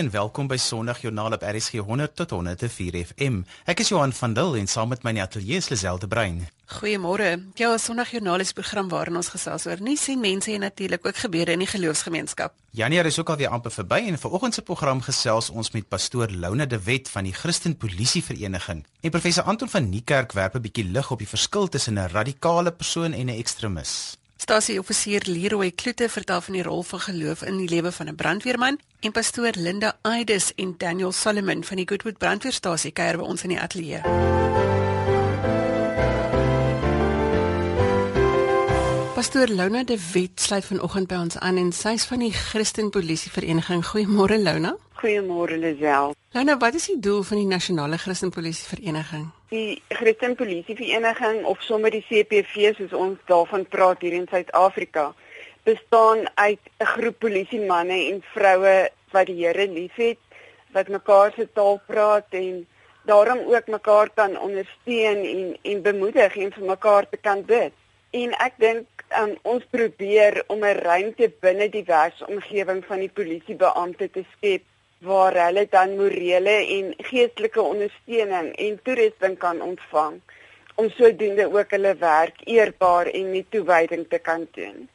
en 0.00 0.08
welkom 0.10 0.46
by 0.48 0.56
Sondagjoernaal 0.56 1.34
op 1.36 1.42
RSG 1.44 1.82
100 1.84 2.14
tot 2.16 2.30
104 2.32 2.94
FM. 3.04 3.42
Ek 3.68 3.82
is 3.82 3.90
Johan 3.92 4.14
van 4.16 4.32
Dil 4.32 4.54
en 4.56 4.68
saam 4.70 4.88
met 4.88 5.02
my 5.04 5.12
in 5.12 5.18
die 5.18 5.24
ateljee 5.26 5.58
is 5.60 5.68
Liselde 5.68 6.08
Brein. 6.08 6.46
Goeiemôre. 6.78 7.34
Ja, 7.60 7.74
Sondagjoernaal 7.76 8.40
is 8.40 8.54
program 8.56 8.88
waarin 8.88 9.18
ons 9.20 9.28
gesels 9.28 9.66
oor 9.68 9.82
nuus 9.84 10.06
en 10.08 10.22
mense 10.22 10.54
en 10.54 10.64
natuurlik 10.64 11.04
ook 11.04 11.20
gebeure 11.20 11.52
in 11.52 11.60
die 11.60 11.68
geloofsgemeenskap. 11.68 12.54
Januarie 12.70 13.12
is 13.12 13.18
ook 13.20 13.34
al 13.34 13.40
weer 13.42 13.52
amper 13.52 13.74
verby 13.74 13.98
en 14.08 14.16
vanoggend 14.18 14.56
se 14.56 14.64
program 14.64 15.02
gesels 15.04 15.50
ons 15.50 15.72
met 15.76 15.88
pastoor 15.88 16.32
Lona 16.32 16.64
de 16.64 16.80
Wet 16.86 17.10
van 17.12 17.28
die 17.28 17.36
Christen 17.36 17.76
Polisie 17.76 18.24
Vereniging. 18.24 18.86
En 19.00 19.10
professor 19.10 19.44
Anton 19.44 19.68
van 19.68 19.90
Niekerk 19.90 20.32
werp 20.32 20.56
'n 20.56 20.64
bietjie 20.64 20.88
lig 20.88 21.10
op 21.10 21.18
die 21.18 21.28
verskil 21.28 21.68
tussen 21.68 21.98
'n 21.98 22.08
radikale 22.08 22.72
persoon 22.72 23.12
en 23.12 23.26
'n 23.26 23.36
ekstremis. 23.36 24.19
Stasie-offisier 24.40 25.20
Leroy 25.26 25.70
Kloete 25.70 26.08
vertel 26.08 26.40
van 26.40 26.54
die 26.56 26.62
rol 26.62 26.82
van 26.82 27.00
geloof 27.00 27.42
in 27.42 27.58
die 27.60 27.68
lewe 27.68 27.92
van 27.92 28.08
'n 28.08 28.14
brandweerman 28.14 28.78
en 29.00 29.12
pastoor 29.12 29.52
Linda 29.54 29.96
Aides 30.02 30.52
en 30.54 30.74
Daniel 30.78 31.12
Solomon 31.12 31.64
van 31.64 31.76
die 31.76 31.88
Goodwood 31.88 32.18
Brandweerstasie 32.18 32.90
kuier 32.90 33.16
by 33.16 33.22
ons 33.22 33.42
in 33.42 33.48
die 33.48 33.60
ateljee. 33.60 34.00
Pastoor 39.14 39.48
Lona 39.48 39.84
de 39.84 39.98
Wet 40.12 40.40
sluit 40.40 40.64
vanoggend 40.64 41.06
by 41.06 41.14
ons 41.14 41.38
aan 41.38 41.56
en 41.56 41.72
sy's 41.72 42.04
van 42.04 42.18
die 42.18 42.32
Christen 42.32 42.90
Polisie 42.90 43.30
Vereniging. 43.30 43.84
Goeiemôre 43.86 44.42
Lona. 44.42 44.76
Goeiemôre 45.00 45.56
Lisel. 45.56 46.12
Lona, 46.34 46.58
wat 46.60 46.74
is 46.76 46.90
die 46.90 46.98
doel 47.00 47.22
van 47.24 47.38
die 47.40 47.46
Nasionale 47.48 47.96
Christen 47.96 48.28
Polisie 48.30 48.66
Vereniging? 48.68 49.30
Die 49.48 49.80
Christen 49.88 50.34
Polisie 50.36 50.76
Vereniging 50.76 51.46
of 51.48 51.62
sommer 51.64 51.94
die 51.94 52.02
CPV 52.04 52.74
soos 52.76 52.92
ons 52.92 53.22
daarvan 53.30 53.64
praat 53.72 54.04
hier 54.04 54.18
in 54.18 54.26
Suid-Afrika, 54.28 55.06
bestaan 55.64 56.28
uit 56.34 56.60
'n 56.84 56.90
groep 56.92 57.18
polisiemanne 57.24 57.98
en 58.12 58.20
vroue 58.34 58.90
wat 59.12 59.26
die 59.26 59.40
Here 59.40 59.66
liefhet, 59.72 60.20
wat 60.76 60.88
mekaar 60.88 61.32
se 61.32 61.48
taal 61.52 61.80
praat 61.86 62.28
en 62.30 62.66
daarom 63.08 63.40
ook 63.48 63.66
mekaar 63.66 64.10
kan 64.14 64.38
ondersteun 64.38 65.24
en 65.24 65.56
en 65.62 65.82
bemoedig 65.82 66.36
en 66.36 66.52
vir 66.52 66.64
mekaar 66.64 67.08
te 67.08 67.16
kan 67.16 67.44
bid. 67.44 67.72
En 68.10 68.32
ek 68.32 68.52
dink 68.58 68.86
um, 69.20 69.32
ons 69.42 69.64
probeer 69.70 70.44
om 70.46 70.58
'n 70.64 70.80
ruimte 70.84 71.32
binne 71.40 71.68
die 71.70 71.84
werksomgewing 71.84 72.84
van 72.84 72.98
die 72.98 73.14
polisiebeampte 73.14 74.10
te 74.10 74.24
skep 74.36 74.62
waar 75.00 75.36
hulle 75.44 75.66
dan 75.70 75.96
morele 75.96 76.56
en 76.76 76.94
geestelike 76.96 77.62
ondersteuning 77.62 78.52
en 78.56 78.80
toerusting 78.82 79.38
kan 79.38 79.62
ontvang 79.62 80.20
om 80.74 80.88
sodoende 80.90 81.46
ook 81.52 81.70
hulle 81.70 81.94
werk 82.00 82.40
eerbaar 82.44 83.06
en 83.06 83.30
met 83.30 83.50
toewyding 83.50 84.06
te 84.08 84.18
kan 84.18 84.46
doen. 84.56 84.88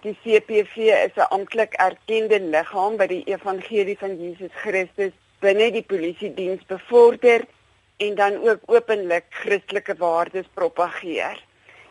Die 0.00 0.16
CPV 0.22 0.76
is 1.06 1.16
'n 1.16 1.28
amptelik 1.36 1.72
erkende 1.72 2.40
liggaam 2.40 2.96
wat 2.96 3.08
die 3.08 3.24
evangelie 3.24 3.98
van 3.98 4.16
Jesus 4.22 4.54
Christus 4.54 5.12
binne 5.40 5.70
die 5.72 5.82
polisie 5.82 6.34
diens 6.34 6.64
bevorder 6.66 7.44
en 7.96 8.14
dan 8.14 8.36
ook 8.48 8.60
openlik 8.66 9.24
Christelike 9.28 9.94
waardes 9.98 10.48
propageer. 10.54 11.44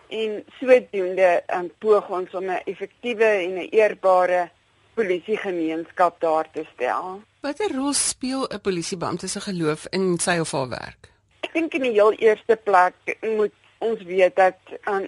En 0.08 0.46
sodoende 0.60 1.44
um, 1.54 1.72
poog 1.80 2.10
ons 2.10 2.34
om 2.34 2.46
'n 2.46 2.62
effektiewe 2.66 3.26
en 3.26 3.54
'n 3.54 3.70
eerbare 3.70 4.50
polisiegemeenskap 4.94 6.20
daar 6.20 6.48
te 6.52 6.66
stel. 6.74 7.22
Watter 7.46 7.70
rol 7.78 7.94
speel 7.94 8.48
'n 8.48 8.62
polisiebeampte 8.62 9.28
se 9.28 9.40
geloof 9.42 9.82
in 9.98 10.18
sy 10.18 10.38
of 10.40 10.52
haar 10.52 10.70
werk? 10.70 11.10
Ek 11.46 11.54
dink 11.54 11.76
in 11.78 11.84
die 11.86 11.92
heel 11.98 12.16
eerste 12.28 12.56
plek 12.56 12.96
moet 13.22 13.54
ons 13.88 14.02
weet 14.02 14.36
dat 14.36 14.58
aan 14.90 15.06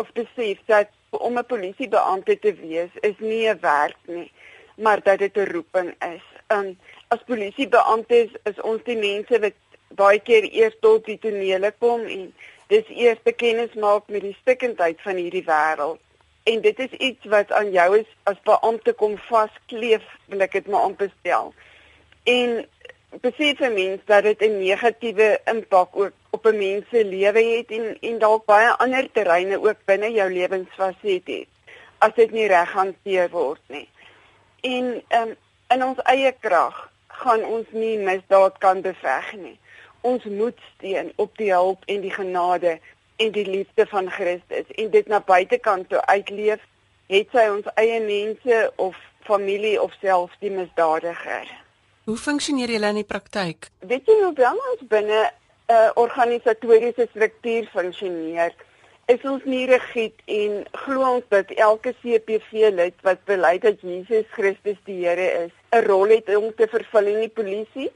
of 0.00 0.08
besef 0.16 0.62
dat 0.64 0.88
om 1.10 1.36
'n 1.36 1.44
polisiebeampte 1.52 2.38
te 2.38 2.54
wees 2.54 2.92
is 3.10 3.18
nie 3.18 3.44
'n 3.50 3.60
werk 3.60 4.00
nie, 4.06 4.32
maar 4.76 5.02
dat 5.02 5.18
dit 5.18 5.36
'n 5.36 5.50
roeping 5.52 5.92
is. 6.16 6.24
Um 6.56 6.78
as 7.08 7.26
polisiebeamptes 7.26 8.30
is, 8.32 8.40
is 8.50 8.60
ons 8.60 8.82
die 8.84 8.96
mense 8.96 9.40
wat 9.40 9.58
baie 9.88 10.20
keer 10.20 10.44
eers 10.52 10.76
tot 10.80 11.04
die 11.04 11.18
tonele 11.18 11.74
kom 11.78 12.00
en 12.00 12.34
dis 12.66 12.88
eers 12.88 13.20
kennis 13.36 13.74
maak 13.74 14.08
met 14.08 14.22
die 14.22 14.36
stikkindheid 14.40 15.00
van 15.00 15.16
hierdie 15.16 15.44
wêreld 15.44 16.00
en 16.48 16.60
dit 16.60 16.78
is 16.78 16.90
iets 16.90 17.24
wat 17.24 17.52
aan 17.52 17.70
jou 17.70 17.88
is 17.98 18.10
as 18.22 18.40
beampte 18.48 18.92
kom 18.92 19.16
vaskleef 19.28 20.04
wil 20.32 20.44
ek 20.46 20.54
dit 20.56 20.68
maar 20.72 20.86
aanbestel 20.88 21.52
en 22.32 22.56
besef 23.24 23.60
vir 23.62 23.72
mens 23.76 24.02
dat 24.10 24.26
dit 24.28 24.42
'n 24.46 24.58
negatiewe 24.58 25.28
impak 25.52 25.96
ook 26.02 26.12
op 26.36 26.46
'n 26.46 26.58
mens 26.58 26.84
se 26.90 27.04
lewe 27.04 27.44
het 27.44 27.70
en 27.78 27.86
en 28.00 28.18
dalk 28.18 28.44
baie 28.44 28.70
ander 28.84 29.10
terreine 29.12 29.60
ook 29.68 29.84
binne 29.84 30.10
jou 30.12 30.32
lewensfaset 30.32 31.26
het 31.26 31.48
as 31.98 32.14
dit 32.14 32.30
nie 32.30 32.46
reg 32.46 32.72
hanteer 32.72 33.30
word 33.30 33.62
nie 33.66 33.88
en 34.60 35.02
um, 35.20 35.36
in 35.68 35.84
ons 35.84 35.98
eie 36.04 36.32
krag 36.40 36.92
gaan 37.06 37.44
ons 37.44 37.66
nie 37.70 37.98
misdaad 37.98 38.58
kan 38.58 38.80
beveg 38.80 39.32
nie 39.32 39.58
ons 40.00 40.24
moet 40.24 40.58
steun 40.74 41.12
op 41.16 41.36
die 41.36 41.52
hulp 41.52 41.82
en 41.86 42.00
die 42.00 42.14
genade 42.14 42.78
en 43.18 43.32
die 43.32 43.46
liefde 43.50 43.86
van 43.86 44.10
Christus 44.10 44.70
en 44.74 44.90
dit 44.90 45.06
na 45.06 45.20
buitekant 45.20 45.88
toe 45.88 46.02
uitleef, 46.06 46.62
het 47.10 47.32
sy 47.34 47.46
ons 47.50 47.66
eie 47.74 47.98
mense 48.04 48.58
of 48.76 48.98
familie 49.26 49.78
of 49.82 49.94
selfs 50.02 50.36
die 50.44 50.52
misdadiger. 50.54 51.48
Hoe 52.08 52.16
funksioneer 52.16 52.70
julle 52.72 52.88
in 52.88 53.02
die 53.02 53.08
praktyk? 53.08 53.68
Weet 53.84 54.06
jy 54.08 54.14
hoe 54.22 54.32
wel 54.36 54.62
ons 54.70 54.84
binne 54.88 55.20
'n 55.28 55.72
uh, 55.74 55.90
organisatoriese 55.94 57.08
struktuur 57.10 57.68
funksioneer? 57.72 58.54
Is 59.12 59.22
ons 59.24 59.44
nie 59.44 59.66
rigied 59.66 60.16
en 60.24 60.64
glo 60.72 61.04
ons 61.14 61.24
dat 61.28 61.50
elke 61.50 61.92
CPV 62.00 62.72
lid 62.80 62.96
wat 63.02 63.24
bely 63.24 63.58
dat 63.58 63.80
Jesus 63.80 64.24
Christus 64.36 64.80
die 64.84 65.04
Here 65.04 65.28
is, 65.44 65.52
'n 65.72 65.84
rol 65.84 66.08
het 66.08 66.36
om 66.36 66.54
te 66.54 66.66
vervul 66.66 67.06
in 67.06 67.20
die 67.20 67.34
polisie? 67.40 67.90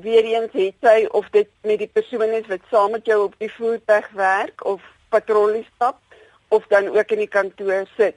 weer 0.00 0.24
eens 0.24 0.52
het 0.52 0.74
sy 0.80 1.06
of 1.10 1.28
dit 1.34 1.48
met 1.66 1.78
die 1.78 1.90
persoon 1.92 2.30
is 2.36 2.46
wat 2.46 2.66
saam 2.70 2.94
met 2.94 3.06
jou 3.06 3.22
op 3.24 3.34
die 3.42 3.50
voertuig 3.50 4.08
werk 4.14 4.64
of 4.64 4.82
patrollie 5.10 5.66
stap 5.74 5.98
of 6.48 6.66
dan 6.66 6.88
ook 6.88 7.10
in 7.10 7.18
die 7.24 7.28
kantoor 7.28 7.86
sit. 7.96 8.16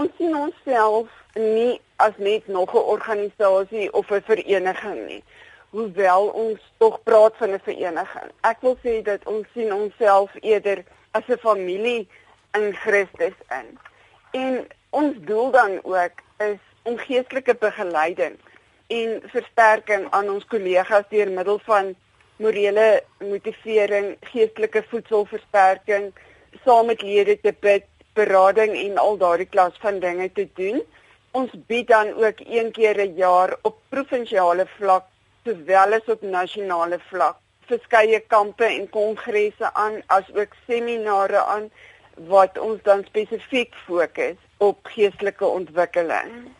Ons 0.00 0.12
sien 0.16 0.32
onsself 0.32 1.08
nie 1.36 1.74
as 2.00 2.14
net 2.16 2.46
nog 2.48 2.70
'n 2.74 2.88
organisasie 2.94 3.92
of 3.92 4.10
'n 4.10 4.22
vereniging 4.28 5.00
nie. 5.06 5.22
Hoewel 5.70 6.28
ons 6.44 6.60
tog 6.78 7.02
praat 7.02 7.34
van 7.36 7.52
'n 7.52 7.60
vereniging. 7.68 8.30
Ek 8.40 8.58
wil 8.60 8.76
sê 8.84 9.02
dat 9.02 9.26
ons 9.26 9.46
sien 9.54 9.74
onsself 9.74 10.30
eerder 10.40 10.84
as 11.10 11.26
'n 11.28 11.38
familie 11.48 12.08
in 12.52 12.74
Christus 12.74 13.36
in. 13.60 13.78
En 14.30 14.66
ons 14.90 15.14
doel 15.20 15.50
dan 15.50 15.72
ook 15.82 16.16
is 16.38 16.62
om 16.82 16.96
geestelike 16.98 17.54
begeleiding 17.54 18.38
en 18.86 19.22
versterking 19.24 20.10
aan 20.10 20.30
ons 20.30 20.44
kollegas 20.44 21.04
deur 21.08 21.30
middel 21.30 21.58
van 21.58 21.94
morele 22.36 23.02
motivering, 23.18 24.16
geestelike 24.20 24.84
voedselversterking, 24.88 26.12
saam 26.64 26.86
met 26.86 27.02
lede 27.02 27.40
te 27.40 27.54
bid, 27.60 27.84
berading 28.14 28.76
en 28.76 28.98
al 28.98 29.16
daardie 29.16 29.46
klas 29.46 29.76
van 29.80 29.98
dinge 29.98 30.32
te 30.32 30.48
doen. 30.54 30.82
Ons 31.30 31.50
bied 31.66 31.88
dan 31.88 32.12
ook 32.14 32.40
een 32.46 32.70
keer 32.72 32.98
'n 33.06 33.14
jaar 33.16 33.56
op 33.62 33.76
provinsiale 33.88 34.66
vlak 34.78 35.04
sowel 35.44 35.92
as 35.92 36.08
op 36.08 36.22
nasionale 36.22 36.98
vlak 37.10 37.36
verskeie 37.70 38.20
kampe 38.26 38.64
en 38.64 38.88
kongresse 38.90 39.74
aan 39.74 40.02
asook 40.06 40.56
seminare 40.66 41.44
aan 41.44 41.70
wat 42.30 42.58
ons 42.58 42.82
dan 42.82 43.04
spesifiek 43.06 43.74
fokus 43.86 44.36
op 44.58 44.90
geestelike 44.94 45.46
ontwikkeling. 45.46 46.50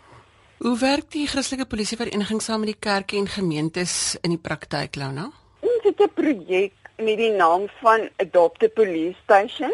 Hoe 0.60 0.78
werk 0.78 1.10
die 1.12 1.26
Christelike 1.26 1.66
Polisievereniging 1.66 2.42
saam 2.42 2.62
met 2.64 2.74
die 2.74 2.80
kerke 2.80 3.16
en 3.16 3.28
gemeentes 3.28 4.16
in 4.20 4.34
die 4.34 4.40
praktyk, 4.40 4.96
Lona? 5.00 5.30
Ons 5.60 5.84
het 5.88 6.00
'n 6.00 6.12
projek 6.14 6.72
met 6.96 7.16
die 7.16 7.32
naam 7.32 7.68
van 7.80 8.08
Adopt 8.16 8.62
a 8.62 8.68
Police 8.68 9.16
Station 9.24 9.72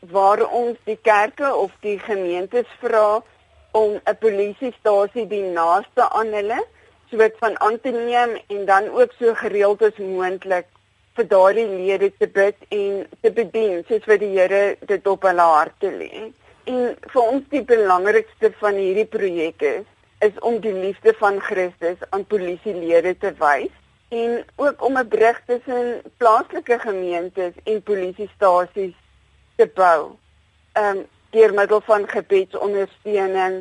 waar 0.00 0.42
ons 0.46 0.78
die 0.84 0.98
kerke 1.02 1.54
of 1.54 1.72
die 1.80 1.98
gemeentes 1.98 2.66
vra 2.80 3.22
om 3.70 4.00
'n 4.04 4.16
polisiestasie 4.20 5.26
die 5.26 5.42
naaste 5.42 6.08
aan 6.10 6.32
hulle 6.32 6.60
soort 7.10 7.36
van 7.38 7.60
aan 7.60 7.80
te 7.80 7.90
neem 7.90 8.38
en 8.46 8.64
dan 8.66 8.88
ook 8.88 9.12
so 9.18 9.34
gereeld 9.34 9.82
as 9.82 9.96
moontlik 9.96 10.66
vir 11.14 11.26
daardie 11.28 11.66
lede 11.66 12.12
te 12.18 12.26
bid 12.26 12.56
en 12.68 13.06
te 13.20 13.30
bedien 13.30 13.84
soos 13.88 14.04
wat 14.06 14.20
die 14.20 14.38
Here 14.38 14.76
dit 14.80 15.06
op 15.06 15.22
hulle 15.22 15.46
harte 15.54 15.90
lê. 15.90 16.30
En 16.64 16.96
vir 17.12 17.22
ons 17.22 17.44
die 17.50 17.62
belangrikste 17.62 18.52
van 18.60 18.74
hierdie 18.74 19.06
projek 19.06 19.62
is 19.62 19.86
is 20.20 20.38
om 20.44 20.60
die 20.60 20.72
liefde 20.72 21.14
van 21.18 21.40
Christus 21.40 22.00
aan 22.10 22.26
polisielede 22.28 23.14
te 23.18 23.32
wys 23.38 23.72
en 24.08 24.42
ook 24.56 24.82
om 24.84 24.98
'n 24.98 25.08
brug 25.08 25.38
tussen 25.46 26.02
plaaslike 26.16 26.78
gemeentes 26.78 27.54
en 27.64 27.82
polisiestasies 27.82 28.96
te 29.60 29.68
bou. 29.74 30.16
Ehm 30.78 31.02
um, 31.02 31.06
deur 31.30 31.52
middel 31.54 31.80
van 31.86 32.08
gebedsondersteuning 32.10 33.60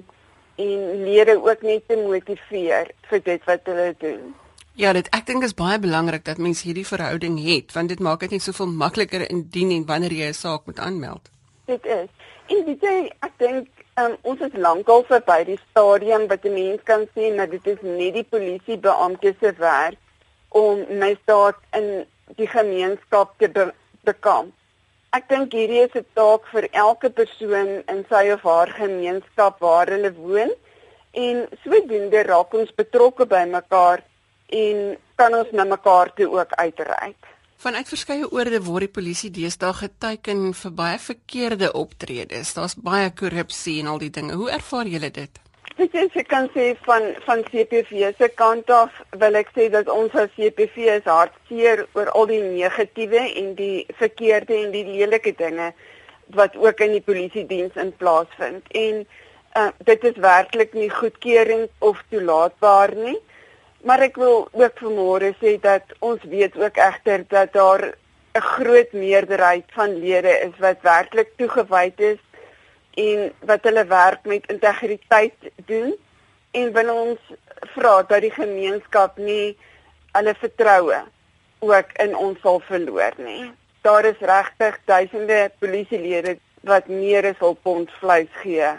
en 0.56 1.04
lede 1.04 1.36
ook 1.38 1.62
net 1.62 1.84
te 1.88 1.96
motiveer 1.96 2.90
vir 3.10 3.22
dit 3.24 3.44
wat 3.46 3.68
hulle 3.70 3.92
doen. 4.02 4.32
Ja, 4.74 4.94
dit 4.98 5.10
ek 5.14 5.28
dink 5.28 5.46
is 5.46 5.54
baie 5.54 5.78
belangrik 5.80 6.26
dat 6.26 6.42
mense 6.42 6.66
hierdie 6.66 6.88
verhouding 6.88 7.38
het 7.44 7.76
want 7.78 7.94
dit 7.94 8.00
maak 8.00 8.26
dit 8.26 8.34
net 8.34 8.46
soveel 8.48 8.72
makliker 8.84 9.28
indien 9.30 9.76
en 9.76 9.86
wanneer 9.86 10.18
jy 10.22 10.32
'n 10.32 10.40
saak 10.40 10.66
moet 10.66 10.80
aanmeld. 10.80 11.30
Dit 11.66 11.86
is. 11.86 12.10
En 12.48 12.66
dit 12.66 12.84
is 12.84 13.12
ek 13.20 13.38
dink 13.38 13.68
Um, 14.00 14.14
ons 14.22 14.40
is 14.46 14.54
lankal 14.56 15.02
verby 15.10 15.42
die 15.48 15.58
stadium 15.60 16.28
wat 16.32 16.46
'n 16.46 16.54
mens 16.54 16.84
kan 16.90 17.02
sê 17.16 17.36
dat 17.36 17.52
dit 17.52 17.66
is 17.68 17.82
nie 17.82 18.12
die 18.12 18.24
polisiebeampte 18.24 19.34
se 19.40 19.52
werk 19.58 19.98
om 20.50 20.86
misdaad 21.02 21.58
in 21.80 22.06
die 22.38 22.48
gemeenskap 22.48 23.34
te 23.40 23.50
be 23.50 23.74
bekamp. 24.04 24.54
Ek 25.18 25.26
dink 25.30 25.54
hierdie 25.58 25.82
is 25.88 25.96
'n 25.98 26.06
taak 26.14 26.46
vir 26.54 26.68
elke 26.72 27.10
persoon 27.10 27.70
in 27.94 28.06
sy 28.10 28.30
of 28.34 28.44
haar 28.46 28.70
gemeenskap 28.70 29.60
waar 29.60 29.88
hulle 29.90 30.12
woon 30.14 30.52
en 31.12 31.48
sodoende 31.64 32.22
raak 32.24 32.54
ons 32.54 32.76
betrokke 32.82 33.26
by 33.26 33.44
mekaar 33.50 34.04
en 34.54 34.98
kan 35.16 35.34
ons 35.34 35.52
na 35.52 35.64
mekaar 35.64 36.14
toe 36.14 36.30
ook 36.30 36.54
uitreik. 36.54 37.18
Vanuit 37.60 37.90
verskeie 37.92 38.32
oorde 38.32 38.62
word 38.64 38.86
die 38.88 38.96
polisie 39.00 39.32
deesdae 39.36 39.74
geteken 39.74 40.54
vir 40.54 40.72
baie 40.72 41.00
verkeerde 41.00 41.74
optredes. 41.74 42.54
Daar's 42.54 42.76
baie 42.76 43.10
korrupsie 43.12 43.80
en 43.82 43.88
al 43.88 44.00
die 44.00 44.14
dinge. 44.16 44.38
Hoe 44.40 44.52
ervaar 44.52 44.88
julle 44.88 45.12
dit? 45.12 45.42
Weet 45.80 45.94
jy, 45.96 46.02
ek 46.20 46.28
kan 46.28 46.50
sê 46.52 46.64
van 46.84 47.06
van 47.24 47.40
CPV 47.48 48.10
se 48.18 48.28
kant 48.40 48.68
af 48.76 48.98
wil 49.22 49.38
ek 49.40 49.54
sê 49.56 49.70
dat 49.72 49.88
ons 49.94 50.16
as 50.20 50.34
CPV 50.36 50.90
is 50.98 51.06
hartseer 51.08 51.86
oor 51.96 52.12
al 52.20 52.28
die 52.28 52.42
negatiewe 52.44 53.22
en 53.40 53.54
die 53.56 53.86
verkeerde 54.02 54.58
en 54.58 54.74
die 54.74 54.84
lelike 54.90 55.32
dinge 55.40 55.70
wat 56.36 56.58
ook 56.60 56.84
in 56.84 56.98
die 56.98 57.06
polisie 57.06 57.46
diens 57.48 57.80
in 57.80 57.94
plaasvind. 58.02 58.68
En 58.76 59.00
uh, 59.06 59.70
dit 59.88 60.04
is 60.12 60.20
werklik 60.20 60.76
nie 60.76 60.92
goedkeuring 60.98 61.70
of 61.80 62.04
toelaatbaar 62.12 62.98
nie. 63.00 63.16
Maar 63.88 64.04
ek 64.10 64.20
wil 64.20 64.50
ook 64.52 64.84
vanmôre 64.84 65.32
sê 65.40 65.56
dat 65.64 65.96
ons 66.04 66.28
weet 66.28 66.60
ook 66.60 66.84
egter 66.90 67.24
dat 67.32 67.56
daar 67.56 67.94
'n 68.36 68.48
groot 68.60 68.92
meerderheid 68.92 69.72
van 69.80 69.96
lede 70.04 70.36
is 70.44 70.60
wat 70.60 70.84
werklik 70.84 71.32
toegewyd 71.40 72.00
is 72.00 72.20
en 72.98 73.32
wat 73.40 73.64
hulle 73.64 73.86
werk 73.86 74.26
met 74.26 74.48
integriteit 74.52 75.52
doen 75.66 75.96
en 76.52 76.74
wil 76.74 76.94
ons 76.96 77.32
vra 77.76 78.02
dat 78.04 78.22
die 78.22 78.34
gemeenskap 78.34 79.18
nie 79.18 79.58
hulle 80.12 80.36
vertroue 80.42 81.04
ook 81.60 81.92
in 82.04 82.16
ons 82.16 82.40
sal 82.42 82.62
verloor 82.68 83.16
nie. 83.18 83.52
Daar 83.82 84.06
is 84.06 84.20
regtig 84.20 84.80
duisende 84.86 85.52
polisielede 85.60 86.38
wat 86.68 86.88
meer 86.88 87.30
as 87.30 87.40
hul 87.40 87.56
pond 87.64 87.92
vleis 88.00 88.32
gee 88.44 88.74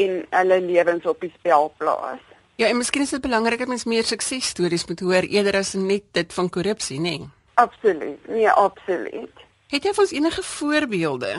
en 0.00 0.22
hulle 0.30 0.60
lewens 0.60 1.06
op 1.06 1.20
die 1.20 1.32
spel 1.38 1.72
plaas. 1.78 2.22
Ja, 2.60 2.68
en 2.68 2.76
miskien 2.76 3.02
is 3.02 3.12
dit 3.14 3.22
belangrik 3.24 3.58
dat 3.58 3.68
mens 3.68 3.84
meer 3.88 4.04
suksesstories 4.04 4.86
moet 4.86 5.00
hoor 5.00 5.26
eerder 5.28 5.56
as 5.56 5.72
net 5.74 6.04
dit 6.12 6.32
van 6.32 6.50
korrupsie, 6.52 6.98
nê? 7.00 7.16
Nee? 7.18 7.28
Absoluut. 7.54 8.28
Nee, 8.28 8.50
absoluut. 8.50 9.46
Het 9.70 9.84
jy 9.86 9.90
vir 9.94 10.02
ons 10.02 10.12
enige 10.12 10.42
voorbeelde 10.42 11.32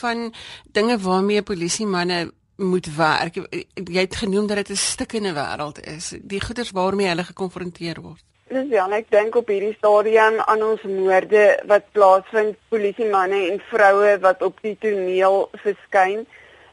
van 0.00 0.30
dinge 0.72 0.94
waarmee 1.04 1.42
polisiemanne 1.44 2.30
moet 2.56 2.86
werk? 2.96 3.34
Jy 3.74 4.04
het 4.06 4.16
genoem 4.16 4.46
dat 4.46 4.56
dit 4.56 4.70
'n 4.70 4.76
stikkende 4.76 5.32
wêreld 5.36 5.80
is, 5.96 6.14
die 6.20 6.40
goeters 6.40 6.70
waarmee 6.70 7.08
hulle 7.08 7.24
gekonfronteer 7.24 8.00
word. 8.00 8.22
Dis 8.48 8.68
ja, 8.68 8.88
ek 8.88 9.10
dink 9.10 9.36
op 9.36 9.48
hierdie 9.48 9.74
stadium 9.76 10.40
aan 10.40 10.62
ons 10.62 10.82
moorde 10.82 11.62
wat 11.66 11.84
plaasvind, 11.92 12.56
polisiemanne 12.68 13.50
en 13.50 13.60
vroue 13.68 14.18
wat 14.20 14.42
op 14.42 14.56
die 14.62 14.76
toneel 14.80 15.48
verskyn. 15.52 16.26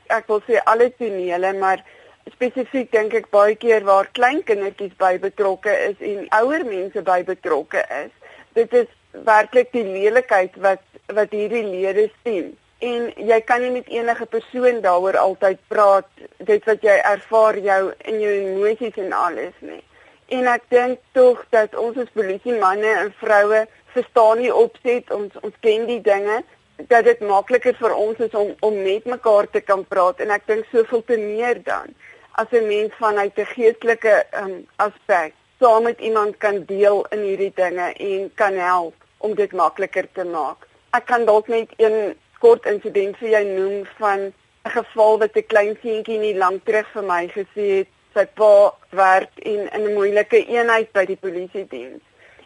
Ek 0.07 0.27
wil 0.27 0.41
sê 0.47 0.63
alle 0.63 0.93
tonele, 0.97 1.53
maar 1.53 1.83
spesifiek 2.31 2.91
dink 2.91 3.13
ek 3.13 3.29
baie 3.29 3.55
keer 3.55 3.83
waar 3.83 4.07
klein 4.11 4.43
kindertjies 4.43 4.95
by 4.97 5.19
betrokke 5.19 5.75
is 5.89 5.99
en 5.99 6.27
ouer 6.29 6.65
mense 6.65 7.01
by 7.01 7.23
betrokke 7.23 7.85
is. 8.05 8.11
Dit 8.53 8.73
is 8.73 8.87
werklik 9.11 9.71
die 9.71 9.85
lelikheid 9.85 10.55
wat 10.55 10.83
wat 11.11 11.31
hierdie 11.35 11.65
lede 11.65 12.09
sien. 12.23 12.57
En 12.79 13.11
jy 13.17 13.39
kan 13.45 13.61
nie 13.61 13.71
met 13.71 13.87
enige 13.87 14.25
persoon 14.25 14.81
daaroor 14.81 15.17
altyd 15.17 15.59
praat 15.67 16.07
dit 16.37 16.65
wat 16.65 16.81
jy 16.81 16.97
ervaar 17.03 17.57
jou 17.57 17.81
in 18.09 18.19
jou 18.23 18.31
emosies 18.31 18.97
en 19.03 19.13
alles 19.13 19.57
nie. 19.59 19.83
En 20.31 20.47
ek 20.47 20.63
dink 20.69 20.99
tog 21.11 21.43
dat 21.49 21.75
ons 21.75 21.97
as 21.97 22.13
polisie 22.15 22.55
manne 22.57 22.93
en 23.03 23.13
vroue 23.19 23.65
verstaan 23.93 24.39
nie 24.39 24.53
opset 24.53 25.11
ons 25.11 25.35
ons 25.43 25.57
ken 25.65 25.85
die 25.89 26.01
dinge 26.01 26.41
dat 26.89 27.05
dit 27.05 27.19
makliker 27.27 27.75
vir 27.77 27.93
ons 27.95 28.23
is 28.25 28.33
om 28.37 28.53
om 28.67 28.79
met 28.83 29.05
mekaar 29.05 29.49
te 29.51 29.61
kan 29.61 29.83
praat 29.93 30.23
en 30.23 30.31
ek 30.37 30.47
dink 30.47 30.69
soveel 30.71 31.03
te 31.09 31.17
meer 31.19 31.59
dan 31.67 31.93
as 32.41 32.47
'n 32.51 32.67
mens 32.67 32.93
vanuit 33.03 33.37
'n 33.37 33.51
geestelike 33.55 34.15
um, 34.41 34.55
aspek 34.75 35.33
saam 35.59 35.83
met 35.83 35.99
iemand 35.99 36.37
kan 36.37 36.63
deel 36.65 37.05
in 37.11 37.21
hierdie 37.27 37.53
dinge 37.55 37.93
en 37.93 38.31
kan 38.35 38.53
help 38.53 38.95
om 39.21 39.35
dit 39.35 39.53
makliker 39.53 40.07
te 40.13 40.25
maak. 40.27 40.67
Ek 40.97 41.05
kan 41.05 41.25
dalk 41.25 41.47
net 41.47 41.71
een 41.77 42.15
kort 42.43 42.65
insident 42.65 43.17
vir 43.21 43.29
jou 43.29 43.43
noem 43.45 43.85
van 43.97 44.19
'n 44.65 44.73
geval 44.77 45.19
wat 45.19 45.35
'n 45.35 45.47
klein 45.53 45.77
seentjie 45.81 46.19
nie 46.19 46.37
lank 46.37 46.65
terug 46.65 46.87
vir 46.93 47.03
my 47.03 47.27
gesê 47.27 47.65
het 47.79 47.89
sy 48.13 48.25
pa 48.25 48.73
werk 48.89 49.33
in 49.35 49.69
'n 49.73 49.93
moeilike 49.93 50.45
eenheid 50.47 50.91
by 50.91 51.05
die 51.05 51.21
polisie 51.25 51.67
diens. 51.67 52.03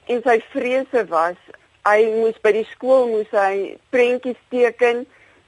En 0.07 0.21
sy 0.21 0.41
vrese 0.53 1.05
was 1.07 1.37
hy 1.85 2.05
moes 2.19 2.37
by 2.41 2.51
die 2.51 2.67
skool 2.73 3.07
moes 3.07 3.31
hy 3.31 3.77
prentjies 3.89 4.39
teken 4.49 5.05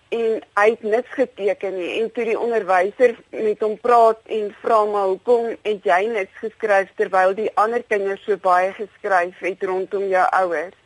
en 0.10 0.42
hy 0.56 0.68
het 0.70 0.84
niks 0.84 1.16
geteken 1.18 1.74
nie 1.76 1.90
en 2.00 2.12
toe 2.16 2.26
die 2.30 2.40
onderwyser 2.40 3.16
met 3.34 3.64
hom 3.66 3.74
praat 3.84 4.20
en 4.38 4.52
vra 4.62 4.78
maar 4.86 5.10
hoekom 5.12 5.50
het 5.66 5.88
jy 5.90 6.02
niks 6.14 6.38
geskryf 6.44 6.94
terwyl 7.00 7.34
die 7.36 7.50
ander 7.64 7.84
kinders 7.90 8.24
so 8.26 8.38
baie 8.44 8.70
geskryf 8.78 9.42
het 9.44 9.66
rondom 9.72 10.06
jou 10.14 10.26
ouers 10.42 10.78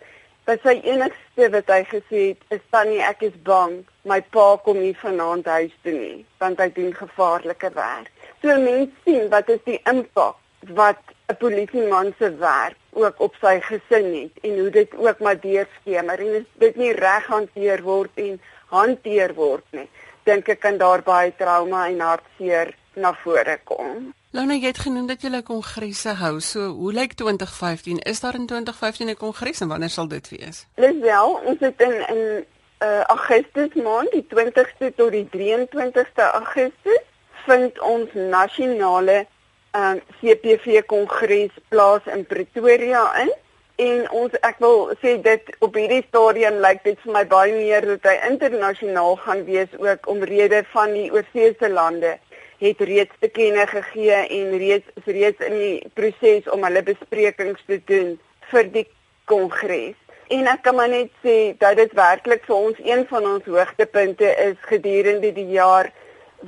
Wat 0.49 0.63
sy 0.65 0.79
enigste 0.83 1.49
wat 1.53 1.67
hy 1.69 1.81
gesê 1.89 2.21
het, 2.31 2.45
is 2.49 2.61
tannie 2.73 3.01
ek 3.05 3.21
is 3.27 3.35
bang 3.45 3.75
my 4.09 4.19
pa 4.33 4.45
kom 4.65 4.79
nie 4.81 4.95
vanaand 4.97 5.45
huis 5.45 5.73
toe 5.85 5.93
nie, 5.93 6.25
want 6.41 6.59
hy 6.59 6.69
doen 6.73 6.93
gevaarlike 6.97 7.69
werk. 7.75 8.09
So 8.41 8.55
mense 8.57 8.89
sien 9.05 9.29
wat 9.33 9.51
is 9.53 9.61
die 9.67 9.77
impak 9.91 10.39
wat 10.79 11.01
'n 11.29 11.37
polisieman 11.41 12.13
se 12.17 12.29
werk 12.37 12.77
ook 12.93 13.19
op 13.21 13.35
sy 13.41 13.59
gesin 13.69 14.09
het 14.13 14.43
en 14.45 14.59
hoe 14.59 14.69
dit 14.69 14.95
ook 14.97 15.19
maar 15.19 15.39
deurskemer 15.39 16.19
en 16.19 16.45
dit 16.63 16.75
nie 16.75 16.91
reg 16.93 17.25
hanteer 17.25 17.81
word 17.81 18.11
en 18.15 18.41
hanteer 18.73 19.33
word 19.33 19.65
nie, 19.71 19.87
dink 20.23 20.49
ek 20.49 20.59
kan 20.59 20.77
daar 20.77 21.01
baie 21.01 21.31
trauma 21.37 21.87
en 21.87 21.99
hartseer 21.99 22.73
na 22.93 23.13
vore 23.13 23.59
kom. 23.63 24.13
Lona, 24.31 24.55
jy 24.55 24.71
het 24.71 24.79
genoem 24.85 25.07
dat 25.07 25.21
jy 25.21 25.29
'n 25.29 25.43
kongres 25.43 26.03
hou. 26.03 26.39
So, 26.39 26.59
hoe 26.59 26.93
lyk 26.93 27.13
2015? 27.13 27.99
Is 27.99 28.19
daar 28.19 28.35
in 28.35 28.45
2015 28.45 29.09
'n 29.09 29.15
kongres 29.15 29.61
en 29.61 29.67
wanneer 29.67 29.89
sal 29.89 30.07
dit 30.07 30.29
wees? 30.29 30.65
Lisel, 30.75 31.41
ons 31.45 31.59
het 31.59 31.81
in 31.81 32.07
in 32.07 32.45
uh, 32.79 33.01
Augustus 33.01 33.73
maand, 33.73 34.11
die 34.11 34.25
20ste 34.35 34.95
tot 34.95 35.11
die 35.11 35.27
23ste 35.31 36.23
Augustus, 36.33 37.03
vind 37.45 37.79
ons 37.81 38.09
nasionale 38.13 39.25
um, 39.71 40.01
CPV 40.19 40.85
kongres 40.85 41.51
plaas 41.67 42.01
in 42.05 42.25
Pretoria 42.25 43.05
in. 43.21 43.31
En 43.75 44.09
ons 44.11 44.33
ek 44.45 44.59
wil 44.61 44.91
sê 45.01 45.15
dit 45.21 45.55
op 45.59 45.75
hierdie 45.75 46.03
stadium 46.07 46.59
lyk 46.61 46.83
dit 46.83 46.99
vir 47.03 47.13
my 47.13 47.23
baie 47.25 47.53
meer 47.55 47.85
dat 47.85 48.03
hy 48.11 48.17
internasionaal 48.29 49.15
gaan 49.23 49.45
wees 49.47 49.71
ook 49.77 50.07
omrede 50.11 50.63
van 50.73 50.93
die 50.93 51.07
oorseese 51.11 51.69
lande 51.69 52.17
het 52.61 52.81
reeds 52.85 53.15
te 53.19 53.29
kenne 53.33 53.65
gegee 53.67 54.19
en 54.37 54.57
reeds 54.61 55.05
reeds 55.05 55.45
in 55.47 55.57
die 55.57 55.89
proses 55.97 56.49
om 56.53 56.63
hulle 56.67 56.83
besprekings 56.85 57.63
te 57.67 57.79
doen 57.89 58.13
vir 58.51 58.69
die 58.75 58.87
kongres. 59.29 59.97
En 60.31 60.47
ek 60.47 60.61
kan 60.65 60.77
maar 60.77 60.91
net 60.91 61.09
sê 61.25 61.53
dat 61.59 61.79
dit 61.79 61.93
werklik 61.97 62.45
vir 62.47 62.55
ons 62.55 62.77
een 62.85 63.01
van 63.09 63.25
ons 63.33 63.49
hoogtepunte 63.49 64.29
is 64.45 64.59
gedurende 64.69 65.33
die 65.35 65.49
jaar 65.55 65.89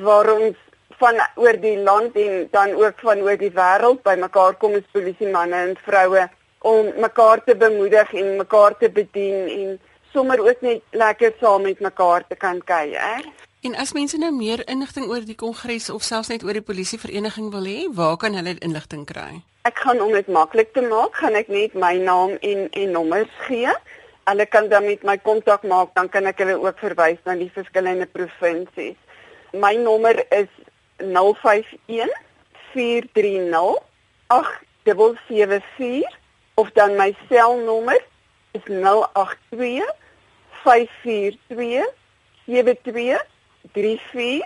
waar 0.05 0.29
ons 0.34 0.60
van 1.01 1.20
oor 1.41 1.58
die 1.60 1.77
land 1.77 2.15
en 2.15 2.48
dan 2.51 2.75
ook 2.79 3.01
van 3.03 3.24
oor 3.25 3.39
die 3.39 3.51
wêreld 3.58 4.03
bymekaar 4.05 4.55
kom 4.62 4.77
as 4.79 4.93
polisie 4.96 5.32
manne 5.34 5.60
en 5.70 5.75
vroue 5.88 6.27
om 6.74 6.93
mekaar 7.03 7.43
te 7.43 7.55
bemoedig 7.60 8.13
en 8.13 8.38
mekaar 8.39 8.77
te 8.79 8.89
bedien 8.89 9.50
en 9.58 9.79
sommer 10.13 10.39
ook 10.39 10.62
net 10.62 10.82
lekker 11.03 11.34
saam 11.41 11.65
met 11.67 11.82
mekaar 11.84 12.24
te 12.29 12.36
kan 12.36 12.62
kuier. 12.63 13.25
En 13.63 13.75
as 13.79 13.93
mense 13.96 14.17
nou 14.20 14.34
meer 14.36 14.60
inligting 14.67 15.05
oor 15.08 15.24
die 15.24 15.38
kongres 15.39 15.86
of 15.89 16.03
selfs 16.03 16.27
net 16.27 16.41
oor 16.43 16.58
die 16.58 16.65
polisievereniging 16.67 17.46
wil 17.53 17.63
hê, 17.63 17.86
waar 17.96 18.17
kan 18.20 18.36
hulle 18.36 18.58
inligting 18.60 19.05
kry? 19.08 19.39
Ek 19.63 19.79
gaan 19.79 20.01
om 20.03 20.12
dit 20.12 20.27
maklik 20.27 20.74
te 20.75 20.84
maak, 20.84 21.15
gaan 21.15 21.39
ek 21.39 21.48
net 21.48 21.77
my 21.79 21.93
naam 21.96 22.36
en 22.43 22.65
en 22.82 22.91
nommers 22.91 23.32
gee. 23.46 23.72
Hulle 24.27 24.48
kan 24.51 24.67
dan 24.67 24.84
met 24.84 25.08
my 25.08 25.15
kontak 25.29 25.63
maak, 25.63 25.96
dan 25.96 26.12
kan 26.12 26.27
ek 26.27 26.43
hulle 26.43 26.58
ook 26.60 26.84
verwys 26.84 27.24
na 27.24 27.38
die 27.39 27.48
verskillende 27.55 28.10
provinsies. 28.12 29.00
My 29.55 29.72
nommer 29.79 30.20
is 30.36 30.51
051 31.00 32.12
430 32.75 33.79
8774 34.27 36.20
of 36.60 36.75
dan 36.75 37.00
my 37.00 37.13
selnommer 37.32 38.03
is 38.60 38.67
082 38.67 39.88
542 40.67 41.88
72 42.51 43.32
34 43.72 44.41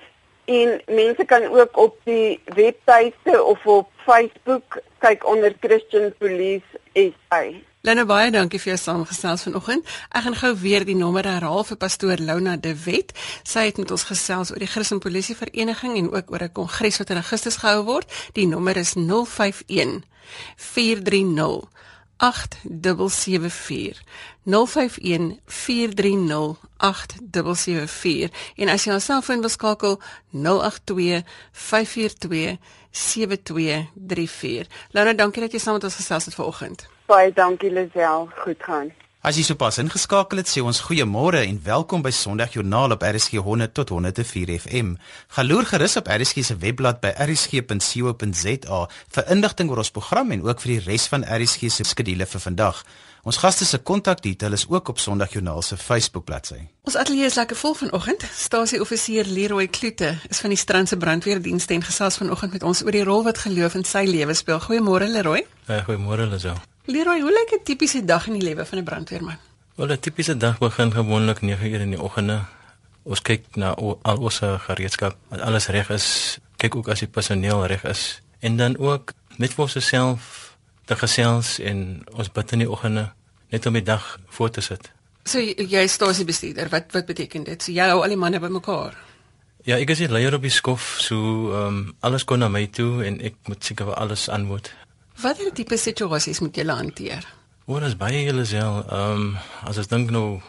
en 0.45 0.81
mense 0.86 1.25
kan 1.25 1.43
ook 1.43 1.77
op 1.77 1.95
die 2.03 2.39
webtuiste 2.45 3.43
of 3.43 3.65
op 3.65 3.89
Facebook 4.05 4.79
kyk 4.97 5.27
onder 5.27 5.53
Christian 5.59 6.13
Police 6.17 6.79
SA. 6.93 7.43
Lena 7.81 8.03
baie 8.05 8.31
dankie 8.31 8.59
vir 8.59 8.74
jou 8.74 8.77
saamgesels 8.81 9.43
vanoggend. 9.47 9.86
Ek 10.09 10.25
gaan 10.25 10.36
gou 10.36 10.53
weer 10.59 10.86
die 10.88 10.95
nommer 10.95 11.27
herhaal 11.27 11.63
vir 11.67 11.77
pastoor 11.79 12.19
Lona 12.19 12.55
De 12.57 12.74
Wet. 12.86 13.13
Sy 13.47 13.67
het 13.69 13.77
met 13.77 13.91
ons 13.91 14.07
gesels 14.09 14.51
oor 14.51 14.59
die 14.63 14.71
Christen 14.71 15.00
Polisie 15.03 15.36
Vereniging 15.36 15.97
en 15.97 16.09
ook 16.12 16.31
oor 16.31 16.43
'n 16.43 16.51
kongres 16.51 16.97
wat 16.97 17.09
in 17.09 17.21
Augustus 17.24 17.59
gehou 17.63 17.83
word. 17.83 18.12
Die 18.33 18.47
nommer 18.47 18.77
is 18.77 18.95
051 18.95 20.03
430 20.55 21.69
8774 22.17 24.01
051 24.43 25.39
430 25.45 26.57
8774 26.77 28.29
en 28.55 28.69
as 28.74 28.86
jy 28.86 28.93
ons 28.93 29.05
selfoon 29.05 29.43
wil 29.45 29.53
skakel 29.53 30.00
082 30.31 31.24
542 31.51 32.57
7234. 32.97 34.67
Lona, 34.91 35.13
dankie 35.13 35.41
dat 35.43 35.53
jy 35.53 35.59
saam 35.62 35.77
met 35.77 35.86
ons 35.86 36.00
gesels 36.00 36.25
het 36.25 36.38
vanoggend. 36.38 36.88
Baie 37.05 37.33
dankie 37.33 37.71
Lisel, 37.71 38.29
goed 38.41 38.63
gaan. 38.63 38.89
As 39.25 39.33
jy 39.33 39.41
sopas 39.47 39.79
ingeskakel 39.81 40.38
het, 40.38 40.45
sê 40.45 40.62
ons 40.62 40.79
goeiemôre 40.86 41.39
en 41.41 41.55
welkom 41.65 42.03
by 42.05 42.12
Sondag 42.13 42.53
Joernaal 42.53 42.93
op 42.93 43.01
RSG 43.01 43.41
100 43.41 43.74
tot 43.74 43.89
104 43.89 44.51
FM. 44.59 44.91
Galoer 45.33 45.65
gerus 45.65 45.97
op 45.97 46.12
RSG 46.13 46.43
se 46.45 46.57
webblad 46.62 47.00
by 47.01 47.15
rsg.co.za 47.25 48.81
vir 49.17 49.31
inligting 49.33 49.74
oor 49.74 49.81
ons 49.81 49.89
program 49.95 50.36
en 50.36 50.45
ook 50.45 50.62
vir 50.62 50.75
die 50.75 50.86
res 50.86 51.09
van 51.09 51.25
RSG 51.25 51.74
se 51.74 51.88
skedules 51.89 52.29
vir 52.29 52.45
vandag. 52.45 52.83
Ons 53.25 53.41
gaste 53.41 53.65
se 53.65 53.81
kontakdetail 53.81 54.53
is 54.53 54.67
ook 54.69 54.93
op 54.93 55.01
Sondag 55.01 55.33
Joernaal 55.33 55.65
se 55.65 55.81
Facebook 55.81 56.29
bladsy. 56.29 56.62
Ons 56.86 57.01
ateljee 57.01 57.25
is 57.25 57.41
lekker 57.41 57.57
vol 57.57 57.74
vanoggend. 57.74 58.21
Stasie-offisier 58.38 59.25
Leroy 59.25 59.65
Kloete 59.67 60.13
is 60.29 60.45
van 60.45 60.53
die 60.53 60.62
Strandse 60.62 61.01
Brandweerdienste 61.01 61.74
en 61.74 61.83
gesels 61.89 62.21
vanoggend 62.21 62.53
met 62.53 62.63
ons 62.63 62.86
oor 62.86 62.93
die 62.93 63.03
rol 63.03 63.25
wat 63.25 63.41
geloof 63.50 63.81
in 63.81 63.83
sy 63.83 64.05
lewe 64.05 64.38
speel. 64.38 64.62
Goeiemôre 64.62 65.09
Leroy. 65.09 65.41
Uh, 65.65 65.81
goeiemôre 65.89 66.29
Lisel. 66.29 66.62
Leroy, 66.88 67.20
hoe 67.20 67.32
lyk 67.32 67.51
'n 67.60 67.63
tipiese 67.63 68.06
dag 68.06 68.27
in 68.27 68.34
die 68.39 68.41
lewe 68.41 68.65
van 68.65 68.77
'n 68.77 68.84
brandweerman? 68.84 69.38
Wel, 69.75 69.91
'n 69.91 70.00
tipiese 70.00 70.38
dag 70.38 70.58
begin 70.58 70.91
gewoonlik 70.91 71.41
9 71.41 71.72
uur 71.72 71.79
in 71.79 71.89
die 71.89 72.01
oggende. 72.01 72.46
Ons 73.03 73.22
kyk 73.22 73.44
na 73.56 73.74
al 74.01 74.17
ons 74.17 74.39
gereedskap, 74.39 75.15
dat 75.29 75.39
alles 75.39 75.67
reg 75.67 75.89
is. 75.89 76.39
Kyk 76.56 76.75
ook 76.75 76.88
as 76.88 77.00
die 77.00 77.08
personeel 77.08 77.65
reg 77.65 77.84
is 77.84 78.22
en 78.39 78.58
dan 78.58 78.77
ook 78.77 79.13
net 79.38 79.53
vir 79.53 79.63
onsself 79.63 80.56
te 80.86 80.96
gesels 80.96 81.60
en 81.60 82.03
ons 82.13 82.32
bid 82.32 82.51
in 82.51 82.60
die 82.60 82.70
oggende 82.70 83.12
net 83.50 83.65
om 83.65 83.74
die 83.74 83.84
dag 83.84 84.20
voor 84.27 84.50
te 84.50 84.62
sit. 84.62 84.91
So 85.24 85.39
jy 85.39 85.84
is 85.84 85.94
stasiebestuurder. 85.94 86.70
Wat 86.70 86.91
wat 86.91 87.06
beteken 87.06 87.44
dit? 87.44 87.63
So 87.63 87.72
jy 87.72 87.88
hou 87.89 88.01
al 88.01 88.10
die 88.10 88.17
manne 88.17 88.39
bymekaar. 88.39 88.96
Ja, 89.63 89.75
ek 89.75 89.89
is 89.89 89.98
die 89.98 90.08
leier 90.08 90.34
op 90.34 90.41
die 90.41 90.50
skof, 90.50 90.98
so 91.00 91.15
ehm 91.51 91.67
um, 91.67 91.96
alles 92.00 92.24
kom 92.24 92.39
na 92.39 92.48
my 92.48 92.67
toe 92.67 93.03
en 93.06 93.22
ek 93.22 93.36
moet 93.48 93.63
seker 93.63 93.86
vir 93.86 93.96
alles 93.96 94.29
antwoord. 94.29 94.72
Watter 95.17 95.50
tipe 95.50 95.77
situasies 95.81 96.38
moet 96.43 96.57
jy 96.59 96.63
hanteer? 96.69 97.24
Oor 97.65 97.81
is 97.88 97.95
baie 97.97 98.19
julle 98.21 98.43
sel. 98.45 98.83
Ehm 98.86 99.24
um, 99.24 99.31
as 99.65 99.79
ek 99.81 99.89
dink 99.89 100.12
nou 100.13 100.41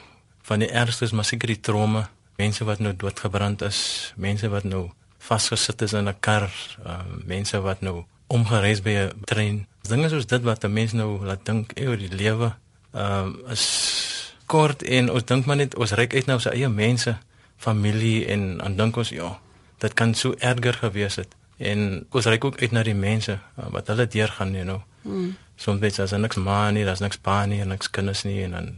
van 0.44 0.60
die 0.60 0.68
ergstes, 0.68 1.14
maar 1.16 1.25
seker 1.25 1.54
die 1.54 1.62
trauma, 1.64 2.10
mense 2.37 2.66
wat 2.68 2.82
nou 2.84 2.92
doodgebrand 2.92 3.64
is, 3.64 3.78
mense 4.16 4.50
wat 4.52 4.66
nou 4.68 4.90
vasgesit 5.25 5.82
is 5.82 5.94
in 5.96 6.08
'n 6.08 6.20
kar, 6.20 6.52
ehm 6.84 7.00
um, 7.00 7.22
mense 7.25 7.60
wat 7.64 7.80
nou 7.80 8.04
omgereis 8.28 8.84
by 8.84 8.94
'n 9.08 9.25
trein. 9.25 9.66
Dinge 9.88 10.08
soos 10.08 10.26
dit 10.26 10.42
wat 10.42 10.64
'n 10.64 10.72
mens 10.72 10.92
nou 10.92 11.25
laat 11.25 11.46
dink 11.46 11.72
oor 11.80 11.96
die 11.96 12.12
lewe. 12.12 12.52
Ehm 12.92 13.25
um, 13.25 13.50
is 13.50 14.34
kort 14.46 14.82
en 14.82 15.10
ons 15.10 15.25
dink 15.25 15.46
maar 15.46 15.56
net 15.56 15.76
ons 15.76 15.92
reik 15.92 16.14
uit 16.14 16.26
na 16.26 16.34
ons 16.34 16.46
eie 16.46 16.68
mense, 16.68 17.16
familie 17.56 18.26
en 18.26 18.58
dan 18.58 18.76
dink 18.76 18.96
ons 18.96 19.08
ja, 19.08 19.40
dit 19.78 19.94
kan 19.94 20.14
so 20.14 20.34
erger 20.38 20.75
gewees 20.75 21.16
het 21.16 21.38
en 21.58 22.06
ons 22.10 22.26
reik 22.26 22.44
ook 22.44 22.60
uit 22.62 22.70
na 22.70 22.82
die 22.82 22.94
mense 22.94 23.38
uh, 23.38 23.70
wat 23.70 23.86
hulle 23.86 24.06
deurgaan 24.06 24.54
you 24.54 24.64
know. 24.64 24.82
Mm. 25.02 25.36
Soms 25.56 25.98
as 25.98 26.12
niks 26.12 26.36
maar 26.36 26.72
nie, 26.72 26.84
daar's 26.84 27.00
niks 27.00 27.16
pa 27.16 27.44
nie 27.46 27.64
niks 27.64 27.90
kinders 27.90 28.24
nie 28.24 28.42
en 28.42 28.50
dan 28.50 28.68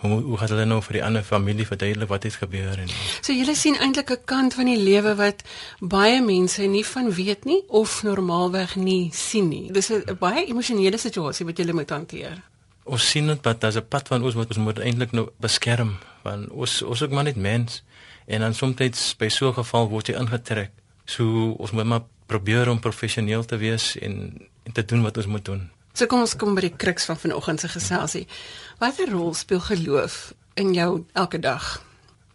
hoe 0.00 0.20
hoe 0.22 0.36
gaan 0.36 0.48
hulle 0.48 0.64
nou 0.64 0.80
vir 0.82 0.96
die 0.96 1.02
ander 1.04 1.24
familie 1.24 1.66
verduidelik 1.68 2.08
wat 2.08 2.24
het 2.24 2.38
gebeur 2.40 2.78
en 2.78 2.92
So 3.20 3.32
julle 3.36 3.54
sien 3.54 3.76
eintlik 3.76 4.10
'n 4.10 4.24
kant 4.24 4.54
van 4.54 4.64
die 4.64 4.78
lewe 4.80 5.14
wat 5.14 5.44
baie 5.80 6.22
mense 6.22 6.62
nie 6.62 6.86
van 6.86 7.12
weet 7.12 7.44
nie 7.44 7.62
of 7.68 8.02
normaalweg 8.02 8.76
nie 8.76 9.10
sien 9.12 9.48
nie. 9.48 9.72
Dis 9.72 9.90
'n 9.90 10.16
baie 10.18 10.46
emosionele 10.46 10.98
situasie 10.98 11.46
wat 11.46 11.56
julle 11.56 11.72
moet 11.72 11.90
hanteer. 11.90 12.42
Ons 12.84 13.10
sien 13.10 13.26
dit 13.26 13.42
dat 13.42 13.60
daar's 13.60 13.76
'n 13.76 13.88
pad 13.88 14.08
van 14.08 14.22
ons 14.22 14.34
wat 14.34 14.48
ons 14.48 14.58
moet 14.58 14.78
eintlik 14.78 15.12
nou 15.12 15.28
beskerm 15.36 15.98
want 16.22 16.50
ons 16.50 16.82
ons 16.82 17.02
ook 17.02 17.10
maar 17.10 17.24
net 17.24 17.36
mens 17.36 17.82
en 18.26 18.40
dan 18.40 18.54
soms 18.54 19.14
by 19.18 19.28
so 19.28 19.48
'n 19.48 19.54
geval 19.54 19.88
word 19.88 20.06
jy 20.06 20.14
ingetrek. 20.14 20.70
So 21.04 21.50
ons 21.58 21.70
moet 21.70 21.84
maar 21.84 22.02
probeer 22.30 22.70
om 22.70 22.78
professioneel 22.78 23.44
te 23.44 23.58
wees 23.58 23.96
en 23.98 24.38
en 24.64 24.72
te 24.72 24.84
doen 24.84 25.02
wat 25.02 25.16
ons 25.16 25.26
moet 25.26 25.44
doen. 25.44 25.62
So 25.92 26.06
kom 26.06 26.22
ons 26.22 26.36
kom 26.38 26.54
by 26.54 26.68
die 26.68 26.76
kruks 26.82 27.08
van 27.08 27.18
vanoggend 27.18 27.62
se 27.62 27.68
geselsie. 27.72 28.26
Watter 28.78 29.10
rol 29.10 29.34
speel 29.34 29.60
geloof 29.60 30.32
in 30.60 30.74
jou 30.76 31.04
elke 31.18 31.40
dag? 31.42 31.80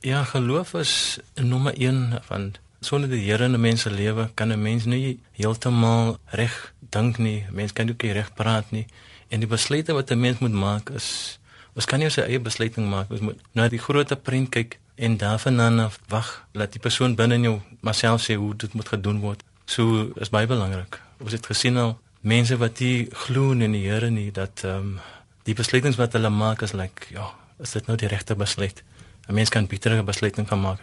Ja, 0.06 0.24
geloof 0.24 0.74
is 0.74 1.20
nommer 1.34 1.74
1 1.78 2.20
van 2.28 2.54
sonder 2.82 3.10
die 3.10 3.24
Here 3.25 3.46
in 3.46 3.56
'n 3.56 3.62
mens 3.62 3.82
se 3.82 3.92
lewe 3.92 4.30
kan 4.34 4.52
'n 4.52 4.62
mens 4.62 4.86
nie 4.86 5.20
heeltemal 5.32 6.18
reg 6.25 6.74
dink 6.80 7.18
nie. 7.18 7.46
Mens 7.52 7.74
kan 7.74 7.90
ook 7.90 8.02
nie 8.02 8.12
reg 8.12 8.34
praat 8.34 8.72
nie. 8.72 8.86
En 9.30 9.40
die 9.40 9.48
besluite 9.48 9.94
wat 9.94 10.12
'n 10.12 10.20
mens 10.20 10.40
moet 10.40 10.52
maak 10.52 10.90
is 10.90 11.40
ons 11.74 11.86
kan 11.86 12.00
nie 12.00 12.08
ons 12.08 12.18
eie 12.18 12.40
besluiting 12.40 12.90
maak. 12.90 13.12
Ons 13.12 13.20
moet 13.20 13.40
na 13.52 13.68
die 13.68 13.80
groot 13.80 14.24
prent 14.24 14.50
kyk 14.50 14.80
en 14.96 15.18
daarvan 15.18 15.80
af 15.80 16.00
wag 16.08 16.48
dat 16.52 16.72
die 16.72 16.80
persoon 16.82 17.16
binne 17.16 17.40
jou 17.40 17.62
maar 17.80 17.96
self 17.96 18.22
sê 18.22 18.36
hoe 18.36 18.56
dit 18.56 18.74
moet 18.74 18.88
gedoen 18.88 19.20
word. 19.20 19.44
So 19.65 20.12
is 20.15 20.29
baie 20.29 20.48
belangrik. 20.48 21.00
Ons 21.19 21.31
het 21.31 21.45
gesien 21.45 21.77
al 21.77 21.98
mense 22.22 22.57
wat 22.57 22.79
nie 22.79 23.07
glo 23.25 23.51
in 23.51 23.72
die 23.72 23.86
Here 23.86 24.10
nie 24.10 24.31
dat 24.31 24.63
ehm 24.63 24.95
um, 24.95 25.00
die 25.45 25.53
besluitings 25.53 25.98
wat 25.98 26.13
hulle 26.17 26.29
maak 26.29 26.63
is 26.65 26.74
like 26.74 27.05
ja, 27.13 27.27
is 27.62 27.72
dit 27.72 27.88
nou 27.88 27.98
die 27.98 28.07
regte 28.10 28.36
besluit? 28.36 28.84
'n 29.27 29.34
Mens 29.34 29.50
kan 29.50 29.67
betere 29.67 30.03
besluitings 30.03 30.50
kan 30.50 30.62
maak. 30.62 30.79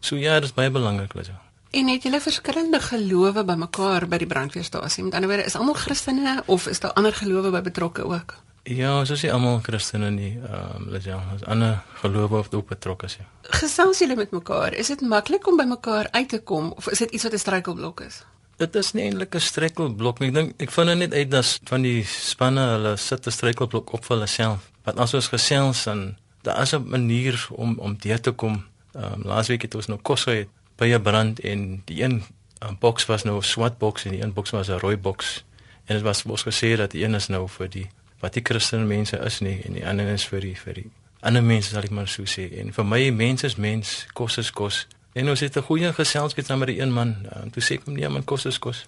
So 0.00 0.16
ja, 0.16 0.34
dit 0.34 0.48
is 0.48 0.54
baie 0.54 0.70
belangrik, 0.70 1.14
Lisa. 1.14 1.40
En 1.70 1.88
het 1.88 2.02
julle 2.02 2.20
verskillende 2.20 2.80
gelowe 2.80 3.44
bymekaar 3.44 4.08
by 4.08 4.16
die 4.16 4.26
brandweerstasie? 4.26 5.04
Met 5.04 5.14
ander 5.14 5.28
woorde, 5.30 5.44
is 5.44 5.56
almal 5.56 5.74
Christene 5.74 6.42
of 6.46 6.66
is 6.66 6.80
daar 6.80 6.92
ander 6.92 7.12
gelowe 7.12 7.50
by 7.50 7.60
betrokke 7.60 8.04
ook? 8.04 8.36
Ja, 8.66 9.00
is 9.00 9.22
nie 9.22 9.30
almal 9.30 9.60
Christene 9.62 10.08
nie. 10.10 10.32
Ehm 10.42 10.82
um, 10.82 10.86
Lisa, 10.90 11.20
ons 11.32 11.44
ander 11.46 11.76
gelowe 12.00 12.40
of 12.40 12.48
ook 12.50 12.66
betrokke 12.72 13.06
is. 13.06 13.14
Ja. 13.20 13.26
Gesels 13.60 14.00
julle 14.02 14.16
met 14.18 14.32
mekaar? 14.34 14.74
Is 14.74 14.90
dit 14.90 15.04
maklik 15.06 15.46
om 15.46 15.56
by 15.56 15.66
mekaar 15.70 16.08
uit 16.10 16.28
te 16.28 16.40
kom 16.42 16.72
of 16.74 16.88
is 16.90 16.98
dit 16.98 17.10
iets 17.14 17.22
wat 17.22 17.32
'n 17.32 17.38
struikelblok 17.38 18.00
is? 18.00 18.24
Dit 18.56 18.74
is 18.74 18.92
nie 18.92 19.04
eintlik 19.04 19.34
'n 19.34 19.40
struikelblok 19.40 20.18
nie. 20.18 20.28
Ek 20.28 20.34
dink 20.34 20.60
ek 20.60 20.70
vind 20.70 20.98
net 20.98 21.12
uit 21.12 21.30
dat 21.30 21.60
van 21.64 21.82
die 21.82 22.04
spanne 22.04 22.60
hulle 22.60 22.96
sit 22.96 23.26
'n 23.26 23.30
struikelblok 23.30 23.92
op 23.92 24.04
vir 24.04 24.16
hulle 24.16 24.26
self. 24.26 24.70
Want 24.84 24.98
as 24.98 25.14
ons 25.14 25.28
gesels 25.28 25.84
dan 25.84 26.16
daar 26.42 26.62
is 26.62 26.74
'n 26.74 26.88
manier 26.88 27.46
om 27.50 27.78
om 27.78 27.96
deur 27.96 28.20
te 28.20 28.30
kom. 28.30 28.64
Ehm 28.94 29.12
um, 29.12 29.22
laasweek 29.22 29.62
het 29.62 29.74
ons 29.74 29.86
nou 29.86 29.98
kos 30.02 30.22
gehad 30.22 30.48
by 30.76 30.86
'n 30.86 31.02
brand 31.02 31.40
en 31.40 31.82
die 31.84 32.02
een 32.02 32.24
um, 32.64 32.76
boks 32.80 33.06
was 33.06 33.22
nou 33.22 33.36
'n 33.36 33.42
swart 33.42 33.78
boks 33.78 34.04
en 34.04 34.10
die 34.10 34.22
een 34.22 34.32
boks 34.32 34.50
was 34.50 34.68
'n 34.68 34.78
rooi 34.78 34.96
boks. 34.96 35.44
En 35.84 35.94
dit 35.94 36.04
was 36.04 36.24
ons 36.24 36.42
gesê 36.42 36.76
dat 36.76 36.90
die 36.90 37.04
een 37.04 37.14
is 37.14 37.28
nou 37.28 37.48
vir 37.48 37.68
die 37.68 37.88
wat 38.20 38.34
die 38.34 38.42
Christen 38.42 38.86
mense 38.86 39.16
is 39.16 39.40
nie 39.40 39.60
en 39.64 39.72
die 39.72 39.86
ander 39.86 40.08
is 40.12 40.24
vir 40.24 40.40
die 40.40 40.56
vir 40.56 40.74
die 40.74 40.90
ander 41.26 41.42
mense 41.42 41.72
sal 41.72 41.86
ek 41.86 41.94
maar 41.94 42.08
so 42.10 42.26
sê. 42.28 42.46
En 42.60 42.72
vir 42.74 42.86
my 42.86 43.00
mense 43.14 43.46
is 43.48 43.56
mens 43.60 43.96
kos 44.14 44.38
is 44.42 44.52
kos. 44.54 44.84
En 45.16 45.28
ons 45.32 45.40
het 45.40 45.56
'n 45.56 45.66
goeie 45.68 45.92
geselskap 45.92 46.44
saam 46.44 46.58
met 46.58 46.68
die 46.68 46.80
een 46.80 46.92
man. 46.92 47.16
En 47.32 47.50
toe 47.50 47.62
sê 47.62 47.74
ek 47.74 47.84
hom 47.84 47.94
nee 47.94 48.08
man 48.08 48.24
kos 48.24 48.46
is 48.46 48.58
kos. 48.58 48.86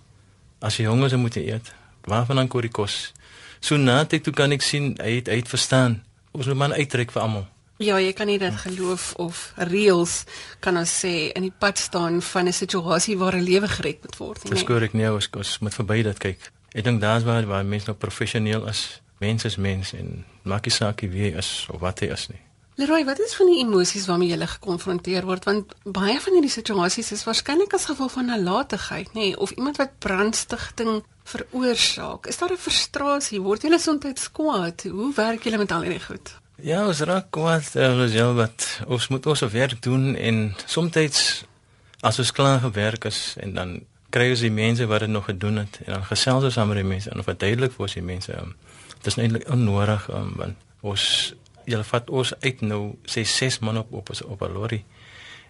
As 0.61 0.77
jy 0.77 0.87
honger 0.87 1.07
is 1.07 1.17
moet 1.17 1.35
jy 1.35 1.53
eet. 1.53 1.73
Waarvan 2.05 2.37
dan 2.37 2.49
kom 2.49 2.61
die 2.61 2.71
kos? 2.71 3.13
So 3.61 3.77
na 3.77 4.05
dit 4.05 4.23
toe 4.23 4.33
kan 4.33 4.53
ek 4.53 4.63
sien 4.63 4.97
hy 5.01 5.15
het 5.17 5.29
uit 5.29 5.49
verstaan. 5.49 6.05
Ons 6.33 6.47
moet 6.47 6.57
man 6.57 6.73
uittrek 6.73 7.11
vir 7.11 7.23
almal. 7.23 7.47
Ja, 7.79 7.99
jy 7.99 8.13
kan 8.13 8.27
nie 8.27 8.39
dit 8.39 8.55
geloof 8.55 9.15
of 9.15 9.53
reëls 9.57 10.25
kan 10.61 10.77
ons 10.77 11.05
sê 11.05 11.33
in 11.33 11.43
die 11.43 11.53
pad 11.59 11.79
staan 11.79 12.23
van 12.23 12.47
'n 12.47 12.53
situasie 12.53 13.19
waar 13.19 13.35
'n 13.35 13.43
lewe 13.43 13.69
gered 13.69 14.03
moet 14.03 14.17
word 14.17 14.45
nie. 14.45 14.53
Dis 14.53 14.65
korrek 14.65 14.93
nee, 14.93 15.13
ons, 15.13 15.29
ons 15.37 15.59
moet 15.59 15.75
verby 15.75 16.03
dit 16.03 16.19
kyk. 16.19 16.53
Ek 16.75 16.85
dink 16.85 17.01
daar's 17.01 17.23
waar 17.23 17.47
waar 17.47 17.65
mense 17.65 17.87
nou 17.87 17.97
professioneel 17.97 18.67
is 18.69 19.01
mens 19.19 19.45
is 19.45 19.57
mens 19.57 19.93
en 19.93 20.25
maak 20.43 20.67
nie 20.67 20.75
saak 20.75 21.01
wie 21.01 21.29
hy 21.29 21.33
is 21.39 21.67
of 21.73 21.81
wat 21.81 22.01
hy 22.01 22.13
is 22.15 22.29
nie. 22.33 22.41
Leroy, 22.79 23.03
wat 23.05 23.19
is 23.19 23.35
van 23.35 23.49
die 23.51 23.59
emosies 23.59 24.07
waarmee 24.07 24.31
jy 24.31 24.47
gekonfronteer 24.47 25.25
word 25.27 25.49
want 25.49 25.73
baie 25.83 26.15
van 26.23 26.37
hierdie 26.37 26.53
situasies 26.53 27.11
is 27.17 27.25
waarskynlik 27.27 27.75
as 27.75 27.89
gevolg 27.91 28.13
van 28.15 28.31
nalatigheid, 28.31 29.11
nê, 29.19 29.33
of 29.35 29.51
iemand 29.57 29.81
wat 29.83 29.97
brandstigting 29.99 31.03
veroorsaak. 31.27 32.29
Is 32.31 32.39
daar 32.39 32.53
'n 32.53 32.57
frustrasie? 32.67 33.41
Word 33.43 33.63
jy 33.63 33.79
soms 33.79 34.31
kwaad? 34.31 34.83
Hoe 34.83 35.13
werk 35.15 35.45
jy 35.45 35.57
met 35.57 35.73
al 35.73 35.83
hierdie 35.83 36.07
goed? 36.07 36.39
Ja, 36.63 36.87
ons 36.87 37.01
raak 37.01 37.31
kwaad, 37.31 37.75
ons 37.75 38.13
ja, 38.13 38.33
wat 38.33 38.81
ons 38.87 39.09
moet 39.09 39.27
ons 39.27 39.41
werk 39.41 39.83
doen 39.83 40.15
en 40.17 40.55
soms 40.67 41.45
as 42.01 42.19
ons 42.19 42.33
klaar 42.33 42.61
gewerk 42.61 43.05
is 43.05 43.35
en 43.43 43.55
dan 43.55 43.81
kry 44.15 44.31
ons 44.31 44.43
die 44.45 44.55
mense 44.55 44.87
wat 44.87 45.01
dit 45.01 45.11
nog 45.11 45.25
gedoen 45.25 45.57
het 45.57 45.81
en 45.85 45.93
dan 45.93 46.05
gesels 46.05 46.45
ons 46.45 46.55
saam 46.55 46.71
met 46.71 46.81
die 46.81 46.87
mense 46.87 47.11
en 47.11 47.25
verduidelik 47.25 47.75
vir 47.75 47.87
ons 47.87 47.97
die 47.99 48.05
mense 48.05 48.37
um, 48.39 48.55
dis 49.03 49.15
nou 49.15 49.27
eintlik 49.27 49.49
onnodig 49.51 50.09
um, 50.09 50.33
want 50.37 50.57
ons 50.81 51.35
julle 51.69 51.85
vat 51.85 52.11
ons 52.11 52.35
uit 52.41 52.61
nou 52.61 52.83
sê 53.05 53.25
ses 53.29 53.59
man 53.59 53.79
op 53.79 53.93
op 53.93 54.11
op 54.25 54.43
'n 54.43 54.53
lorry 54.53 54.85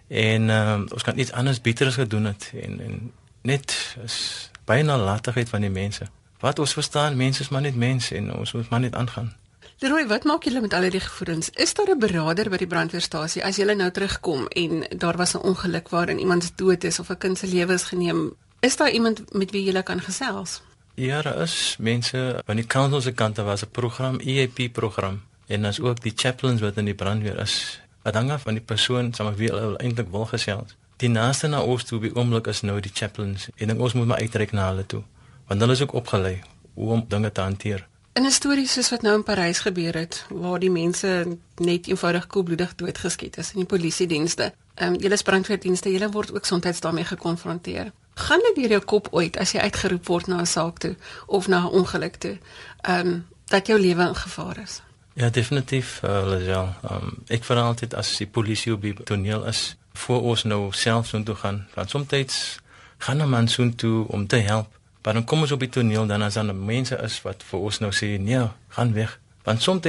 en 0.07 0.49
um, 0.49 0.87
ons 0.93 1.03
kan 1.03 1.19
iets 1.19 1.31
anders 1.31 1.61
beteres 1.61 1.95
gedoen 1.95 2.25
het 2.25 2.51
en 2.61 2.79
en 2.79 3.11
net 3.41 3.97
is 4.03 4.49
baie 4.65 4.83
nalatigheid 4.83 5.49
van 5.49 5.61
die 5.61 5.69
mense 5.69 6.09
wat 6.39 6.59
ons 6.59 6.73
verstaan 6.73 7.17
mense 7.17 7.41
is 7.41 7.49
maar 7.49 7.61
net 7.61 7.75
mense 7.75 8.15
en 8.15 8.33
ons 8.33 8.53
moet 8.53 8.69
maar 8.69 8.79
net 8.79 8.95
aangaan 8.95 9.35
Leroy, 9.79 10.07
wat 10.07 10.25
maak 10.27 10.43
julle 10.43 10.59
met 10.59 10.73
al 10.75 10.81
hierdie 10.81 10.99
gevoelens? 10.99 11.49
Is 11.55 11.73
daar 11.73 11.87
'n 11.87 11.99
beraader 11.99 12.49
by 12.49 12.57
die 12.57 12.67
brandweerstasie 12.67 13.43
as 13.43 13.55
julle 13.55 13.75
nou 13.75 13.91
terugkom 13.91 14.47
en 14.47 14.83
daar 14.97 15.17
was 15.17 15.33
'n 15.35 15.45
ongeluk 15.51 15.89
waarin 15.89 16.19
iemand 16.19 16.51
dood 16.57 16.83
is 16.83 16.99
of 16.99 17.09
'n 17.09 17.17
kind 17.17 17.37
se 17.37 17.47
lewe 17.47 17.73
is 17.73 17.83
geneem? 17.83 18.33
Is 18.59 18.75
daar 18.75 18.91
iemand 18.91 19.33
met 19.33 19.51
wie 19.51 19.63
julle 19.63 19.83
kan 19.83 20.01
gesels? 20.01 20.61
Ja, 20.99 21.21
daar 21.21 21.41
is 21.41 21.75
mense 21.79 22.41
van 22.45 22.55
die 22.55 22.67
council 22.67 23.01
se 23.01 23.11
kant 23.11 23.37
was 23.37 23.61
'n 23.61 23.71
program, 23.71 24.19
EAP 24.19 24.71
program 24.71 25.21
en 25.47 25.65
as 25.65 25.79
ook 25.79 26.01
die 26.01 26.11
chaplains 26.15 26.61
wat 26.61 26.77
in 26.77 26.85
die 26.85 26.93
brandweer 26.93 27.39
is. 27.39 27.81
Wat 28.01 28.13
hang 28.13 28.31
af 28.31 28.41
van 28.41 28.53
die 28.53 28.63
persoon, 28.63 29.13
sommer 29.13 29.35
wie 29.35 29.49
hulle 29.49 29.77
eintlik 29.77 30.07
wil 30.11 30.25
gesels. 30.25 30.75
Die 30.97 31.09
naaste 31.09 31.47
na 31.47 31.61
ons 31.61 31.83
toe 31.83 31.99
by 31.99 32.11
oomblik 32.13 32.47
is 32.47 32.61
nou 32.61 32.79
die 32.79 32.91
chaplains 32.93 33.47
en 33.55 33.79
ons 33.79 33.93
moet 33.93 34.05
maar 34.05 34.19
uitreik 34.19 34.51
na 34.51 34.67
hulle 34.67 34.85
toe. 34.85 35.03
Want 35.47 35.59
hulle 35.59 35.73
is 35.73 35.81
ook 35.81 35.93
opgelei 35.93 36.41
hoe 36.73 36.89
om 36.89 37.05
dinge 37.07 37.31
te 37.31 37.41
hanteer. 37.41 37.87
In 38.13 38.25
'n 38.25 38.31
storie 38.31 38.67
soos 38.67 38.89
wat 38.89 39.01
nou 39.01 39.15
in 39.15 39.23
Parys 39.23 39.59
gebeur 39.59 39.93
het, 39.93 40.25
waar 40.29 40.59
die 40.59 40.71
mense 40.71 41.37
net 41.55 41.87
eenvoudig 41.87 42.27
koelbloedig 42.27 42.75
doodgeskiet 42.75 43.37
is 43.37 43.51
in 43.51 43.59
die 43.59 43.65
polisie 43.77 44.07
dienste. 44.07 44.53
Ehm 44.75 44.93
um, 44.93 44.99
julle 44.99 45.23
brandweerdienste, 45.23 45.91
julle 45.91 46.09
word 46.09 46.33
ook 46.33 46.45
soms 46.45 46.79
daarmee 46.79 47.05
gekonfronteer. 47.05 47.91
Gaan 48.19 48.43
dit 48.47 48.55
deur 48.55 48.75
jou 48.77 48.81
kop 48.93 49.07
ooit 49.15 49.37
as 49.39 49.53
jy 49.55 49.63
uitgeroep 49.63 50.07
word 50.11 50.27
na 50.27 50.41
'n 50.41 50.49
saak 50.49 50.79
toe 50.83 50.95
of 51.27 51.47
na 51.47 51.63
'n 51.63 51.73
ongeluk 51.79 52.15
toe, 52.15 52.37
ehm 52.81 53.07
um, 53.07 53.25
dat 53.49 53.67
jou 53.67 53.79
lewe 53.79 54.07
in 54.07 54.15
gevaar 54.15 54.57
is? 54.63 54.81
Ja, 55.13 55.29
definitief, 55.29 56.01
uh, 56.03 56.23
Lazel. 56.25 56.75
Um, 56.91 57.23
ek 57.27 57.43
vra 57.43 57.61
altyd 57.61 57.93
as 57.93 58.17
die 58.17 58.27
polisie 58.27 58.73
op 58.73 58.81
die 58.81 58.93
toneel 59.03 59.45
is, 59.45 59.75
voor 59.93 60.21
ons 60.21 60.43
nou 60.43 60.71
self 60.71 61.07
so 61.07 61.23
toe 61.23 61.35
gaan, 61.35 61.67
want 61.75 61.89
soms 61.89 62.59
gaan 62.97 63.21
'n 63.21 63.29
man 63.29 63.47
so 63.47 63.69
toe 63.75 64.07
om 64.07 64.27
te 64.27 64.37
help 64.37 64.79
Maar 65.03 65.13
dan 65.13 65.23
kom 65.23 65.41
ons 65.41 65.51
op 65.51 65.59
die 65.59 65.69
toneel 65.69 66.05
dan 66.05 66.21
as 66.21 66.33
dan 66.33 66.65
mense 66.65 66.97
is 67.03 67.21
wat 67.23 67.43
vir 67.49 67.59
ons 67.59 67.79
nou 67.79 67.91
sê 67.95 68.17
nee, 68.19 68.41
gaan 68.75 68.91
weg. 68.93 69.15
Want 69.47 69.63
soms 69.63 69.87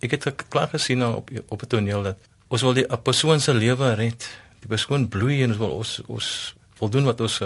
ek 0.00 0.16
het 0.16 0.46
klaar 0.48 0.68
gesien 0.72 1.04
op 1.04 1.30
op 1.48 1.62
'n 1.62 1.66
toneel 1.66 2.02
dat 2.02 2.16
ons 2.48 2.62
wil 2.62 2.72
die 2.72 2.86
'n 2.88 3.02
persoon 3.02 3.40
se 3.40 3.54
lewe 3.54 3.94
red. 3.94 4.28
Die 4.60 4.68
persoon 4.68 5.08
bloei 5.08 5.42
en 5.42 5.50
ons 5.50 5.58
wil 5.58 5.70
ons 5.70 6.00
ons 6.06 6.54
voldoen 6.78 7.04
wat 7.04 7.20
ons 7.20 7.40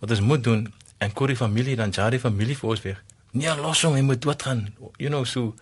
wat 0.00 0.10
ons 0.10 0.20
moet 0.20 0.44
doen 0.44 0.66
en 0.98 1.12
kom 1.12 1.26
die 1.26 1.36
familie 1.36 1.76
dan 1.76 1.92
ja 1.92 2.10
die 2.10 2.20
familie 2.20 2.56
vir 2.56 2.70
ons 2.70 2.82
weg. 2.82 3.02
Nee, 3.36 3.52
los 3.60 3.82
hom, 3.84 3.94
hy 3.94 4.00
moet 4.00 4.22
dood 4.22 4.42
gaan. 4.42 4.68
You 4.96 5.10
know 5.10 5.24
so 5.24 5.54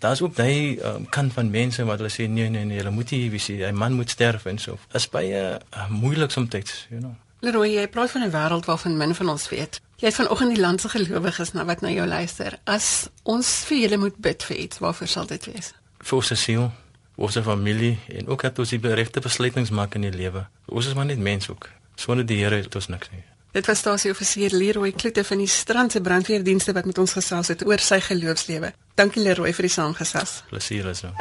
daar's 0.00 0.22
ook 0.22 0.36
daai 0.36 0.80
um, 0.80 1.08
kant 1.08 1.32
van 1.32 1.50
mense 1.50 1.84
wat 1.84 2.00
hulle 2.00 2.10
sê 2.10 2.26
nee 2.28 2.48
nee 2.48 2.64
nee, 2.64 2.78
hulle 2.80 2.90
moet 2.90 3.10
hier 3.10 3.30
wie 3.30 3.40
sê, 3.40 3.60
'n 3.68 3.76
man 3.76 3.92
moet 3.92 4.10
sterf 4.10 4.44
en 4.44 4.58
so. 4.58 4.78
Dit 4.92 5.00
is 5.00 5.08
baie 5.08 5.60
uh, 5.76 5.88
moeilik 5.88 6.30
soms, 6.30 6.86
you 6.90 7.00
know. 7.00 7.14
Leroy, 7.40 7.68
jy 7.68 7.88
praat 7.88 8.10
van 8.10 8.22
'n 8.22 8.30
wêreld 8.30 8.66
waarvan 8.66 8.96
min 8.96 9.14
van 9.14 9.28
ons 9.28 9.48
weet. 9.48 9.80
Jy 9.96 10.06
is 10.08 10.14
vanoggend 10.14 10.54
die 10.54 10.60
land 10.60 10.80
se 10.80 10.88
gelowiges 10.88 11.52
na 11.52 11.64
wat 11.64 11.80
na 11.80 11.90
jou 11.90 12.06
luister. 12.06 12.58
As 12.64 13.08
ons 13.22 13.64
vir 13.68 13.78
julle 13.78 13.96
moet 13.96 14.16
bid 14.16 14.42
vir 14.42 14.56
iets, 14.56 14.78
waarvoor 14.78 15.08
sal 15.08 15.26
dit 15.26 15.44
wees? 15.52 15.74
Vir 15.98 16.16
ons 16.16 16.32
siel, 16.42 16.72
ons 17.16 17.38
familie 17.38 17.98
en 18.08 18.28
ook 18.28 18.42
dat 18.42 18.58
ons 18.58 18.68
die 18.68 18.94
regte 18.94 19.20
besluitings 19.20 19.70
maak 19.70 19.94
in 19.94 20.00
die 20.00 20.12
lewe. 20.12 20.46
Ons 20.66 20.86
is 20.86 20.94
maar 20.94 21.04
net 21.04 21.18
mens 21.18 21.48
ook. 21.48 21.68
Sonder 22.00 22.24
die 22.24 22.38
Here 22.40 22.62
het 22.62 22.74
ons 22.74 22.88
niks 22.88 23.10
nie. 23.12 23.20
Dit 23.52 23.66
was 23.66 23.82
stasie 23.82 24.12
offisier 24.14 24.54
Leroy 24.54 24.92
Kloete 24.92 25.24
van 25.26 25.42
die 25.42 25.50
Strandse 25.50 26.00
brandweerdienste 26.00 26.72
wat 26.72 26.86
met 26.88 26.98
ons 27.02 27.16
gesels 27.18 27.50
het 27.52 27.66
oor 27.66 27.82
sy 27.82 27.98
geloofslewe. 28.06 28.72
Dankie 28.96 29.22
Leroy 29.24 29.52
vir 29.56 29.66
die 29.66 29.74
saamgesels. 29.74 30.40
Plesier 30.52 30.88
is 30.94 31.02
nou. 31.04 31.12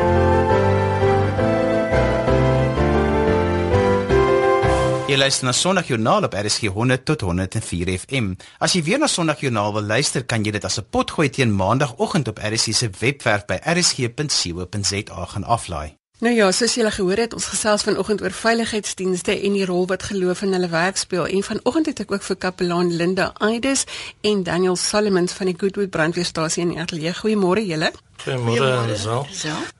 Jy 5.10 5.18
luister 5.18 5.50
na 5.50 5.56
Sondagjoernaal 5.58 6.30
op 6.30 6.36
RSG 6.38 6.70
100 6.70 7.06
tot 7.10 7.26
104 7.26 7.90
FM. 7.98 8.36
As 8.62 8.78
jy 8.78 8.84
weer 8.86 9.02
na 9.02 9.10
Sondagjoernaal 9.10 9.74
wil 9.80 9.90
luister, 9.90 10.24
kan 10.24 10.46
jy 10.46 10.54
dit 10.54 10.66
as 10.66 10.78
'n 10.78 10.86
potgooi 10.86 11.30
teen 11.30 11.56
maandagooggend 11.56 12.28
op 12.28 12.38
RSG 12.38 12.76
se 12.76 12.90
webwerf 13.00 13.46
by 13.46 13.58
rsg.co.za 13.66 15.26
gaan 15.26 15.44
aflaai. 15.44 15.99
Nou 16.20 16.34
ja, 16.36 16.50
soos 16.52 16.74
julle 16.76 16.90
gehoor 16.92 17.20
het, 17.22 17.34
ons 17.34 17.46
gesels 17.48 17.86
vanoggend 17.88 18.20
oor 18.22 18.34
veiligheidsdienste 18.36 19.38
en 19.40 19.54
die 19.56 19.64
rol 19.66 19.86
wat 19.88 20.04
geloof 20.04 20.42
in 20.44 20.52
hulle 20.52 20.68
werk 20.68 20.98
speel. 21.00 21.28
En 21.32 21.44
vanoggend 21.48 21.86
het 21.88 22.00
ek 22.04 22.10
ook 22.12 22.26
vir 22.28 22.36
kapelaan 22.36 22.90
Linda 22.92 23.30
Aides 23.40 23.86
en 24.28 24.42
Daniel 24.44 24.76
Solomons 24.76 25.32
van 25.38 25.48
die 25.48 25.56
Goodwood 25.56 25.94
brandweerstasie 25.94 26.66
in 26.66 26.74
die 26.74 26.80
ateljee. 26.84 27.14
Goeiemôre 27.22 27.64
julle. 27.64 27.94
Goeiemôre 28.26 28.68
Ansel. 28.82 29.24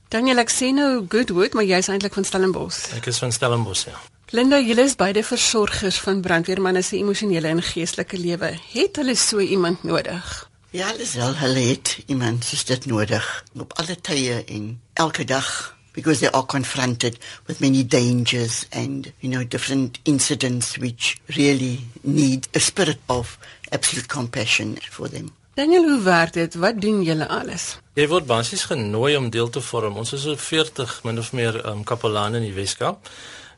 Daniel, 0.08 0.40
ek 0.40 0.54
sien 0.54 0.80
nou 0.80 1.04
Goodwood, 1.12 1.58
maar 1.60 1.68
jy's 1.68 1.90
eintlik 1.92 2.16
van 2.16 2.28
Stellenbosch. 2.30 2.86
Ek 2.96 3.10
is 3.12 3.20
van 3.20 3.36
Stellenbosch, 3.36 3.90
ja. 3.92 4.00
Linda, 4.32 4.62
julle 4.64 4.86
is 4.88 4.96
beide 4.96 5.26
versorgers 5.28 5.98
van 6.06 6.22
brandweermanne 6.24 6.86
se 6.88 6.96
emosionele 7.02 7.52
en 7.52 7.60
geestelike 7.66 8.16
lewe. 8.18 8.54
Het 8.72 9.02
hulle 9.02 9.18
so 9.20 9.44
iemand 9.44 9.84
nodig? 9.84 10.32
Ja, 10.72 10.88
hulle 10.94 11.10
sal 11.10 11.36
hulle 11.42 11.68
het 11.74 11.98
iemand 12.08 12.48
soos 12.48 12.64
dit 12.70 12.88
nodig 12.88 13.28
op 13.60 13.76
alle 13.82 14.00
tye 14.00 14.40
en 14.48 14.72
elke 14.94 15.28
dag 15.28 15.52
because 16.00 16.20
they 16.20 16.32
are 16.32 16.46
confronted 16.46 17.20
with 17.48 17.60
many 17.60 17.84
dangers 17.84 18.66
and 18.72 19.12
you 19.20 19.30
know 19.30 19.44
different 19.44 20.00
incidents 20.06 20.78
which 20.78 21.20
really 21.38 21.80
need 22.04 22.48
a 22.56 22.60
spirit 22.60 23.00
of 23.08 23.38
absolute 23.72 24.08
compassion 24.08 24.78
for 24.90 25.08
them. 25.10 25.28
Daniel, 25.60 25.84
hoe 25.84 26.02
werk 26.04 26.34
dit? 26.34 26.56
Wat 26.56 26.78
doen 26.82 27.02
julle 27.04 27.28
alles? 27.28 27.74
Jy 28.00 28.06
word 28.08 28.30
basies 28.30 28.64
genooi 28.70 29.18
om 29.20 29.28
deel 29.34 29.50
te 29.52 29.60
vorm. 29.60 29.98
Ons 30.00 30.14
is 30.16 30.24
so 30.24 30.40
40 30.40 31.02
min 31.04 31.20
of 31.20 31.34
meer 31.36 31.60
um, 31.68 31.82
kapelane 31.84 32.40
in 32.40 32.48
die 32.48 32.56
Weskaap. 32.56 33.10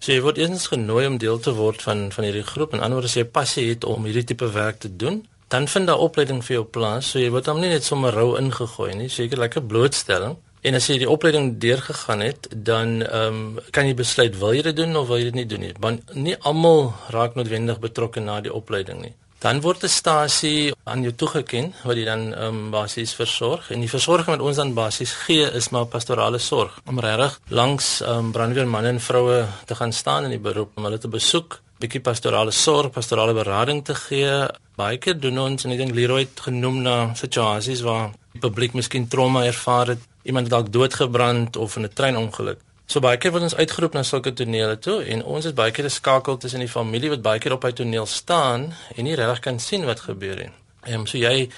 So 0.01 0.10
jy 0.10 0.23
word 0.25 0.39
eens 0.41 0.65
genooi 0.71 1.06
om 1.06 1.19
deel 1.21 1.38
te 1.45 1.54
word 1.54 1.84
van 1.86 2.08
van 2.15 2.25
hierdie 2.25 2.47
groep 2.47 2.73
en 2.73 2.82
anders 2.82 3.12
as 3.12 3.19
jy 3.19 3.27
passie 3.30 3.67
het 3.69 3.86
om 3.86 4.08
hierdie 4.10 4.25
tipe 4.32 4.49
werk 4.49 4.82
te 4.82 4.89
doen, 4.89 5.21
dan 5.54 5.67
vind 5.69 5.91
daar 5.91 6.01
opleiding 6.01 6.41
vir 6.47 6.56
jou 6.56 6.63
plaas. 6.65 7.12
So 7.12 7.21
jy 7.21 7.30
word 7.30 7.51
hom 7.51 7.62
nie 7.62 7.69
net 7.69 7.86
sommer 7.86 8.17
rou 8.17 8.32
ingegooi 8.39 8.95
nie, 8.97 9.12
seker 9.13 9.43
lekker 9.45 9.67
blootstelling. 9.69 10.39
En 10.62 10.78
as 10.78 10.86
jy 10.86 11.00
die 11.02 11.10
opleiding 11.10 11.56
deurgegaan 11.58 12.21
het, 12.21 12.47
dan 12.54 13.00
ehm 13.02 13.38
um, 13.38 13.60
kan 13.74 13.88
jy 13.89 13.95
besluit 13.97 14.36
wil 14.38 14.54
jy 14.54 14.62
dit 14.69 14.78
doen 14.78 14.93
of 15.00 15.08
wil 15.10 15.17
jy 15.17 15.32
dit 15.32 15.39
nie 15.39 15.47
doen 15.50 15.65
nie. 15.65 15.74
Want 15.82 16.13
nie 16.13 16.36
almal 16.38 16.93
raak 17.10 17.34
noodwendig 17.36 17.80
betrokke 17.82 18.21
na 18.21 18.41
die 18.45 18.54
opleiding 18.54 19.02
nie. 19.02 19.13
Dan 19.41 19.62
word 19.62 19.84
'n 19.84 19.89
stasie 19.89 20.74
aan 20.84 21.02
jou 21.02 21.13
toegeken 21.13 21.74
wat 21.84 21.97
jy 21.97 22.06
dan 22.06 22.34
ehm 22.34 22.45
um, 22.47 22.69
basies 22.71 23.13
versorg 23.13 23.71
en 23.71 23.80
die 23.80 23.89
versorging 23.89 24.38
wat 24.38 24.45
ons 24.47 24.58
dan 24.62 24.74
basies 24.74 25.13
gee 25.26 25.50
is 25.60 25.69
maar 25.69 25.86
pastorale 25.86 26.38
sorg 26.38 26.78
om 26.86 27.00
regtig 27.00 27.39
langs 27.50 28.02
ehm 28.02 28.17
um, 28.17 28.32
brandweermanne 28.32 28.89
en 28.89 29.00
vroue 29.00 29.47
te 29.65 29.76
gaan 29.76 29.93
staan 29.93 30.24
in 30.24 30.38
die 30.38 30.45
beroep 30.50 30.78
om 30.78 30.84
hulle 30.84 30.97
te 30.97 31.08
besoek, 31.08 31.62
bietjie 31.82 32.02
pastorale 32.06 32.54
sorg, 32.56 32.94
pastorale 32.96 33.34
berading 33.34 33.84
te 33.86 33.96
gee. 33.98 34.48
Baie 34.80 34.98
keer 34.98 35.20
doen 35.20 35.38
ons 35.48 35.65
en 35.65 35.74
ek 35.74 35.82
dink 35.84 35.96
Leroy 35.98 36.26
het 36.26 36.44
genoem 36.48 36.82
na 36.86 36.98
situasies 37.17 37.84
waar 37.88 38.12
die 38.34 38.41
publiek 38.44 38.74
miskien 38.78 39.08
trauma 39.12 39.44
ervaar 39.46 39.96
het, 39.96 40.04
iemand 40.24 40.50
dalk 40.50 40.72
doodgebrand 40.72 41.58
of 41.58 41.78
in 41.78 41.86
'n 41.86 41.94
treinongeluk. 41.94 42.60
So 42.91 43.00
baie 43.00 43.17
keer 43.17 43.32
word 43.32 43.44
ons 43.48 43.56
uitgeroep 43.56 43.94
na 43.96 44.04
sulke 44.04 44.34
tonele 44.36 44.76
toe 44.80 44.98
en 45.04 45.22
ons 45.24 45.46
is 45.46 45.54
baie 45.56 45.72
keer 45.72 45.86
'n 45.86 45.89
skakel 46.00 46.38
tussen 46.38 46.60
die 46.60 46.67
familie 46.67 47.10
wat 47.10 47.22
baie 47.22 47.39
keer 47.39 47.54
op 47.54 47.63
hy 47.63 47.72
toneel 47.72 48.06
staan 48.06 48.74
en 48.96 49.04
nie 49.04 49.15
regtig 49.15 49.39
kan 49.39 49.60
sien 49.60 49.86
wat 49.86 50.00
gebeur 50.00 50.36
nie. 50.36 50.52
Ehm 50.88 51.06
so 51.06 51.17
jy 51.17 51.50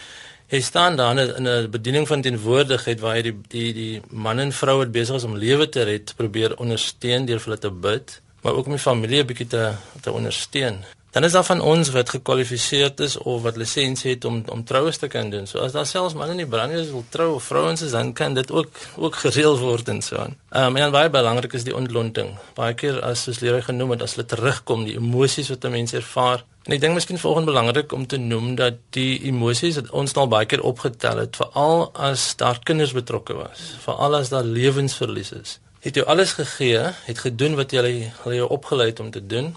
jy 0.50 0.62
staan 0.62 0.96
daar 0.96 1.18
in 1.18 1.48
'n 1.48 1.72
bediening 1.72 2.08
van 2.08 2.22
teenwoordigheid 2.22 3.00
waar 3.00 3.16
jy 3.16 3.22
die 3.22 3.38
die 3.48 3.74
die 3.74 4.02
man 4.10 4.40
en 4.40 4.52
vrou 4.52 4.78
wat 4.78 4.92
besig 4.92 5.16
is 5.16 5.24
om 5.24 5.36
lewe 5.36 5.70
te 5.70 5.84
red 5.84 6.14
probeer 6.16 6.58
ondersteun 6.58 7.26
deur 7.26 7.40
vir 7.40 7.50
hulle 7.50 7.60
te 7.60 7.72
bid, 7.72 8.22
maar 8.44 8.54
ook 8.54 8.66
om 8.66 8.76
die 8.78 8.88
familie 8.90 9.24
'n 9.24 9.26
bietjie 9.26 9.48
te 9.48 9.72
te 10.02 10.12
ondersteun. 10.12 10.84
Dan 11.14 11.24
is 11.24 11.32
daar 11.32 11.44
van 11.44 11.62
ons 11.62 11.90
wat 11.94 12.10
gekwalifiseer 12.10 12.92
is 12.96 13.18
of 13.18 13.42
wat 13.42 13.56
lisensie 13.56 14.12
het 14.12 14.26
om 14.26 14.44
om 14.50 14.64
troues 14.64 14.98
te 14.98 15.08
kan 15.08 15.30
doen. 15.30 15.48
So 15.48 15.60
as 15.62 15.72
daar 15.72 15.86
selfs 15.86 16.16
manne 16.18 16.34
in 16.34 16.42
die 16.42 16.48
brandweer 16.50 16.88
wil 16.92 17.04
trou 17.10 17.36
of 17.36 17.44
vrouens 17.44 17.82
is 17.82 17.92
dan 17.94 18.14
kan 18.14 18.34
dit 18.34 18.52
ook 18.52 18.70
ook 18.98 19.16
gereël 19.16 19.60
word 19.60 19.90
en 19.94 20.02
so 20.02 20.18
aan. 20.18 20.34
Ehm 20.50 20.66
um, 20.66 20.76
en 20.76 20.92
baie 20.92 21.10
belangrik 21.10 21.54
is 21.54 21.64
die 21.64 21.76
ontlonting. 21.76 22.34
Baie 22.58 22.74
keer 22.74 22.98
as 23.02 23.24
soos 23.24 23.40
leer 23.40 23.62
genoem 23.64 23.94
het 23.94 24.02
as 24.02 24.16
hulle 24.16 24.26
terugkom, 24.26 24.86
die 24.90 24.96
emosies 24.98 25.50
wat 25.54 25.66
'n 25.66 25.72
mens 25.72 25.94
ervaar. 25.94 26.44
En 26.64 26.74
ek 26.74 26.82
dink 26.82 26.94
miskien 26.94 27.20
volgens 27.20 27.46
belangrik 27.46 27.92
om 27.92 28.08
te 28.08 28.18
noem 28.18 28.56
dat 28.56 28.74
die 28.90 29.24
emosies 29.24 29.76
wat 29.76 29.90
ons 29.90 30.16
al 30.16 30.28
baie 30.28 30.46
keer 30.46 30.62
opgetel 30.62 31.18
het, 31.18 31.36
veral 31.36 31.92
as 31.94 32.36
daar 32.36 32.60
kinders 32.64 32.94
betrokke 32.94 33.34
was, 33.34 33.76
veral 33.86 34.16
as 34.16 34.30
daar 34.30 34.44
lewensverlies 34.44 35.32
is. 35.32 35.60
Het 35.84 36.00
jy 36.00 36.04
alles 36.08 36.32
gegee, 36.40 36.80
het 37.06 37.20
gedoen 37.20 37.58
wat 37.60 37.72
jy 37.76 37.84
hulle 38.24 38.36
jou 38.38 38.50
opgelei 38.50 38.90
het 38.90 39.00
om 39.04 39.12
te 39.12 39.26
doen? 39.28 39.54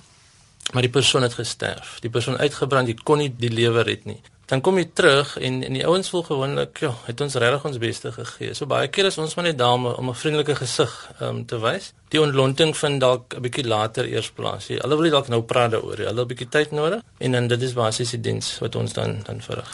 maar 0.73 0.83
die 0.83 0.91
persoon 0.91 1.23
het 1.23 1.35
gesterf. 1.35 1.99
Die 2.01 2.11
persoon 2.11 2.39
uitgebrand, 2.39 2.89
jy 2.91 2.97
kon 3.07 3.21
nie 3.23 3.31
die 3.39 3.53
lewe 3.53 3.85
red 3.87 4.05
nie. 4.09 4.19
Dan 4.47 4.61
kom 4.61 4.79
jy 4.79 4.87
terug 4.95 5.37
en 5.43 5.63
en 5.67 5.75
die 5.75 5.87
ouens 5.87 6.09
voel 6.09 6.23
gewoonlik, 6.23 6.79
ja, 6.79 6.93
het 7.07 7.21
ons 7.21 7.35
regtig 7.35 7.65
ons 7.65 7.79
beste 7.83 8.13
gegee. 8.13 8.55
So 8.55 8.67
baie 8.71 8.89
keer 8.89 9.09
is 9.11 9.19
ons 9.19 9.35
maar 9.35 9.49
net 9.49 9.59
daar 9.59 9.75
om 9.75 10.09
'n 10.11 10.15
vriendelike 10.15 10.55
gesig 10.55 10.93
um, 11.21 11.47
te 11.47 11.59
wys. 11.59 11.93
Die 12.09 12.21
ontlonting 12.21 12.77
vind 12.77 13.01
dalk 13.01 13.35
'n 13.35 13.43
bietjie 13.43 13.67
later 13.67 14.07
eers 14.07 14.31
plaas. 14.31 14.67
Jy, 14.67 14.79
hulle 14.83 14.97
wil 14.97 15.11
dalk 15.11 15.29
nou 15.29 15.43
praat 15.43 15.71
daaroor. 15.71 15.97
Hulle 15.97 16.21
het 16.21 16.27
'n 16.27 16.33
bietjie 16.35 16.49
tyd 16.49 16.71
nodig 16.71 17.03
en 17.19 17.33
dan 17.33 17.49
dit 17.49 17.63
is 17.63 17.73
basies 17.73 18.11
die 18.11 18.21
diens 18.21 18.59
wat 18.59 18.75
ons 18.75 18.93
dan 18.93 19.21
dan 19.25 19.41
verrig. 19.41 19.73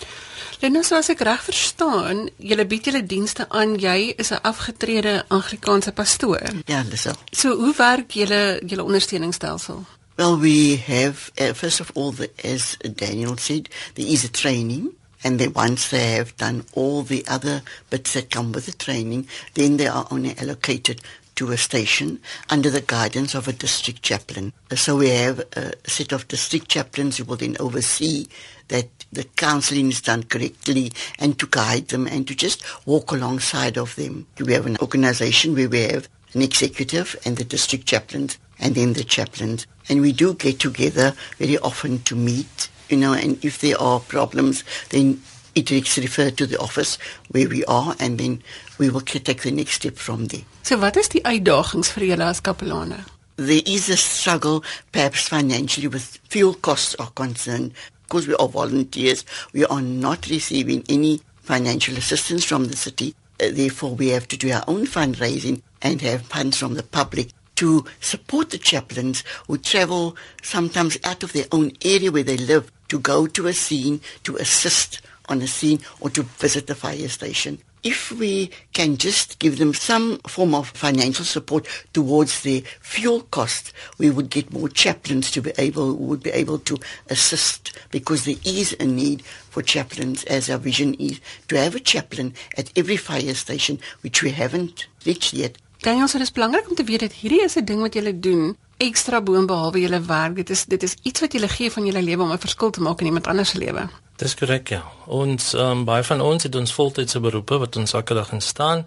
Lenno, 0.62 0.82
so 0.82 0.94
as 0.94 1.08
ek 1.10 1.20
reg 1.20 1.42
verstaan, 1.42 2.28
julle 2.38 2.64
bied 2.64 2.84
julle 2.84 3.02
dienste 3.02 3.48
aan. 3.48 3.78
Jy 3.78 4.14
is 4.16 4.30
'n 4.30 4.42
afgetrede 4.42 5.24
Anglikaanse 5.28 5.92
pastoor. 5.92 6.40
Ja, 6.66 6.82
dis 6.82 7.02
so. 7.02 7.10
So 7.30 7.56
hoe 7.56 7.74
werk 7.76 8.10
julle 8.10 8.62
julle 8.66 8.84
ondersteuningsstelsel? 8.84 9.84
Well, 10.16 10.38
we 10.38 10.76
have, 10.76 11.32
uh, 11.38 11.52
first 11.52 11.80
of 11.80 11.90
all, 11.94 12.12
the, 12.12 12.30
as 12.44 12.76
Daniel 12.76 13.36
said, 13.36 13.68
there 13.94 14.06
is 14.06 14.24
a 14.24 14.30
training 14.30 14.94
And 15.24 15.38
then 15.38 15.52
once 15.52 15.90
they 15.90 16.12
have 16.12 16.36
done 16.36 16.64
all 16.72 17.02
the 17.02 17.24
other 17.28 17.62
bits 17.90 18.14
that 18.14 18.30
come 18.30 18.52
with 18.52 18.66
the 18.66 18.72
training, 18.72 19.28
then 19.54 19.76
they 19.76 19.86
are 19.86 20.06
only 20.10 20.36
allocated 20.36 21.00
to 21.34 21.50
a 21.50 21.56
station 21.56 22.20
under 22.50 22.68
the 22.68 22.82
guidance 22.82 23.34
of 23.34 23.48
a 23.48 23.52
district 23.52 24.02
chaplain. 24.02 24.52
So 24.74 24.96
we 24.96 25.10
have 25.10 25.40
a 25.56 25.72
set 25.86 26.12
of 26.12 26.28
district 26.28 26.68
chaplains 26.68 27.16
who 27.16 27.24
will 27.24 27.36
then 27.36 27.56
oversee 27.58 28.26
that 28.68 28.88
the 29.12 29.24
counseling 29.24 29.88
is 29.88 30.00
done 30.00 30.24
correctly 30.24 30.92
and 31.18 31.38
to 31.38 31.46
guide 31.46 31.88
them 31.88 32.06
and 32.06 32.26
to 32.26 32.34
just 32.34 32.62
walk 32.86 33.12
alongside 33.12 33.78
of 33.78 33.94
them. 33.96 34.26
We 34.38 34.52
have 34.52 34.66
an 34.66 34.78
organization 34.78 35.54
where 35.54 35.68
we 35.68 35.82
have 35.82 36.08
an 36.34 36.42
executive 36.42 37.16
and 37.24 37.36
the 37.36 37.44
district 37.44 37.86
chaplains 37.86 38.38
and 38.58 38.74
then 38.74 38.92
the 38.94 39.04
chaplains. 39.04 39.66
And 39.88 40.00
we 40.00 40.12
do 40.12 40.34
get 40.34 40.60
together 40.60 41.14
very 41.38 41.58
often 41.58 42.02
to 42.04 42.16
meet, 42.16 42.68
you 42.88 42.96
know, 42.96 43.12
and 43.12 43.42
if 43.44 43.60
there 43.60 43.80
are 43.80 44.00
problems, 44.00 44.64
then 44.90 45.22
it 45.54 45.70
is 45.70 45.98
referred 45.98 46.36
to 46.38 46.46
the 46.46 46.58
office 46.58 46.98
where 47.30 47.48
we 47.48 47.64
are 47.66 47.94
and 47.98 48.18
then 48.18 48.42
we 48.78 48.88
will 48.88 49.00
take 49.00 49.42
the 49.42 49.50
next 49.50 49.74
step 49.74 49.96
from 49.96 50.26
there. 50.26 50.42
So 50.62 50.78
wat 50.78 50.96
is 50.96 51.08
die 51.08 51.20
uitdagings 51.24 51.92
vir 51.92 52.06
julle 52.12 52.28
as 52.30 52.40
kapelane? 52.40 53.04
There 53.36 53.62
is 53.66 53.88
a 53.88 53.96
struggle 53.96 54.62
perhaps 54.92 55.28
financially 55.28 55.88
with 55.88 56.20
fuel 56.28 56.54
costs 56.54 56.94
are 56.96 57.10
concerned 57.10 57.72
because 58.12 58.28
we 58.28 58.34
are 58.34 58.48
volunteers 58.48 59.24
we 59.52 59.64
are 59.64 59.80
not 59.80 60.28
receiving 60.28 60.84
any 60.88 61.20
financial 61.40 61.96
assistance 61.96 62.44
from 62.44 62.66
the 62.66 62.76
city 62.76 63.14
therefore 63.38 63.94
we 63.94 64.08
have 64.08 64.28
to 64.28 64.36
do 64.36 64.52
our 64.52 64.62
own 64.68 64.86
fundraising 64.86 65.62
and 65.80 66.02
have 66.02 66.22
funds 66.22 66.58
from 66.58 66.74
the 66.74 66.82
public 66.82 67.30
to 67.56 67.84
support 68.00 68.50
the 68.50 68.58
chaplains 68.58 69.24
who 69.46 69.58
travel 69.58 70.16
sometimes 70.42 70.98
out 71.04 71.22
of 71.22 71.32
their 71.32 71.46
own 71.52 71.72
area 71.84 72.10
where 72.10 72.22
they 72.22 72.36
live 72.36 72.70
to 72.88 72.98
go 72.98 73.26
to 73.26 73.46
a 73.46 73.52
scene 73.52 74.00
to 74.24 74.36
assist 74.36 75.00
on 75.28 75.40
a 75.42 75.46
scene 75.46 75.80
or 76.00 76.10
to 76.10 76.22
visit 76.22 76.66
the 76.66 76.74
fire 76.74 77.08
station. 77.08 77.58
If 77.82 78.12
we 78.12 78.50
can 78.72 78.96
just 78.96 79.40
give 79.40 79.58
them 79.58 79.74
some 79.74 80.18
form 80.28 80.54
of 80.54 80.68
financial 80.68 81.24
support 81.24 81.66
towards 81.92 82.42
their 82.42 82.60
fuel 82.80 83.22
cost, 83.22 83.72
we 83.98 84.08
would 84.08 84.30
get 84.30 84.52
more 84.52 84.68
chaplains 84.68 85.32
to 85.32 85.42
be 85.42 85.52
able 85.58 85.94
would 85.96 86.22
be 86.22 86.30
able 86.30 86.58
to 86.60 86.78
assist 87.08 87.72
because 87.90 88.24
there 88.24 88.36
is 88.44 88.76
a 88.78 88.84
need 88.84 89.22
for 89.24 89.62
chaplains 89.62 90.22
as 90.24 90.48
our 90.48 90.58
vision 90.58 90.94
is 90.94 91.20
to 91.48 91.58
have 91.58 91.74
a 91.74 91.80
chaplain 91.80 92.34
at 92.56 92.70
every 92.76 92.96
fire 92.96 93.34
station 93.34 93.80
which 94.02 94.22
we 94.22 94.30
haven't 94.30 94.86
reached 95.04 95.32
yet. 95.32 95.58
Daniel, 95.82 96.06
so 96.08 96.18
dis 96.18 96.30
belangrik 96.30 96.68
om 96.70 96.76
te 96.78 96.84
weet 96.84 97.00
dat 97.00 97.12
hierdie 97.12 97.42
is 97.42 97.56
'n 97.58 97.64
ding 97.64 97.80
wat 97.80 97.94
jy 97.94 98.12
doen 98.20 98.56
ekstra 98.76 99.20
boonbehalwe 99.20 99.80
julle 99.80 100.00
werk. 100.00 100.36
Dit 100.36 100.50
is 100.50 100.64
dit 100.64 100.82
is 100.82 100.94
iets 101.02 101.20
wat 101.20 101.32
jy 101.32 101.48
gee 101.48 101.70
van 101.70 101.86
julle 101.86 102.02
lewe 102.02 102.22
om 102.22 102.32
'n 102.32 102.38
verskil 102.38 102.70
te 102.70 102.80
maak 102.80 103.00
in 103.00 103.06
iemand 103.06 103.26
anders 103.26 103.50
se 103.50 103.58
lewe. 103.58 103.88
Dis 104.16 104.34
korrek 104.34 104.68
ja. 104.68 104.82
Ons 105.06 105.52
um, 105.52 105.84
baie 105.84 106.02
van 106.02 106.20
ons 106.20 106.42
het 106.42 106.54
ons 106.54 106.72
voltydse 106.72 107.20
beroepe 107.20 107.58
wat 107.58 107.76
ons 107.76 107.92
elke 107.92 108.14
dag 108.14 108.32
in 108.32 108.40
staan. 108.40 108.86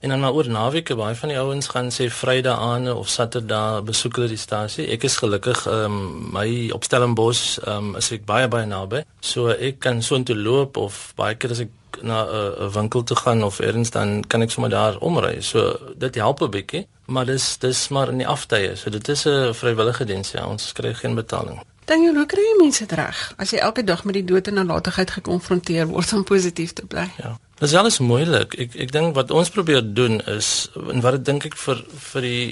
En 0.00 0.08
dan 0.08 0.20
maar 0.20 0.32
oor 0.32 0.48
naweke 0.48 0.94
baie 0.96 1.14
van 1.14 1.28
die 1.28 1.38
ouens 1.38 1.66
gaan 1.68 1.90
sê 1.92 2.06
Vrydag 2.08 2.58
aan 2.58 2.88
of 2.92 3.08
Saterdag 3.08 3.82
besoek 3.84 4.16
hulle 4.16 4.30
die 4.32 4.40
stasie. 4.40 4.86
Ek 4.88 5.02
is 5.04 5.18
gelukkig 5.20 5.66
ehm 5.68 5.98
um, 5.98 6.30
my 6.32 6.70
op 6.72 6.86
Stellenbosch 6.88 7.58
ehm 7.58 7.90
um, 7.90 7.96
is 8.00 8.08
ek 8.16 8.24
baie 8.24 8.48
baie 8.48 8.66
naby. 8.66 9.02
So 9.20 9.52
ek 9.52 9.82
kan 9.84 10.00
so 10.02 10.16
intoe 10.16 10.36
loop 10.36 10.80
of 10.80 11.12
baie 11.20 11.36
keer 11.36 11.52
as 11.52 11.60
ek 11.66 12.00
na 12.00 12.22
'n 12.24 12.32
uh, 12.32 12.70
winkel 12.72 13.04
toe 13.04 13.16
gaan 13.16 13.42
of 13.44 13.60
elders 13.60 13.90
dan 13.90 14.24
kan 14.26 14.42
ek 14.42 14.50
sommer 14.50 14.70
daar 14.70 14.96
omry. 14.98 15.40
So 15.40 15.76
dit 15.96 16.14
help 16.14 16.40
'n 16.40 16.50
bietjie, 16.50 16.86
maar 17.06 17.26
dis 17.26 17.58
dis 17.58 17.88
maar 17.88 18.08
in 18.08 18.18
die 18.18 18.28
aftye. 18.28 18.76
So 18.76 18.90
dit 18.90 19.08
is 19.08 19.26
'n 19.26 19.52
vrywillige 19.54 20.04
diens 20.04 20.30
ja. 20.30 20.46
Ons 20.46 20.72
kry 20.72 20.94
geen 20.94 21.14
betaling. 21.14 21.60
Dan 21.84 22.02
jy 22.02 22.14
hoe 22.14 22.26
kry 22.26 22.40
jy 22.40 22.56
mense 22.62 22.84
reg 22.88 23.34
as 23.36 23.50
jy 23.50 23.58
elke 23.58 23.84
dag 23.84 24.04
met 24.04 24.14
die 24.14 24.24
dood 24.24 24.46
en 24.46 24.54
nalatigheid 24.54 25.10
gekonfronteer 25.10 25.86
word 25.86 26.12
om 26.12 26.24
positief 26.24 26.72
te 26.72 26.86
bly? 26.86 27.08
Ja. 27.18 27.38
Dit 27.60 27.68
is 27.68 27.74
alles 27.76 27.98
moeilik. 28.00 28.54
Ek 28.56 28.76
ek 28.86 28.92
dink 28.94 29.12
wat 29.18 29.32
ons 29.36 29.50
probeer 29.52 29.82
doen 29.84 30.22
is 30.32 30.70
en 30.80 31.02
wat 31.04 31.18
dit 31.18 31.26
dink 31.28 31.44
ek 31.50 31.58
vir 31.60 31.82
vir 32.06 32.24
die 32.24 32.44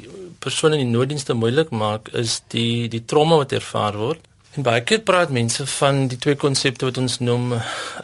persone 0.44 0.76
in 0.76 0.82
die 0.84 0.96
nooddienste 0.98 1.32
moeilik 1.32 1.70
maak 1.72 2.10
is 2.12 2.42
die 2.52 2.90
die 2.92 3.00
trauma 3.08 3.38
wat 3.40 3.54
ervaar 3.56 3.96
word. 3.96 4.26
En 4.52 4.66
baie 4.66 4.82
keer 4.84 5.00
praat 5.08 5.32
mense 5.32 5.64
van 5.78 6.02
die 6.12 6.20
twee 6.20 6.36
konsepte 6.36 6.90
wat 6.90 7.00
ons 7.00 7.22
noem 7.24 7.54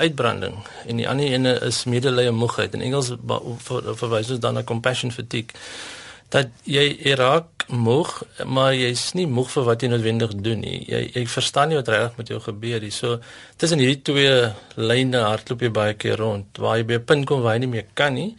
uitbranding 0.01 0.57
en 0.89 1.03
die 1.03 1.09
ander 1.11 1.29
ene 1.29 1.53
is 1.69 1.83
medelee 1.85 2.33
moegheid. 2.33 2.73
In 2.73 2.87
Engels 2.89 3.13
verwys 4.01 4.33
ons 4.33 4.41
dan 4.41 4.57
na 4.57 4.65
compassion 4.65 5.13
fatigue. 5.13 5.53
Dat 6.33 6.57
jy 6.65 6.89
raak 7.21 7.53
moeg, 7.69 8.23
maar 8.45 8.75
jy's 8.75 9.13
nie 9.17 9.27
moeg 9.31 9.51
vir 9.53 9.65
wat 9.69 9.83
jy 9.83 9.89
noodwendig 9.93 10.35
doen 10.45 10.61
nie. 10.65 10.81
Jy 10.89 11.01
jy 11.15 11.25
verstaan 11.31 11.71
nie 11.73 11.79
wat 11.79 11.89
regtig 11.93 12.19
met 12.21 12.33
jou 12.33 12.41
gebeur 12.45 12.81
nie. 12.85 12.93
So 12.95 13.21
tussen 13.57 13.83
hierdie 13.83 14.03
twee 14.03 14.35
lyne 14.77 15.25
hardloop 15.25 15.65
jy 15.65 15.71
baie 15.75 15.95
keer 15.95 16.21
rond 16.21 16.61
waar 16.61 16.79
jy 16.79 16.85
by 16.85 16.95
'n 17.01 17.05
punt 17.05 17.27
kom 17.27 17.43
waar 17.43 17.55
jy 17.55 17.65
nie 17.65 17.75
meer 17.77 17.87
kan 17.95 18.15
nie. 18.15 18.37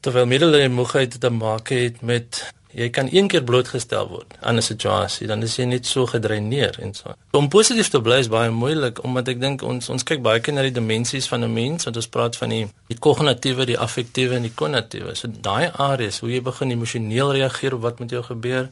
Terwyl 0.00 0.26
medelee 0.26 0.68
moegheid 0.68 1.20
te 1.20 1.30
maak 1.30 1.68
het 1.68 2.02
met 2.02 2.52
jy 2.76 2.88
kan 2.92 3.08
een 3.10 3.28
keer 3.32 3.44
blootgestel 3.44 4.08
word 4.08 4.34
aan 4.40 4.56
'n 4.56 4.62
situasie, 4.62 5.26
dan 5.26 5.42
is 5.42 5.56
jy 5.56 5.64
net 5.64 5.86
so 5.86 6.06
gedreineer 6.06 6.76
en 6.80 6.94
so. 6.94 7.14
Om 7.30 7.48
positief 7.48 7.88
te 7.88 8.00
bly 8.00 8.18
is 8.18 8.28
baie 8.28 8.50
moeilik 8.50 9.02
omdat 9.04 9.28
ek 9.28 9.40
dink 9.40 9.62
ons 9.62 9.88
ons 9.88 10.02
kyk 10.02 10.22
baie 10.22 10.40
keer 10.40 10.54
na 10.54 10.62
die 10.62 10.76
dimensies 10.80 11.28
van 11.28 11.44
'n 11.44 11.52
mens, 11.52 11.84
want 11.84 11.96
ons 11.96 12.08
praat 12.08 12.36
van 12.36 12.48
die 12.48 12.66
die 12.88 12.98
kognitiewe, 12.98 13.64
die 13.64 13.78
affektiewe 13.78 14.34
en 14.34 14.42
die 14.42 14.54
kognitiewe. 14.54 15.14
So 15.14 15.28
daai 15.40 15.70
areas 15.72 16.20
hoe 16.20 16.30
jy 16.30 16.42
begin 16.42 16.70
emosioneel 16.70 17.32
reageer 17.32 17.74
op 17.74 17.80
wat 17.80 17.98
met 17.98 18.10
jou 18.10 18.22
gebeur 18.22 18.68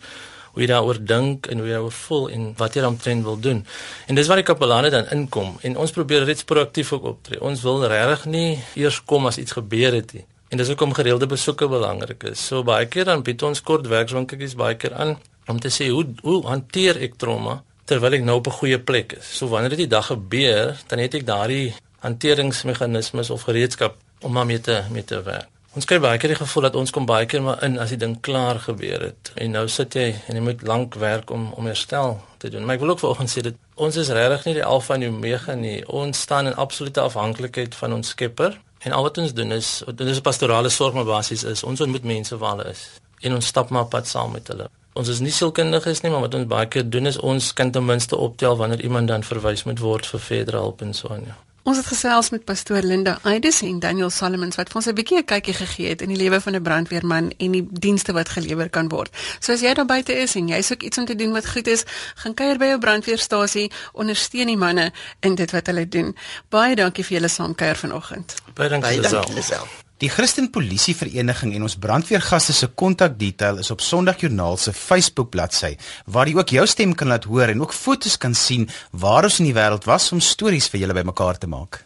hoe 0.55 0.63
jy 0.63 0.69
daaroor 0.71 0.99
dink 1.03 1.49
en 1.51 1.59
hoe 1.59 1.67
jy 1.67 1.75
daaroor 1.75 1.93
voel 1.93 2.29
en 2.31 2.53
wat 2.57 2.75
jy 2.75 2.91
trend 3.03 3.25
wil 3.25 3.39
doen. 3.41 3.65
En 4.07 4.15
dis 4.15 4.27
waar 4.27 4.37
die 4.37 4.47
kapelane 4.47 4.91
dan 4.91 5.09
inkom 5.11 5.57
en 5.63 5.77
ons 5.77 5.91
probeer 5.91 6.25
reeds 6.25 6.45
proaktief 6.45 6.93
ook 6.93 7.05
optree. 7.05 7.41
Ons 7.41 7.63
wil 7.63 7.87
regtig 7.87 8.25
nie 8.25 8.63
eers 8.75 9.01
kom 9.05 9.27
as 9.27 9.39
iets 9.39 9.53
gebeur 9.53 9.93
het 9.93 10.13
nie. 10.13 10.25
En 10.55 10.61
dis 10.61 10.69
hoekom 10.71 10.93
gereelde 10.95 11.27
besoeke 11.27 11.67
belangrik 11.67 12.23
is. 12.29 12.43
So 12.47 12.63
baie 12.63 12.87
keer 12.87 13.09
dan 13.09 13.25
bied 13.27 13.43
ons 13.43 13.59
kort 13.67 13.89
werkswinkeltjies 13.91 14.53
baie 14.55 14.77
keer 14.79 14.93
aan 14.95 15.17
om 15.51 15.59
te 15.59 15.71
sê 15.77 15.89
hoe 15.91 16.05
hoe 16.23 16.37
hanteer 16.47 17.01
ek 17.03 17.17
trauma 17.19 17.57
terwyl 17.91 18.15
ek 18.15 18.23
nou 18.23 18.37
op 18.39 18.47
'n 18.47 18.59
goeie 18.61 18.79
plek 18.79 19.17
is. 19.19 19.27
So 19.39 19.49
wanneer 19.51 19.75
dit 19.75 19.83
die 19.83 19.95
dag 19.97 20.07
gebeur, 20.07 20.79
dan 20.87 20.99
het 20.99 21.15
ek 21.15 21.27
daardie 21.27 21.75
hanteringsmeganismes 22.07 23.31
of 23.31 23.43
gereedskap 23.43 23.97
om 24.21 24.33
maar 24.33 24.47
mee 24.47 24.61
te 24.61 24.85
mee 24.91 25.05
te 25.05 25.23
werk. 25.23 25.49
Ons 25.75 25.85
kry 25.85 25.99
baie 25.99 26.19
keer 26.19 26.31
die 26.31 26.45
gevoel 26.45 26.63
dat 26.63 26.77
ons 26.77 26.91
kom 26.91 27.07
baie 27.07 27.27
keer 27.27 27.43
maar 27.43 27.63
in 27.65 27.79
as 27.79 27.89
die 27.89 27.99
ding 27.99 28.21
klaar 28.21 28.59
gebeur 28.59 29.01
het. 29.01 29.33
En 29.35 29.51
nou 29.51 29.69
sit 29.69 29.95
jy 29.95 30.15
en 30.29 30.37
jy 30.37 30.43
moet 30.43 30.63
lank 30.63 30.95
werk 30.95 31.31
om 31.31 31.53
om 31.53 31.67
herstel 31.67 32.21
te 32.39 32.49
doen. 32.49 32.65
Maar 32.65 32.75
ek 32.75 32.81
wil 32.81 32.91
ook 32.91 33.03
vanoggend 33.03 33.31
sê 33.31 33.43
dat 33.43 33.55
ons 33.75 33.97
is 33.97 34.09
regtig 34.09 34.45
nie 34.45 34.55
die 34.55 34.65
alfa 34.65 34.95
en 34.95 35.09
omega 35.09 35.55
nie. 35.55 35.87
Ons 35.87 36.21
staan 36.21 36.47
in 36.47 36.55
absolute 36.55 37.01
afhanklikheid 37.01 37.75
van 37.75 37.93
ons 37.93 38.09
Skepper 38.09 38.61
En 38.85 38.93
al 38.93 39.03
wat 39.03 39.19
ons 39.19 39.33
doen 39.33 39.53
is 39.53 39.83
dit 39.87 40.07
is 40.07 40.19
'n 40.19 40.27
pastorale 40.27 40.69
sorg 40.69 40.95
maar 40.95 41.05
basies 41.05 41.45
is 41.45 41.65
ons 41.65 41.81
ontmoet 41.81 42.05
mense 42.05 42.37
waar 42.37 42.57
hulle 42.57 42.71
is 42.71 42.83
en 43.21 43.35
ons 43.35 43.47
stap 43.47 43.71
maar 43.71 43.87
pad 43.87 44.09
saam 44.09 44.33
met 44.33 44.49
hulle. 44.49 44.69
Ons 44.93 45.09
is 45.09 45.21
nie 45.25 45.33
sielkundiges 45.33 46.03
nie, 46.05 46.11
maar 46.13 46.21
wat 46.21 46.35
ons 46.35 46.47
baie 46.47 46.69
keer 46.71 46.85
doen 46.91 47.07
is 47.11 47.19
ons 47.19 47.53
kan 47.53 47.71
ten 47.71 47.85
minste 47.85 48.17
optel 48.17 48.57
wanneer 48.57 48.81
iemand 48.81 49.09
dan 49.09 49.25
verwys 49.27 49.65
moet 49.65 49.81
word 49.83 50.07
vir 50.07 50.21
verdere 50.21 50.57
hulp 50.57 50.85
en 50.87 50.95
so 50.95 51.09
aan. 51.09 51.25
Ja. 51.27 51.37
Ons 51.65 51.79
het 51.81 51.87
gesels 51.89 52.29
met 52.29 52.43
pastoor 52.45 52.85
Linda 52.85 53.15
Aides 53.25 53.63
en 53.65 53.79
Daniel 53.81 54.11
Solomons 54.13 54.59
wat 54.61 54.69
vir 54.69 54.77
ons 54.77 54.87
'n 54.87 54.95
bietjie 54.95 55.19
'n 55.19 55.25
kykie 55.25 55.55
gegee 55.55 55.89
het 55.89 56.03
in 56.03 56.09
die 56.09 56.17
lewe 56.17 56.41
van 56.41 56.55
'n 56.55 56.63
brandweerman 56.63 57.33
en 57.39 57.53
die 57.53 57.67
dienste 57.71 58.13
wat 58.13 58.29
gelewer 58.29 58.69
kan 58.69 58.89
word. 58.89 59.09
So 59.41 59.53
as 59.53 59.61
jy 59.61 59.73
daar 59.75 59.87
buite 59.87 60.13
is 60.13 60.35
en 60.35 60.49
jy 60.49 60.61
soek 60.63 60.83
iets 60.83 60.99
om 60.99 61.05
te 61.05 61.15
doen 61.15 61.33
wat 61.33 61.47
goed 61.47 61.67
is, 61.67 61.85
gaan 62.15 62.35
kuier 62.35 62.59
by 62.59 62.67
jou 62.67 62.79
brandweerstasie, 62.79 63.71
ondersteun 63.93 64.47
die 64.47 64.57
manne 64.57 64.93
in 65.21 65.35
dit 65.35 65.51
wat 65.51 65.67
hulle 65.67 65.89
doen. 65.89 66.17
Baie 66.49 66.75
dankie 66.75 67.05
vir 67.05 67.17
julle 67.17 67.29
saamkuier 67.29 67.77
vanoggend. 67.77 68.35
Baie 68.55 68.69
dankie 68.69 69.01
Lisel. 69.01 69.84
Die 70.05 70.11
Christen 70.13 70.51
Polisie 70.53 70.93
Vereniging 70.93 71.55
en 71.57 71.63
ons 71.65 71.79
brandweergaste 71.81 72.53
se 72.53 72.67
kontakdetail 72.77 73.63
is 73.63 73.71
op 73.73 73.81
Sondagjoernaal 73.81 74.59
se 74.61 74.75
Facebook 74.77 75.31
bladsy 75.33 75.71
waar 76.13 76.29
jy 76.29 76.35
ook 76.37 76.51
jou 76.53 76.65
stem 76.69 76.93
kan 76.93 77.09
laat 77.09 77.25
hoor 77.25 77.49
en 77.49 77.63
ook 77.63 77.73
fotos 77.73 78.19
kan 78.21 78.37
sien 78.37 78.67
waar 78.93 79.25
ons 79.25 79.39
in 79.41 79.49
die 79.49 79.55
wêreld 79.57 79.89
was 79.89 80.11
om 80.13 80.21
stories 80.21 80.69
vir 80.69 80.83
julle 80.83 80.97
bymekaar 80.99 81.41
te 81.41 81.49
maak. 81.49 81.81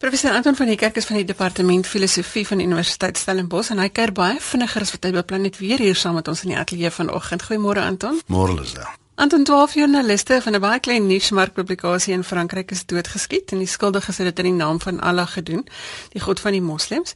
Professor 0.00 0.32
Anton 0.32 0.56
van 0.56 0.72
die 0.72 0.78
Kerk 0.80 0.96
is 0.96 1.10
van 1.10 1.20
die 1.20 1.28
departement 1.28 1.84
filosofie 1.84 2.46
van 2.48 2.64
Universiteit 2.64 3.20
Stellenbosch 3.20 3.74
en 3.76 3.84
hy 3.84 3.90
kuier 3.92 4.14
baie 4.16 4.40
vinniger 4.40 4.88
as 4.88 4.94
wat 4.96 5.04
hy 5.04 5.12
beplan 5.18 5.44
het 5.50 5.60
weer 5.60 5.84
hier 5.84 6.00
saam 6.00 6.16
met 6.16 6.32
ons 6.32 6.46
in 6.46 6.54
die 6.54 6.58
ateljee 6.62 6.94
vanoggend. 6.96 7.44
Goeiemôre 7.44 7.84
Anton. 7.84 8.24
Môre 8.32 8.56
Lisel. 8.56 8.88
Anton 9.20 9.44
12 9.44 9.74
joernaliste 9.74 10.42
van 10.42 10.54
'n 10.54 10.60
baie 10.60 10.80
klein 10.80 11.06
nuusmarkpublikasie 11.06 12.12
in 12.12 12.24
Frankryk 12.24 12.70
is 12.70 12.86
doodgeskiet 12.86 13.52
en 13.52 13.58
die 13.58 13.66
skuldiges 13.66 14.16
het 14.16 14.26
dit 14.26 14.38
in 14.38 14.44
die 14.44 14.64
naam 14.64 14.80
van 14.80 15.00
Allah 15.00 15.26
gedoen, 15.26 15.66
die 16.08 16.20
god 16.20 16.40
van 16.40 16.52
die 16.52 16.62
moslems. 16.62 17.12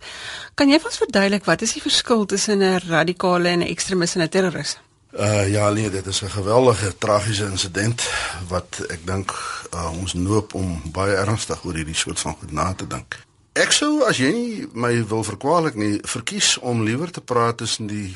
Kan 0.55 0.69
jy 0.69 0.79
vir 0.79 0.87
ons 0.87 0.97
verduidelik 0.97 1.45
wat 1.45 1.63
is 1.63 1.73
die 1.73 1.83
verskil 1.83 2.27
tussen 2.27 2.59
'n 2.59 2.81
radikale 2.89 3.49
en 3.49 3.59
'n 3.59 3.67
ekstremis 3.67 4.15
en 4.15 4.23
'n 4.23 4.29
terroris? 4.29 4.77
Uh 5.13 5.49
ja, 5.49 5.71
nee, 5.71 5.91
dit 5.91 6.07
is 6.07 6.23
'n 6.23 6.31
geweldige 6.31 6.99
tragiese 6.99 7.45
insident 7.45 8.03
wat 8.49 8.85
ek 8.89 9.07
dink 9.07 9.33
uh, 9.75 9.99
ons 10.01 10.13
noop 10.13 10.55
om 10.55 10.83
baie 10.93 11.15
ernstig 11.15 11.65
oor 11.65 11.75
hierdie 11.75 11.95
soort 11.95 12.21
van 12.21 12.37
goed 12.41 12.53
na 12.53 12.75
te 12.75 12.87
dink. 12.87 13.17
Ek 13.55 13.71
sou 13.71 14.01
as 14.03 14.19
jy 14.19 14.33
nie 14.35 14.65
my 14.75 14.97
wil 15.07 15.21
verkwalik 15.23 15.77
nie, 15.79 16.01
verkies 16.11 16.57
om 16.59 16.81
liewer 16.83 17.13
te 17.15 17.23
praat 17.23 17.61
tussen 17.63 17.87
die 17.87 18.09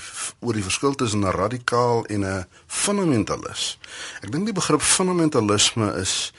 oor 0.42 0.56
die 0.58 0.64
verskil 0.66 0.96
tussen 0.98 1.22
'n 1.22 1.30
radikaal 1.30 2.02
en 2.10 2.24
'n 2.26 2.46
fundamentalis. 2.66 3.78
Ek 4.22 4.32
dink 4.32 4.50
die 4.50 4.52
begrip 4.52 4.82
fundamentalisme 4.82 5.94
is 5.94 6.32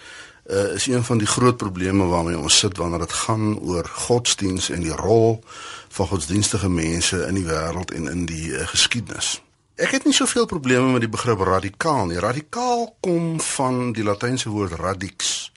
uh, 0.52 0.76
is 0.76 0.88
een 0.88 1.04
van 1.04 1.18
die 1.18 1.28
groot 1.28 1.58
probleme 1.58 2.04
waarmee 2.12 2.38
ons 2.38 2.58
sit 2.60 2.78
wanneer 2.78 3.00
dit 3.00 3.14
gaan 3.14 3.60
oor 3.60 3.88
godsdiens 3.88 4.70
en 4.70 4.82
die 4.82 4.96
rol 4.96 5.44
van 5.90 6.08
godsdienstige 6.08 6.70
mense 6.70 7.28
in 7.28 7.36
die 7.36 7.46
wêreld 7.46 7.94
en 7.96 8.08
in 8.08 8.26
die 8.26 8.52
uh, 8.52 8.68
geskiedenis. 8.68 9.42
Ek 9.76 9.92
het 9.92 10.04
nie 10.04 10.14
soveel 10.14 10.46
probleme 10.46 10.92
met 10.92 11.02
die 11.02 11.16
begrip 11.16 11.40
radikaal 11.40 12.06
nie. 12.06 12.20
Radikaal 12.20 12.98
kom 13.00 13.40
van 13.40 13.94
die 13.94 14.04
latynse 14.04 14.50
woord 14.50 14.76
radix 14.76 15.52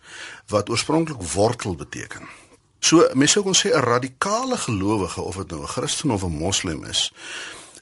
wat 0.46 0.70
oorspronklik 0.70 1.22
wortel 1.34 1.74
beteken. 1.74 2.41
So 2.82 3.06
mense 3.14 3.36
sou 3.36 3.44
kon 3.46 3.54
sê 3.54 3.70
'n 3.70 3.86
radikale 3.86 4.56
gelowige 4.58 5.20
of 5.22 5.36
dit 5.36 5.50
nou 5.50 5.62
'n 5.62 5.74
Christen 5.74 6.10
of 6.10 6.22
'n 6.22 6.38
Moslem 6.38 6.84
is, 6.84 7.12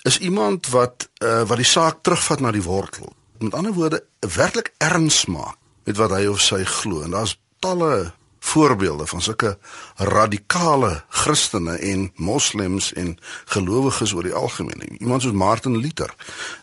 is 0.02 0.18
iemand 0.18 0.68
wat 0.68 1.08
uh, 1.24 1.42
wat 1.42 1.56
die 1.56 1.66
saak 1.66 2.02
terugvat 2.02 2.40
na 2.40 2.50
die 2.50 2.62
wortel. 2.62 3.12
Met 3.38 3.54
ander 3.54 3.72
woorde, 3.72 4.04
werklik 4.20 4.72
erns 4.78 5.24
maak 5.26 5.56
met 5.84 5.96
wat 5.96 6.10
hy 6.10 6.26
of 6.26 6.40
sy 6.40 6.64
glo. 6.64 7.02
En 7.02 7.10
daar's 7.10 7.38
talle 7.58 8.12
voorbeelde 8.40 9.06
van 9.06 9.22
sulke 9.22 9.58
radikale 9.96 11.04
Christene 11.08 11.76
en 11.76 12.12
moslems 12.14 12.92
en 12.92 13.18
gelowiges 13.44 14.12
oor 14.12 14.22
die 14.22 14.34
algemeen. 14.34 15.00
Iemand 15.00 15.22
soos 15.22 15.32
Martin 15.32 15.76
Luther. 15.76 16.14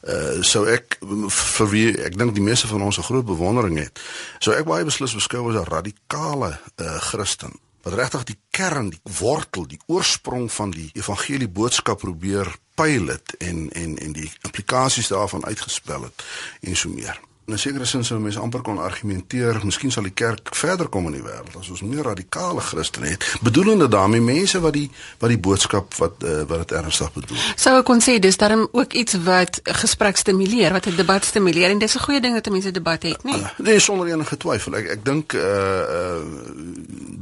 Uh 0.02 0.41
sou 0.41 0.65
ek 0.69 0.97
vir 1.30 1.69
wie 1.69 1.88
ek 2.02 2.17
dink 2.17 2.34
die 2.34 2.43
meeste 2.43 2.67
van 2.67 2.82
ons 2.82 2.97
'n 2.97 3.10
groot 3.10 3.26
bewondering 3.26 3.78
het. 3.78 4.00
Sou 4.39 4.56
ek 4.56 4.65
baie 4.65 4.86
beslis 4.86 5.13
beskou 5.13 5.50
as 5.50 5.56
'n 5.56 5.69
radikale 5.69 6.60
uh 6.82 6.97
Christen 7.00 7.54
wat 7.88 8.00
regtig 8.00 8.23
die 8.23 8.39
kern, 8.52 8.89
die 8.91 9.00
wortel, 9.19 9.67
die 9.67 9.80
oorsprong 9.88 10.50
van 10.52 10.73
die 10.76 10.89
evangelie 11.00 11.47
boodskap 11.47 12.02
probeer 12.04 12.50
pyl 12.76 13.08
het 13.13 13.36
en 13.39 13.69
en 13.71 13.95
en 13.97 14.12
die 14.17 14.28
implikasies 14.43 15.08
daarvan 15.13 15.45
uitgespel 15.45 16.10
het 16.10 16.26
en 16.62 16.76
so 16.76 16.89
meer. 16.89 17.26
In 17.47 17.53
'n 17.53 17.57
sekere 17.57 17.86
sin 17.86 18.03
sou 18.03 18.19
mense 18.19 18.39
amper 18.39 18.62
kon 18.62 18.77
argumenteer, 18.77 19.60
miskien 19.63 19.91
sal 19.91 20.03
die 20.03 20.12
kerk 20.12 20.49
verder 20.51 20.89
kom 20.91 21.05
in 21.05 21.13
die 21.13 21.21
wêreld 21.23 21.53
as 21.60 21.69
ons 21.69 21.81
meer 21.81 22.03
radikale 22.03 22.60
Christene 22.60 23.07
het, 23.07 23.23
bedoelende 23.41 23.88
daarmee 23.88 24.21
mense 24.21 24.60
wat 24.60 24.73
die 24.73 24.89
wat 25.19 25.29
die 25.29 25.39
boodskap 25.39 25.95
wat 25.95 26.23
uh, 26.23 26.41
wat 26.49 26.65
dit 26.67 26.71
ernstig 26.71 27.13
bedoel. 27.13 27.38
Sou 27.55 27.77
ek 27.79 27.86
kon 27.88 28.03
sê 28.03 28.17
dis 28.19 28.38
daarom 28.38 28.67
ook 28.71 28.93
iets 28.93 29.15
wat 29.23 29.62
gesprek 29.63 30.19
stimuleer, 30.19 30.75
wat 30.75 30.89
'n 30.91 30.99
debat 30.99 31.23
stimuleer 31.25 31.69
en 31.69 31.79
dis 31.79 31.95
'n 31.95 32.03
goeie 32.03 32.21
ding 32.21 32.33
dat 32.36 32.51
mense 32.51 32.71
debat 32.71 33.03
het, 33.03 33.23
nie? 33.23 33.39
Uh, 33.39 33.47
nee, 33.57 33.79
sonder 33.79 34.07
enige 34.07 34.38
twyfel. 34.38 34.75
Ek 34.75 34.91
ek 34.97 35.05
dink 35.05 35.33
uh 35.33 35.39
uh 35.39 36.21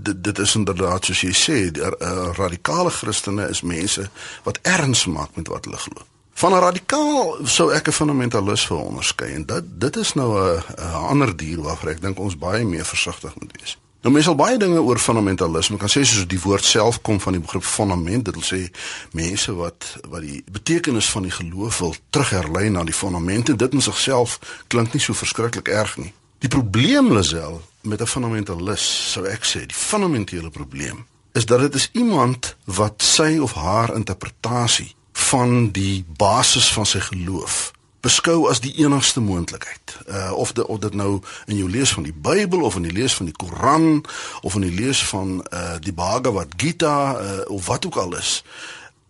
dit 0.10 0.24
dit 0.24 0.40
is 0.40 0.56
inderdaad 0.56 1.06
soos 1.06 1.22
jy 1.22 1.34
sê, 1.34 1.72
die, 1.72 1.86
uh, 1.86 2.34
radikale 2.34 2.90
Christene 2.90 3.50
is 3.50 3.62
mense 3.62 4.10
wat 4.44 4.58
erns 4.62 5.06
maak 5.06 5.30
met 5.36 5.48
wat 5.48 5.66
hulle 5.66 5.78
glo. 5.78 6.02
Van 6.36 6.52
'n 6.52 6.60
radikaal 6.60 7.38
sou 7.44 7.72
ek 7.72 7.88
'n 7.88 7.92
fundamentalis 7.92 8.66
vir 8.68 8.78
onderskei 8.78 9.34
en 9.34 9.46
dit 9.46 9.64
dit 9.80 9.96
is 9.96 10.14
nou 10.14 10.30
'n 10.36 10.64
ander 11.08 11.38
dier 11.38 11.62
waarvoor 11.62 11.90
ek 11.90 12.02
dink 12.02 12.20
ons 12.20 12.38
baie 12.38 12.66
meer 12.66 12.86
versigtig 12.86 13.34
moet 13.40 13.52
wees. 13.60 13.78
Nou 14.02 14.14
mense 14.14 14.30
al 14.30 14.36
baie 14.36 14.58
dinge 14.58 14.82
oor 14.82 15.00
fundamentalisme 15.00 15.78
kan 15.78 15.90
sê 15.90 16.04
soos 16.04 16.28
die 16.28 16.40
woord 16.40 16.64
self 16.64 17.02
kom 17.02 17.22
van 17.22 17.34
die 17.34 17.42
begrip 17.42 17.64
fondament, 17.64 18.26
dit 18.26 18.34
wil 18.34 18.44
sê 18.44 18.72
mense 19.12 19.56
wat 19.56 19.98
wat 20.10 20.22
die 20.22 20.44
betekenis 20.52 21.10
van 21.10 21.22
die 21.22 21.32
geloof 21.32 21.78
wil 21.78 21.96
terugherlei 22.10 22.70
na 22.70 22.84
die 22.84 22.94
fondamente, 22.94 23.56
dit 23.56 23.74
in 23.74 23.82
sigself 23.82 24.40
klink 24.68 24.94
nie 24.94 25.02
so 25.02 25.14
verskriklik 25.14 25.68
erg 25.68 25.98
nie. 25.98 26.14
Die 26.40 26.50
probleem 26.50 27.14
Lisel 27.14 27.62
met 27.82 28.02
'n 28.02 28.06
fundamentalis 28.06 29.12
sou 29.12 29.26
ek 29.26 29.44
sê, 29.46 29.66
die 29.66 29.76
fundamentele 29.76 30.50
probleem 30.50 31.06
is 31.32 31.46
dat 31.46 31.60
dit 31.60 31.76
is 31.76 31.90
iemand 31.92 32.56
wat 32.64 33.02
sy 33.02 33.38
of 33.38 33.54
haar 33.54 33.96
interpretasie 33.96 34.95
van 35.16 35.72
die 35.72 36.04
basis 36.18 36.68
van 36.74 36.86
sy 36.86 37.00
geloof 37.00 37.72
beskou 38.06 38.50
as 38.52 38.62
die 38.62 38.74
enigste 38.84 39.22
moontlikheid. 39.24 39.98
Uh 40.06 40.32
of 40.38 40.52
dit 40.54 40.66
of 40.66 40.80
dit 40.84 40.94
nou 40.94 41.22
in 41.50 41.58
jou 41.58 41.70
lees 41.70 41.94
van 41.94 42.06
die 42.06 42.14
Bybel 42.14 42.62
of 42.62 42.76
in 42.76 42.86
die 42.86 42.94
lees 42.94 43.16
van 43.18 43.30
die 43.30 43.36
Koran 43.36 44.04
of 44.42 44.58
in 44.60 44.68
die 44.68 44.76
lees 44.76 45.02
van 45.10 45.40
uh 45.50 45.78
die 45.82 45.94
Bhagavad 45.94 46.54
Gita 46.58 46.96
uh, 47.16 47.40
of 47.48 47.66
wat 47.72 47.86
ook 47.86 47.98
al 48.04 48.18
is. 48.18 48.44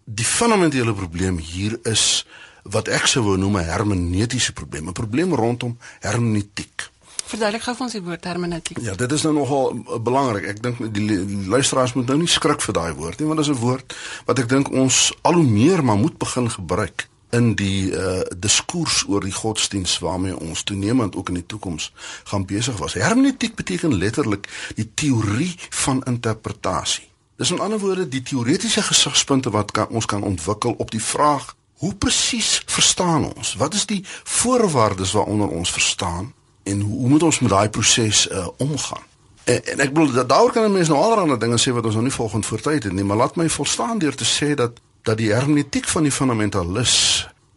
Die 0.05 0.25
fundamentele 0.25 0.93
probleem 0.93 1.37
hier 1.37 1.79
is 1.83 2.25
wat 2.63 2.87
ek 2.87 3.09
sou 3.09 3.25
wou 3.25 3.37
noem 3.37 3.57
'n 3.57 3.69
hermeneutiese 3.69 4.53
probleem, 4.53 4.87
'n 4.87 4.97
probleem 5.01 5.33
rondom 5.33 5.77
hermeneutiek. 5.99 6.89
Verduidelik 7.25 7.63
gou 7.65 7.73
vir 7.75 7.85
ons 7.85 7.95
die 7.95 8.03
woord 8.05 8.27
hermeneutiek. 8.29 8.79
Ja, 8.85 8.93
dit 8.95 9.11
is 9.11 9.23
nou 9.25 9.33
nogal 9.33 9.73
uh, 9.73 9.97
belangrik. 9.97 10.45
Ek 10.53 10.61
dink 10.61 10.81
die, 10.93 11.19
luisteraars 11.49 11.95
moet 11.97 12.11
nou 12.11 12.19
nie 12.21 12.29
skrik 12.29 12.61
vir 12.61 12.77
daai 12.77 12.93
woord 12.93 13.19
nie, 13.19 13.27
want 13.29 13.41
dit 13.41 13.49
is 13.49 13.53
'n 13.55 13.61
woord 13.63 13.95
wat 14.25 14.39
ek 14.39 14.49
dink 14.49 14.71
ons 14.71 15.13
al 15.21 15.39
hoe 15.41 15.49
meer 15.49 15.83
maar 15.83 15.97
moet 15.97 16.17
begin 16.21 16.49
gebruik 16.49 17.07
in 17.35 17.55
die 17.55 17.91
uh 17.91 18.21
diskurs 18.37 19.03
oor 19.07 19.21
die 19.25 19.33
godsdiens 19.33 19.97
waarmee 19.99 20.37
ons 20.39 20.63
toenemend 20.63 21.15
ook 21.15 21.29
in 21.29 21.41
die 21.41 21.45
toekoms 21.45 21.91
gaan 22.23 22.45
besig 22.45 22.77
was. 22.77 22.93
Hermeneutiek 22.93 23.55
beteken 23.55 23.97
letterlik 23.97 24.47
die 24.75 24.89
teorie 24.93 25.55
van 25.69 26.03
interpretasie. 26.03 27.07
Dis 27.35 27.51
in 27.51 27.59
ander 27.59 27.79
woorde 27.79 28.07
die 28.07 28.21
teoretiese 28.21 28.81
gesigspunte 28.81 29.49
wat 29.49 29.71
kan, 29.71 29.87
ons 29.87 30.05
kan 30.05 30.23
ontwikkel 30.23 30.77
op 30.77 30.91
die 30.91 31.03
vraag 31.03 31.55
hoe 31.83 31.95
presies 31.95 32.61
verstaan 32.65 33.33
ons? 33.35 33.55
Wat 33.55 33.73
is 33.73 33.85
die 33.85 34.05
voorwaardes 34.23 35.11
waaronder 35.11 35.47
ons 35.47 35.71
verstaan? 35.71 36.33
En 36.65 36.81
hoe, 36.81 36.97
hoe 36.99 37.09
moet 37.09 37.23
ons 37.23 37.39
met 37.39 37.53
daai 37.53 37.69
proses 37.69 38.25
uh, 38.31 38.47
omgaan? 38.57 39.05
En, 39.45 39.61
en 39.73 39.83
ek 39.85 39.93
bedoel 39.93 40.11
dat 40.17 40.29
daaroor 40.29 40.51
kan 40.51 40.71
mense 40.73 40.91
nou 40.91 41.01
allerlei 41.01 41.37
dinge 41.39 41.59
sê 41.61 41.73
wat 41.75 41.85
ons 41.85 41.97
nog 41.97 42.07
nie 42.09 42.17
volgens 42.17 42.47
voortyd 42.47 42.89
het 42.89 42.93
nie, 42.93 43.05
maar 43.05 43.21
laat 43.21 43.37
my 43.39 43.49
volstaan 43.49 44.01
deur 44.01 44.15
te 44.17 44.27
sê 44.27 44.53
dat 44.57 44.81
dat 45.05 45.19
die 45.21 45.29
hermeneutiek 45.29 45.85
van 45.85 46.07
die 46.07 46.11
fundamentalis 46.11 46.95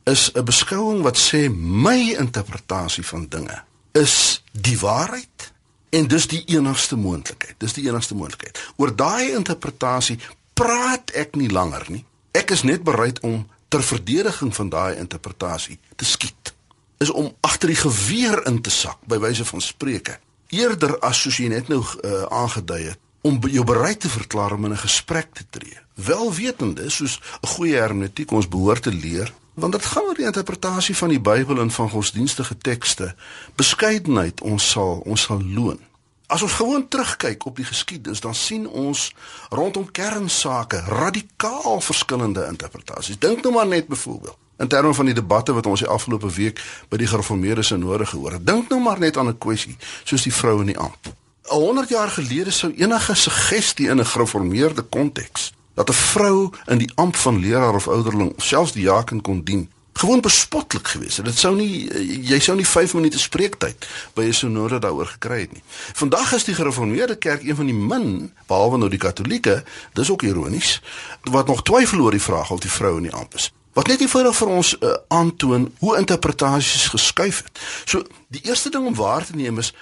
is 0.05 0.31
'n 0.35 0.44
beskouing 0.44 1.01
wat 1.03 1.16
sê 1.16 1.49
my 1.53 2.14
interpretasie 2.18 3.07
van 3.07 3.27
dinge 3.29 3.62
is 3.92 4.42
die 4.53 4.79
waarheid 4.79 5.53
en 5.90 6.07
dis 6.07 6.27
die 6.27 6.42
enigste 6.44 6.97
moontlikheid. 6.97 7.55
Dis 7.59 7.73
die 7.73 7.88
enigste 7.88 8.14
moontlikheid. 8.14 8.73
Oor 8.77 8.97
daai 8.97 9.33
interpretasie 9.33 10.18
praat 10.53 11.11
ek 11.11 11.37
nie 11.37 11.51
langer 11.51 11.85
nie. 11.88 12.05
Ek 12.31 12.51
is 12.51 12.62
net 12.62 12.83
bereid 12.83 13.21
om 13.21 13.47
ter 13.68 13.83
verdediging 13.83 14.55
van 14.55 14.68
daai 14.68 14.97
interpretasie 14.97 15.79
te 15.97 16.05
skiet 16.05 16.53
is 16.99 17.11
om 17.11 17.35
agter 17.41 17.69
die 17.69 17.83
geweer 17.83 18.47
in 18.47 18.61
te 18.61 18.71
sak 18.71 18.99
by 19.07 19.19
wyse 19.19 19.45
van 19.45 19.61
spreuke 19.61 20.19
eerder 20.49 20.99
as 21.05 21.21
soos 21.23 21.39
jy 21.41 21.51
net 21.53 21.69
nou 21.69 21.83
uh, 21.83 22.23
aangedui 22.33 22.83
het 22.89 22.99
om 23.27 23.41
jou 23.51 23.65
bereid 23.67 24.01
te 24.01 24.09
verklaar 24.09 24.55
om 24.55 24.65
in 24.65 24.73
'n 24.73 24.87
gesprek 24.87 25.35
te 25.35 25.45
tree. 25.51 25.79
Wel 25.95 26.35
wetende 26.35 26.91
soos 26.91 27.21
'n 27.43 27.47
goeie 27.47 27.77
hermeneutiek 27.77 28.31
ons 28.31 28.49
behoort 28.49 28.83
te 28.83 28.93
leer 28.93 29.33
want 29.55 29.73
dit 29.73 29.85
gaan 29.85 30.03
oor 30.03 30.15
die 30.15 30.25
interpretasie 30.25 30.97
van 30.97 31.09
die 31.09 31.21
Bybel 31.21 31.61
en 31.61 31.71
van 31.71 31.91
godsdienstige 31.91 32.59
tekste. 32.59 33.15
Beskeidenheid 33.55 34.41
ons 34.41 34.71
sal 34.71 35.03
ons 35.05 35.23
sal 35.23 35.43
loon. 35.43 35.81
As 36.27 36.43
ons 36.43 36.53
gewoon 36.53 36.89
terugkyk 36.89 37.45
op 37.45 37.57
die 37.57 37.65
geskiedenis, 37.65 38.21
dan 38.21 38.35
sien 38.35 38.69
ons 38.69 39.15
rondom 39.49 39.91
kernsake 39.91 40.81
radikaal 40.81 41.81
verskillende 41.81 42.47
interpretasies. 42.47 43.19
Dink 43.19 43.43
nou 43.43 43.55
maar 43.55 43.67
net 43.67 43.89
byvoorbeeld 43.89 44.37
in 44.59 44.68
terme 44.68 44.94
van 44.94 45.05
die 45.05 45.14
debatte 45.14 45.53
wat 45.53 45.66
ons 45.66 45.81
die 45.81 45.88
afgelope 45.88 46.31
week 46.35 46.61
by 46.88 46.97
die 46.97 47.07
gereformeerde 47.07 47.62
sinode 47.62 48.07
gehoor 48.07 48.33
het. 48.33 48.47
Dink 48.47 48.68
nou 48.68 48.81
maar 48.83 48.99
net 48.99 49.16
aan 49.16 49.29
'n 49.29 49.38
kwessie 49.38 49.77
soos 50.05 50.23
die 50.23 50.35
vrou 50.35 50.61
in 50.61 50.66
die 50.66 50.79
amp. 50.79 51.14
100 51.42 51.88
jaar 51.88 52.09
gelede 52.09 52.51
sou 52.51 52.73
enige 52.77 53.14
suggestie 53.14 53.88
in 53.88 54.01
'n 54.01 54.07
gereformeerde 54.07 54.83
konteks 54.83 55.53
dat 55.75 55.90
'n 55.90 55.92
vrou 55.92 56.51
in 56.66 56.79
die 56.79 56.90
amp 56.94 57.16
van 57.16 57.38
leraar 57.38 57.75
of 57.75 57.88
ouderling 57.88 58.33
of 58.37 58.44
selfs 58.44 58.73
die 58.73 58.83
jaken 58.83 59.21
kon 59.21 59.44
dien, 59.44 59.71
gewoon 59.92 60.21
bespotlik 60.21 60.88
gewees 60.88 61.16
het. 61.16 61.25
Dit 61.25 61.38
sou 61.38 61.57
nie 61.57 61.88
jy 62.27 62.38
sou 62.38 62.57
nie 62.57 62.66
5 62.66 62.94
minute 62.94 63.18
spreektyd 63.18 63.87
by 64.14 64.23
'n 64.23 64.33
sinode 64.33 64.79
daaroor 64.79 65.07
gekry 65.07 65.40
het 65.40 65.53
nie. 65.53 65.62
Vandag 65.92 66.33
is 66.33 66.44
die 66.44 66.55
gereformeerde 66.55 67.16
kerk 67.16 67.42
een 67.42 67.57
van 67.57 67.66
die 67.66 67.75
min, 67.75 68.33
behalwe 68.47 68.79
nou 68.79 68.90
die 68.90 68.99
katolieke, 68.99 69.64
dis 69.92 70.11
ook 70.11 70.23
ironies, 70.23 70.83
wat 71.23 71.47
nog 71.47 71.62
twyfel 71.62 72.01
oor 72.01 72.11
die 72.11 72.23
vraag 72.23 72.51
of 72.51 72.61
die 72.61 72.71
vrou 72.71 72.97
in 72.97 73.03
die 73.03 73.14
amp 73.14 73.35
is 73.35 73.53
wat 73.73 73.87
net 73.87 74.01
eenvoudig 74.01 74.37
vir 74.37 74.49
ons 74.49 74.73
uh, 74.79 74.95
aantoon 75.09 75.69
hoe 75.79 75.97
interpretasies 75.99 76.89
geskuif 76.95 77.43
het. 77.45 77.61
So 77.85 78.03
die 78.29 78.43
eerste 78.45 78.71
ding 78.71 78.87
om 78.87 78.95
waar 78.95 79.25
te 79.25 79.37
neem 79.37 79.59
is 79.59 79.73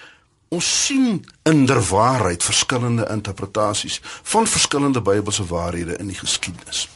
ons 0.48 0.66
sien 0.86 1.24
inderwaarheid 1.42 2.44
verskillende 2.44 3.06
interpretasies 3.10 4.00
van 4.22 4.46
verskillende 4.46 5.02
Bybelse 5.02 5.46
waarhede 5.46 5.96
in 5.96 6.06
die 6.06 6.18
geskiedenis. 6.18 6.86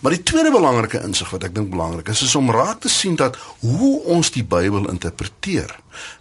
Maar 0.00 0.16
die 0.16 0.22
tweede 0.22 0.50
belangrike 0.50 1.02
insig 1.04 1.30
wat 1.30 1.44
ek 1.46 1.54
dink 1.54 1.70
belangrik 1.70 2.08
is, 2.08 2.22
is 2.24 2.34
om 2.38 2.50
raak 2.50 2.80
te 2.80 2.90
sien 2.90 3.16
dat 3.18 3.36
hoe 3.60 4.02
ons 4.16 4.30
die 4.34 4.44
Bybel 4.44 4.88
interpreteer 4.90 5.74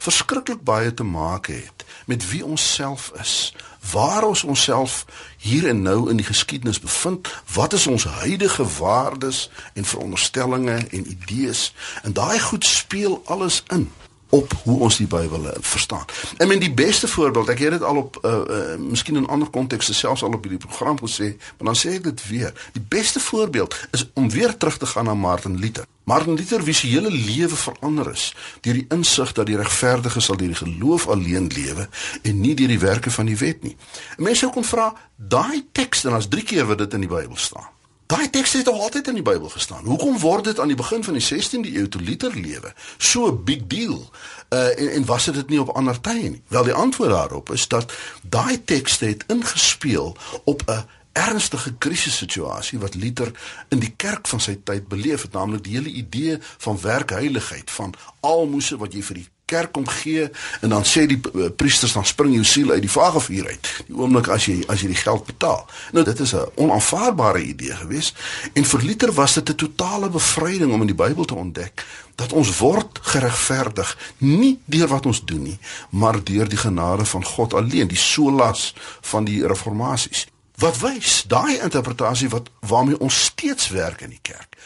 verskriklik 0.04 0.62
baie 0.66 0.94
te 0.94 1.06
maak 1.08 1.50
het 1.54 1.86
met 2.06 2.30
wie 2.30 2.44
ons 2.46 2.64
self 2.74 3.12
is, 3.22 3.54
waar 3.92 4.24
ons 4.24 4.44
onsself 4.44 5.06
hier 5.38 5.68
en 5.68 5.82
nou 5.82 6.10
in 6.10 6.18
die 6.18 6.26
geskiedenis 6.26 6.80
bevind, 6.80 7.28
wat 7.54 7.74
is 7.74 7.88
ons 7.88 8.04
huidige 8.04 8.66
waardes 8.78 9.50
en 9.74 9.86
veronderstellings 9.86 10.88
en 10.90 11.10
idees? 11.10 11.74
En 12.04 12.14
daai 12.14 12.40
goed 12.40 12.66
speel 12.66 13.22
alles 13.26 13.64
in 13.68 13.92
op 14.30 14.54
hoe 14.64 14.80
ons 14.80 14.98
die 14.98 15.08
Bybel 15.08 15.50
eh, 15.50 15.58
verstaan. 15.60 16.06
En 16.38 16.48
men 16.48 16.60
die 16.60 16.74
beste 16.74 17.08
voorbeeld, 17.08 17.50
ek 17.50 17.60
het 17.60 17.78
dit 17.78 17.84
al 17.84 17.96
op 17.96 18.20
uh, 18.22 18.32
uh 18.32 18.76
miskien 18.78 19.16
in 19.16 19.28
ander 19.28 19.50
kontekste 19.50 19.94
selfs 19.94 20.24
al 20.24 20.34
op 20.34 20.44
hierdie 20.44 20.62
program 20.68 21.00
gesê, 21.00 21.36
maar 21.58 21.74
dan 21.74 21.80
sê 21.80 21.96
ek 21.98 22.04
dit 22.04 22.28
weer. 22.28 22.70
Die 22.74 22.84
beste 22.90 23.20
voorbeeld 23.20 23.76
is 23.92 24.08
om 24.14 24.30
weer 24.30 24.58
terug 24.58 24.78
te 24.78 24.86
gaan 24.86 25.06
na 25.06 25.14
Martin 25.14 25.60
Luther. 25.60 25.86
Martin 26.04 26.36
Luther 26.36 26.64
wie 26.64 26.74
se 26.74 26.88
hele 26.88 27.12
lewe 27.12 27.56
verander 27.56 28.12
is 28.12 28.30
deur 28.62 28.74
die 28.74 28.86
insig 28.96 29.34
dat 29.36 29.50
die 29.50 29.58
regverdige 29.60 30.22
sal 30.24 30.38
deur 30.40 30.54
die 30.54 30.60
geloof 30.60 31.08
alleen 31.08 31.50
lewe 31.52 31.90
en 32.22 32.40
nie 32.42 32.56
deur 32.56 32.72
die 32.72 32.80
werke 32.80 33.12
van 33.12 33.28
die 33.28 33.38
wet 33.38 33.64
nie. 33.64 33.76
Mense 34.18 34.46
sou 34.46 34.54
kon 34.56 34.64
vra, 34.64 34.94
daai 35.16 35.66
teks 35.72 36.06
en 36.08 36.16
as 36.16 36.30
3 36.32 36.44
keer 36.48 36.70
wat 36.70 36.80
dit 36.84 36.96
in 36.96 37.04
die 37.04 37.12
Bybel 37.12 37.36
staan. 37.36 37.68
Daai 38.08 38.30
teks 38.30 38.54
het 38.54 38.68
al 38.68 38.82
altyd 38.82 39.08
in 39.08 39.18
die 39.20 39.24
Bybel 39.24 39.50
gestaan. 39.50 39.86
Hoekom 39.86 40.20
word 40.20 40.44
dit 40.44 40.60
aan 40.60 40.72
die 40.72 40.80
begin 40.80 41.04
van 41.04 41.18
die 41.18 41.24
16de 41.24 41.74
eeu 41.76 41.88
toe 41.92 42.02
Luther 42.02 42.32
lewe 42.36 42.74
so 42.98 43.28
'n 43.28 43.44
big 43.44 43.68
deal? 43.68 44.10
Uh 44.50 44.80
en, 44.80 44.92
en 44.92 45.06
was 45.06 45.26
dit 45.26 45.50
nie 45.50 45.60
op 45.62 45.70
ander 45.70 46.02
tye 46.02 46.30
nie? 46.30 46.42
Wel 46.48 46.64
die 46.64 46.74
antwoord 46.74 47.10
daarop 47.10 47.52
is 47.52 47.68
dat 47.68 47.94
daai 48.22 48.64
teks 48.64 49.00
het 49.00 49.24
ingespeel 49.28 50.18
op 50.44 50.64
'n 50.66 50.86
ernstige 51.12 51.74
krisissituasie 51.78 52.80
wat 52.80 52.96
Luther 52.96 53.32
in 53.68 53.80
die 53.80 53.94
kerk 53.96 54.28
van 54.28 54.40
sy 54.40 54.60
tyd 54.64 54.88
beleef 54.88 55.22
het, 55.22 55.32
naamlik 55.32 55.64
die 55.64 55.76
hele 55.76 55.90
idee 55.90 56.38
van 56.58 56.82
werkheiligheid, 56.82 57.72
van 57.72 57.94
almoses 58.20 58.80
wat 58.80 58.94
jy 58.94 59.02
vir 59.02 59.16
die 59.16 59.28
kerk 59.48 59.78
omgee 59.78 60.28
en 60.62 60.70
dan 60.70 60.86
sê 60.86 61.06
die 61.08 61.20
uh, 61.34 61.48
priesters 61.56 61.94
dan 61.96 62.06
spring 62.06 62.34
jou 62.36 62.44
siel 62.46 62.72
uit 62.76 62.84
die 62.84 62.92
vagevuur 62.92 63.48
uit 63.48 63.70
die 63.88 63.96
oomblik 63.96 64.28
as 64.34 64.48
jy 64.50 64.58
as 64.68 64.84
jy 64.84 64.92
die 64.92 65.00
geld 65.00 65.24
betaal. 65.30 65.64
Nou 65.96 66.04
dit 66.06 66.20
is 66.20 66.34
'n 66.36 66.52
onaanvaarbare 66.56 67.44
idee 67.44 67.76
geweest 67.84 68.18
en 68.54 68.66
vir 68.66 68.82
Luther 68.84 69.12
was 69.14 69.34
dit 69.40 69.50
'n 69.50 69.56
totale 69.56 70.10
bevryding 70.10 70.74
om 70.74 70.82
in 70.82 70.92
die 70.92 71.02
Bybel 71.04 71.26
te 71.26 71.36
ontdek 71.36 71.86
dat 72.16 72.34
ons 72.34 72.58
word 72.58 73.00
geregverdig 73.02 73.98
nie 74.18 74.60
deur 74.66 74.88
wat 74.88 75.06
ons 75.06 75.26
doen 75.26 75.44
nie, 75.44 75.60
maar 75.90 76.24
deur 76.24 76.50
die 76.50 76.58
genade 76.58 77.06
van 77.06 77.24
God 77.24 77.54
alleen, 77.54 77.88
die 77.88 77.98
solas 77.98 78.74
van 79.02 79.24
die 79.24 79.48
reformasies. 79.48 80.26
Wat 80.58 80.80
wys 80.80 81.24
daai 81.28 81.60
interpretasie 81.62 82.30
wat 82.30 82.50
waarmee 82.60 83.00
ons 83.00 83.24
steeds 83.24 83.70
werk 83.70 84.02
in 84.02 84.10
die 84.10 84.20
kerk 84.22 84.58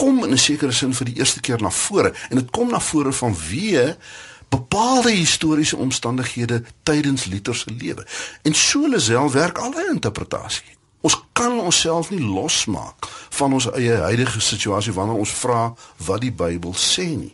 kom 0.00 0.24
in 0.24 0.32
'n 0.32 0.38
sekere 0.38 0.72
sin 0.72 0.94
vir 0.94 1.06
die 1.06 1.18
eerste 1.18 1.40
keer 1.40 1.60
na 1.62 1.70
vore 1.70 2.14
en 2.30 2.36
dit 2.36 2.50
kom 2.50 2.70
na 2.70 2.80
vore 2.80 3.12
vanweë 3.12 3.96
bepaalde 4.50 5.10
historiese 5.10 5.76
omstandighede 5.76 6.62
tydens 6.82 7.24
Luther 7.24 7.54
se 7.54 7.70
lewe. 7.78 8.06
En 8.42 8.54
so 8.54 8.88
lesel 8.88 9.30
werk 9.30 9.58
alle 9.58 9.88
interpretasie. 9.92 10.78
Ons 11.00 11.16
kan 11.32 11.60
onsself 11.60 12.10
nie 12.10 12.20
losmaak 12.20 13.08
van 13.28 13.52
ons 13.52 13.70
eie 13.72 13.94
huidige 14.04 14.40
situasie 14.40 14.92
wanneer 14.92 15.22
ons 15.22 15.32
vra 15.32 15.70
wat 16.04 16.20
die 16.20 16.32
Bybel 16.32 16.74
sê 16.76 17.06
nie. 17.16 17.32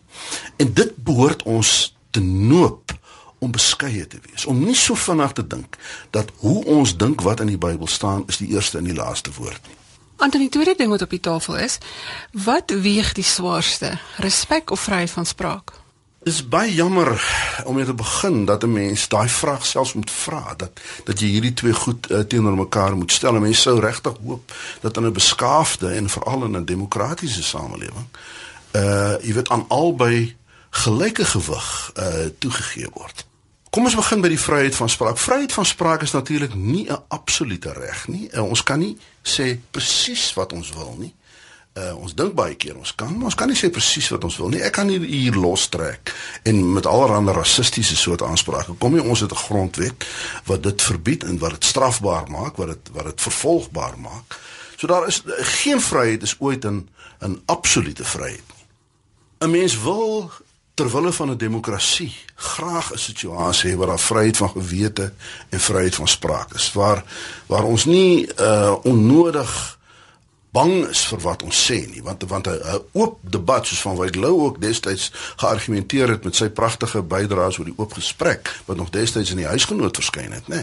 En 0.57 0.71
dit 0.73 0.93
behoort 0.97 1.43
ons 1.43 1.73
te 2.11 2.21
noop 2.21 2.95
om 3.39 3.51
beskeie 3.53 4.07
te 4.07 4.21
wees, 4.23 4.47
om 4.47 4.61
nie 4.65 4.77
so 4.77 4.95
vinnig 4.95 5.33
te 5.37 5.45
dink 5.47 5.77
dat 6.15 6.31
hoe 6.45 6.61
ons 6.65 6.95
dink 6.97 7.25
wat 7.27 7.43
in 7.45 7.51
die 7.53 7.61
Bybel 7.61 7.91
staan 7.91 8.25
is 8.31 8.39
die 8.41 8.53
eerste 8.55 8.79
en 8.79 8.89
die 8.89 8.97
laaste 8.97 9.35
woord 9.37 9.61
nie. 9.67 9.77
Antoni, 10.17 10.49
tweede 10.49 10.75
ding 10.79 10.91
wat 10.91 11.03
op 11.05 11.11
die 11.13 11.21
tafel 11.21 11.59
is, 11.61 11.77
wat 12.33 12.71
weeg 12.71 13.13
die 13.19 13.27
swaarste, 13.27 13.99
respek 14.25 14.71
of 14.71 14.81
vryheid 14.81 15.13
van 15.13 15.27
spraak? 15.29 15.75
Is 16.27 16.41
baie 16.49 16.75
jammer 16.75 17.13
om 17.65 17.77
net 17.79 17.87
te 17.87 17.95
begin 17.95 18.45
dat 18.45 18.63
'n 18.63 18.73
mens 18.73 19.09
daai 19.09 19.29
vraag 19.29 19.67
selfs 19.67 19.93
moet 19.93 20.11
vra 20.11 20.55
dat 20.57 20.81
dat 21.05 21.21
jy 21.21 21.27
hierdie 21.27 21.55
twee 21.55 21.73
goed 21.73 22.11
uh, 22.11 22.19
teenoor 22.19 22.57
mekaar 22.57 22.97
moet 22.97 23.13
stel. 23.13 23.33
Mense 23.33 23.61
sou 23.61 23.81
regtig 23.81 24.17
hoop 24.25 24.53
dat 24.81 24.97
in 24.97 25.07
'n 25.07 25.13
beskaafde 25.13 25.89
en 25.89 26.09
veral 26.09 26.45
in 26.45 26.57
'n 26.57 26.65
demokratiese 26.65 27.43
samelewing 27.43 28.09
uh 28.73 29.15
jy 29.23 29.33
weet 29.33 29.49
aan 29.49 29.65
albei 29.69 30.37
gelyke 30.71 31.25
gewig 31.25 31.93
uh 31.97 32.27
toegegee 32.39 32.89
word. 32.93 33.27
Kom 33.71 33.85
ons 33.85 33.95
begin 33.95 34.21
by 34.21 34.29
die 34.29 34.41
vryheid 34.41 34.77
van 34.77 34.89
spraak. 34.89 35.19
Vryheid 35.19 35.53
van 35.53 35.67
spraak 35.67 36.03
is 36.03 36.11
natuurlik 36.11 36.55
nie 36.55 36.91
'n 36.91 37.03
absolute 37.09 37.73
reg 37.73 38.09
nie. 38.09 38.29
Uh, 38.33 38.43
ons 38.43 38.63
kan 38.63 38.79
nie 38.79 38.99
sê 39.23 39.59
presies 39.71 40.35
wat 40.35 40.53
ons 40.53 40.73
wil 40.73 40.97
nie. 40.99 41.15
Uh, 41.77 41.91
ons 42.01 42.15
dink 42.17 42.33
baie 42.33 42.55
keer 42.57 42.77
ons 42.79 42.95
kan, 42.97 43.11
maar 43.13 43.29
ons 43.29 43.35
kan 43.37 43.51
nie 43.53 43.57
sê 43.59 43.69
presies 43.69 44.07
wat 44.09 44.23
ons 44.25 44.39
wil 44.41 44.49
nie. 44.49 44.63
Ek 44.65 44.73
kan 44.79 44.89
hier 44.89 45.03
hier 45.05 45.35
lostrek 45.37 46.09
en 46.49 46.63
met 46.73 46.87
allerlei 46.89 47.35
rassistiese 47.37 47.99
soort 48.01 48.25
aansprake. 48.25 48.79
Kom 48.81 48.97
jy 48.97 49.05
ons 49.05 49.21
het 49.21 49.33
'n 49.33 49.45
grondwet 49.45 50.07
wat 50.49 50.63
dit 50.63 50.83
verbied 50.83 51.25
en 51.25 51.39
wat 51.39 51.51
dit 51.51 51.65
strafbaar 51.65 52.31
maak, 52.33 52.57
wat 52.57 52.69
dit 52.73 52.89
wat 52.93 53.05
dit 53.05 53.21
vervolgbaar 53.21 53.99
maak. 53.99 54.41
So 54.77 54.87
daar 54.87 55.07
is 55.07 55.23
geen 55.61 55.81
vryheid 55.81 56.23
is 56.23 56.37
ooit 56.39 56.65
'n 56.65 56.89
'n 57.21 57.43
absolute 57.45 58.05
vryheid 58.05 58.47
nie. 58.57 58.67
'n 59.41 59.51
Mens 59.51 59.81
wil 59.83 60.31
ter 60.75 60.91
wille 60.91 61.13
van 61.13 61.31
'n 61.31 61.37
demokrasie 61.37 62.15
graag 62.35 62.93
'n 62.93 62.99
situasie 62.99 63.73
hê 63.73 63.77
waar 63.77 63.87
daar 63.87 63.99
vryheid 63.99 64.37
van 64.37 64.51
gewete 64.51 65.13
en 65.49 65.61
vryheid 65.61 65.95
van 65.95 66.09
spraak 66.09 66.55
is, 66.55 66.73
waar 66.73 67.05
waar 67.47 67.65
ons 67.65 67.85
nie 67.85 68.29
uh 68.41 68.75
onnodig 68.83 69.76
bang 70.57 70.75
is 70.89 71.05
vir 71.11 71.21
wat 71.27 71.45
ons 71.47 71.59
sê 71.69 71.79
nie 71.91 72.03
want 72.07 72.25
want 72.31 72.49
'n 72.49 72.81
oop 72.93 73.19
debat 73.37 73.67
soos 73.67 73.83
van 73.87 73.97
Wyk 73.97 74.17
Lou 74.17 74.35
ook 74.47 74.61
destyds 74.61 75.11
geargumenteer 75.37 76.09
het 76.09 76.25
met 76.25 76.37
sy 76.37 76.49
pragtige 76.49 77.03
bydraes 77.03 77.59
oor 77.59 77.69
die 77.69 77.79
oop 77.79 77.93
gesprek 77.93 78.53
wat 78.67 78.77
nog 78.77 78.91
destyds 78.91 79.31
in 79.31 79.43
die 79.43 79.53
huisgenoot 79.53 79.97
verskyn 79.97 80.33
het 80.33 80.49
nê. 80.49 80.63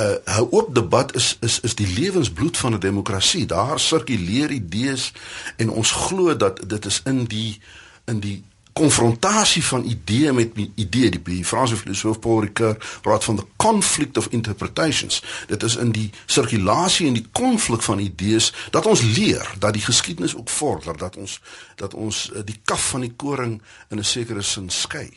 'n 0.00 0.20
uh, 0.26 0.52
oop 0.52 0.74
debat 0.74 1.14
is 1.14 1.36
is 1.40 1.60
is 1.60 1.74
die 1.74 1.86
lewensbloed 1.86 2.56
van 2.56 2.74
'n 2.74 2.78
demokrasie. 2.78 3.46
Daar 3.46 3.80
sirkuleer 3.80 4.50
idees 4.50 5.12
en 5.56 5.70
ons 5.70 5.90
glo 5.90 6.36
dat 6.36 6.68
dit 6.68 6.84
is 6.86 7.00
in 7.04 7.24
die 7.24 7.60
in 8.06 8.20
die 8.20 8.44
konfrontasie 8.72 9.64
van 9.64 9.84
idee 9.84 10.32
met 10.32 10.52
idee 10.74 11.10
die, 11.10 11.44
Franse 11.44 11.76
filosoof 11.76 12.18
Paul 12.18 12.40
Ricoeur 12.40 12.76
praat 13.02 13.24
van 13.24 13.36
the 13.36 13.46
conflict 13.56 14.16
of 14.16 14.26
interpretations. 14.30 15.22
Dit 15.46 15.62
is 15.62 15.76
in 15.76 15.92
die 15.92 16.10
sirkulasie 16.26 17.06
en 17.06 17.18
die 17.18 17.26
konflik 17.32 17.82
van 17.82 17.98
idees 17.98 18.52
dat 18.70 18.86
ons 18.86 19.02
leer 19.02 19.54
dat 19.58 19.72
die 19.72 19.82
geskiedenis 19.82 20.36
ook 20.36 20.48
vorder 20.48 20.96
dat 20.96 21.16
ons 21.16 21.40
dat 21.76 21.94
ons 21.94 22.30
eh, 22.32 22.42
die 22.44 22.60
kaf 22.64 22.88
van 22.88 23.00
die 23.00 23.12
koring 23.16 23.62
in 23.88 23.98
'n 23.98 24.04
sekere 24.04 24.42
sin 24.42 24.70
skei. 24.70 25.10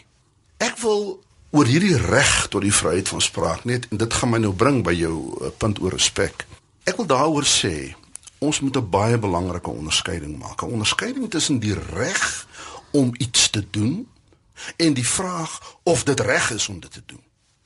Ek 0.57 0.77
wil 0.77 1.23
oor 1.51 1.65
hierdie 1.65 1.97
reg 1.97 2.47
tot 2.49 2.61
die 2.61 2.73
vryheid 2.73 3.09
van 3.09 3.21
spraak 3.21 3.65
net 3.69 3.87
en 3.89 3.97
dit 3.97 4.13
gaan 4.13 4.29
my 4.29 4.37
nou 4.37 4.53
bring 4.53 4.83
by 4.83 4.93
jou 4.97 5.17
uh, 5.41 5.51
punt 5.57 5.79
oor 5.79 5.91
respek. 5.91 6.45
Ek 6.83 6.97
wil 6.97 7.05
daaroor 7.05 7.45
sê 7.45 7.93
ons 8.43 8.59
moet 8.59 8.77
'n 8.77 8.89
baie 8.89 9.17
belangrike 9.17 9.69
onderskeiding 9.69 10.39
maak. 10.39 10.61
'n 10.61 10.73
onderskeiding 10.73 11.29
tussen 11.29 11.59
die 11.59 11.75
reg 11.93 12.47
om 12.93 13.13
iets 13.17 13.49
te 13.49 13.65
doen 13.69 14.07
en 14.77 14.93
die 14.93 15.07
vraag 15.07 15.59
of 15.83 16.03
dit 16.03 16.19
reg 16.19 16.51
is 16.51 16.67
om 16.69 16.79
dit 16.79 16.91
te 16.91 17.03
doen. 17.05 17.23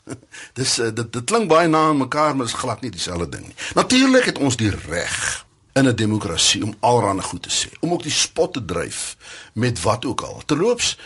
Dis 0.60 0.78
uh, 0.80 0.90
dit 0.96 1.12
dit 1.14 1.24
klink 1.24 1.50
baie 1.52 1.68
na 1.68 1.88
aan 1.92 1.98
mekaar 1.98 2.36
maar 2.36 2.48
is 2.48 2.56
glad 2.58 2.82
nie 2.82 2.92
dieselfde 2.92 3.30
ding 3.30 3.46
nie. 3.46 3.56
Natuurlik 3.76 4.32
het 4.32 4.40
ons 4.40 4.58
die 4.58 4.72
reg 4.72 5.46
in 5.78 5.88
'n 5.88 5.96
demokrasie 5.96 6.64
om 6.64 6.76
alrarde 6.80 7.22
goed 7.22 7.44
te 7.44 7.50
sê, 7.50 7.80
om 7.80 7.92
ook 7.94 8.04
die 8.04 8.12
spot 8.12 8.54
te 8.54 8.66
dryf 8.66 9.18
met 9.54 9.82
wat 9.82 10.06
ook 10.06 10.22
al. 10.22 10.42
Terloops 10.46 10.98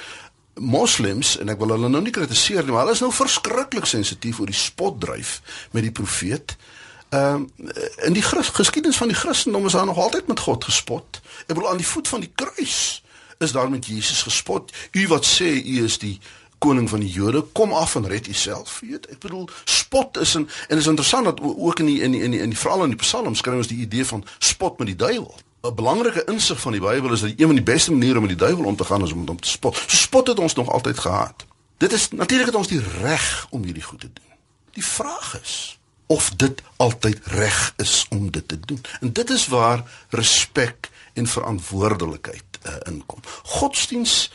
moslems 0.54 1.38
en 1.38 1.50
ek 1.50 1.58
wil 1.58 1.74
hulle 1.76 1.90
nou 1.90 2.02
nie 2.04 2.12
kritiseer 2.12 2.64
nie, 2.64 2.72
maar 2.72 2.86
hulle 2.86 2.96
is 2.96 3.04
nou 3.04 3.12
verskriklik 3.12 3.86
sensitief 3.86 4.40
oor 4.40 4.52
die 4.52 4.56
spot 4.56 5.00
dryf 5.02 5.42
met 5.72 5.84
die 5.84 5.92
profeet. 5.92 6.56
Ehm 7.10 7.34
um, 7.34 7.72
in 8.08 8.14
die 8.14 8.24
geskiedenis 8.24 8.98
van 8.98 9.08
die 9.08 9.18
Christendom 9.18 9.66
is 9.66 9.72
daar 9.72 9.86
nog 9.86 9.98
altyd 9.98 10.28
met 10.28 10.40
God 10.40 10.64
gespot. 10.64 11.22
Ek 11.42 11.56
bedoel 11.56 11.70
aan 11.70 11.84
die 11.84 11.88
voet 11.88 12.08
van 12.08 12.20
die 12.20 12.32
kruis 12.36 13.01
is 13.42 13.52
daar 13.52 13.70
met 13.70 13.86
Jesus 13.86 14.22
gespot. 14.22 14.72
U 14.92 15.08
wat 15.08 15.26
sê 15.26 15.50
u 15.66 15.84
is 15.84 15.98
die 15.98 16.20
koning 16.62 16.90
van 16.90 17.00
die 17.02 17.10
Jode, 17.10 17.42
kom 17.42 17.74
af 17.74 17.96
en 17.96 18.08
red 18.08 18.28
uself. 18.28 18.80
Weet, 18.86 19.08
ek 19.10 19.22
bedoel 19.24 19.48
spot 19.66 20.18
is 20.22 20.36
en 20.38 20.50
en 20.68 20.78
is 20.78 20.88
interessant 20.88 21.26
dat 21.26 21.42
ook 21.42 21.80
in 21.80 21.90
die 21.90 22.02
in 22.02 22.12
die 22.12 22.22
in 22.22 22.36
die, 22.36 22.42
in 22.42 22.54
die 22.54 22.60
veral 22.60 22.84
in 22.86 22.94
die 22.94 23.02
Psalms 23.02 23.42
kry 23.42 23.56
ons 23.58 23.72
die 23.72 23.82
idee 23.82 24.06
van 24.06 24.26
spot 24.38 24.78
met 24.78 24.92
die 24.94 24.96
duiwel. 24.96 25.34
'n 25.62 25.76
Belangrike 25.76 26.26
insig 26.26 26.62
van 26.62 26.72
die 26.78 26.82
Bybel 26.82 27.14
is 27.14 27.22
dat 27.22 27.34
een 27.38 27.50
van 27.50 27.58
die 27.58 27.66
beste 27.66 27.92
maniere 27.92 28.22
om 28.22 28.26
met 28.26 28.38
die 28.38 28.46
duiwel 28.46 28.66
om 28.66 28.76
te 28.76 28.84
gaan 28.84 29.04
is 29.04 29.12
om 29.12 29.28
hom 29.28 29.40
te 29.40 29.50
spot. 29.50 29.76
So 29.76 29.98
spot 29.98 30.28
het 30.28 30.40
ons 30.40 30.54
nog 30.54 30.70
altyd 30.70 31.00
gehad. 31.00 31.46
Dit 31.78 31.94
is 31.94 32.10
natuurlik 32.10 32.46
het 32.46 32.56
ons 32.56 32.68
die 32.68 32.82
reg 33.02 33.48
om 33.50 33.64
hierdie 33.64 33.84
goed 33.84 34.00
te 34.00 34.10
doen. 34.14 34.34
Die 34.72 34.86
vraag 34.86 35.42
is 35.42 35.80
of 36.06 36.30
dit 36.36 36.62
altyd 36.78 37.20
reg 37.26 37.74
is 37.78 38.06
om 38.10 38.32
dit 38.32 38.48
te 38.48 38.60
doen. 38.60 38.82
En 39.02 39.14
dit 39.14 39.30
is 39.30 39.48
waar 39.48 40.06
respek 40.10 40.90
en 41.14 41.28
verantwoordelikheid 41.28 42.51
uh, 42.66 42.94
inkom. 42.94 43.20
Godsdiens 43.44 44.32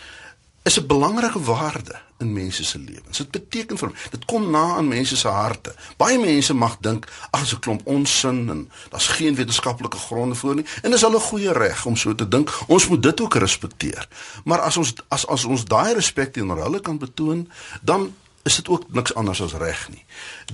is 0.67 0.81
'n 0.81 0.87
belangrike 0.87 1.43
waarde 1.43 1.95
in 2.19 2.33
mense 2.33 2.65
se 2.65 2.79
lewens. 2.79 3.19
Dit 3.19 3.31
beteken 3.31 3.79
vir 3.79 3.93
dit 4.11 4.25
kom 4.25 4.51
na 4.51 4.75
aan 4.77 4.89
mense 4.89 5.17
se 5.17 5.29
harte. 5.29 5.75
Baie 5.97 6.19
mense 6.19 6.55
mag 6.55 6.77
dink 6.81 7.07
ag, 7.31 7.41
dis 7.41 7.53
'n 7.55 7.59
klomp 7.59 7.81
onsin 7.85 8.51
en 8.51 8.70
daar's 8.91 9.07
geen 9.07 9.35
wetenskaplike 9.35 9.97
gronde 9.97 10.35
vir 10.35 10.55
nie 10.55 10.66
en 10.83 10.91
dis 10.91 11.01
hulle 11.01 11.20
goeie 11.20 11.53
reg 11.53 11.87
om 11.87 11.97
so 11.97 12.14
te 12.14 12.29
dink. 12.29 12.51
Ons 12.66 12.89
moet 12.89 13.03
dit 13.03 13.20
ook 13.20 13.35
respekteer. 13.35 14.09
Maar 14.45 14.61
as 14.61 14.77
ons 14.77 14.95
as 15.09 15.27
as 15.27 15.45
ons 15.45 15.64
daai 15.64 15.95
respek 15.95 16.33
teenoor 16.33 16.62
hulle 16.62 16.81
kan 16.81 16.99
betoon, 16.99 17.51
dan 17.83 18.14
is 18.47 18.57
dit 18.57 18.68
ook 18.68 18.82
niks 18.88 19.14
anders 19.14 19.42
as 19.42 19.53
reg 19.53 19.88
nie. 19.88 20.05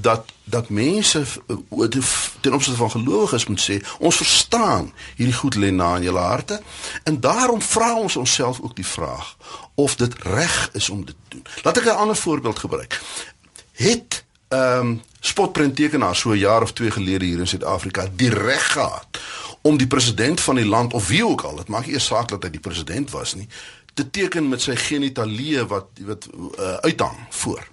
Dat 0.00 0.24
dat 0.44 0.68
mense 0.68 1.24
eh, 1.46 1.86
ten 2.40 2.52
opsigte 2.52 2.78
van 2.78 2.90
gelowiges 2.90 3.46
moet 3.46 3.62
sê, 3.70 3.76
ons 3.98 4.16
verstaan 4.16 4.92
hierdie 5.16 5.36
goed 5.36 5.54
lê 5.54 5.70
na 5.70 5.96
in 5.96 6.02
julle 6.02 6.24
harte 6.24 6.62
en 7.04 7.20
daarom 7.20 7.62
vra 7.62 7.94
ons 7.94 8.16
onsself 8.16 8.60
ook 8.60 8.76
die 8.76 8.86
vraag 8.86 9.36
of 9.74 9.96
dit 9.96 10.14
reg 10.22 10.70
is 10.72 10.88
om 10.88 11.04
dit 11.04 11.14
te 11.28 11.36
doen. 11.36 11.46
Laat 11.62 11.78
ek 11.78 11.84
'n 11.84 12.02
ander 12.04 12.16
voorbeeld 12.16 12.58
gebruik. 12.58 13.00
Het 13.72 14.24
ehm 14.48 14.86
um, 14.86 15.02
spotprenttekenaar 15.20 16.16
so 16.16 16.30
'n 16.30 16.38
jaar 16.38 16.62
of 16.62 16.72
twee 16.72 16.90
gelede 16.90 17.24
hier 17.24 17.38
in 17.38 17.48
Suid-Afrika 17.48 18.08
die 18.16 18.30
reg 18.30 18.72
gehad 18.72 19.06
om 19.60 19.76
die 19.76 19.86
president 19.86 20.40
van 20.40 20.54
die 20.54 20.66
land 20.66 20.92
of 20.92 21.08
wie 21.08 21.26
ook 21.26 21.40
al, 21.40 21.56
dit 21.56 21.68
maak 21.68 21.86
nie 21.86 21.92
eers 21.92 22.06
saak 22.06 22.28
dat 22.28 22.42
hy 22.42 22.50
die 22.50 22.60
president 22.60 23.10
was 23.10 23.34
nie, 23.34 23.48
te 23.94 24.10
teken 24.10 24.48
met 24.48 24.60
sy 24.62 24.76
genitalie 24.76 25.62
wat 25.64 25.86
wat 26.00 26.28
uh, 26.32 26.74
uithang 26.74 27.16
voor. 27.30 27.71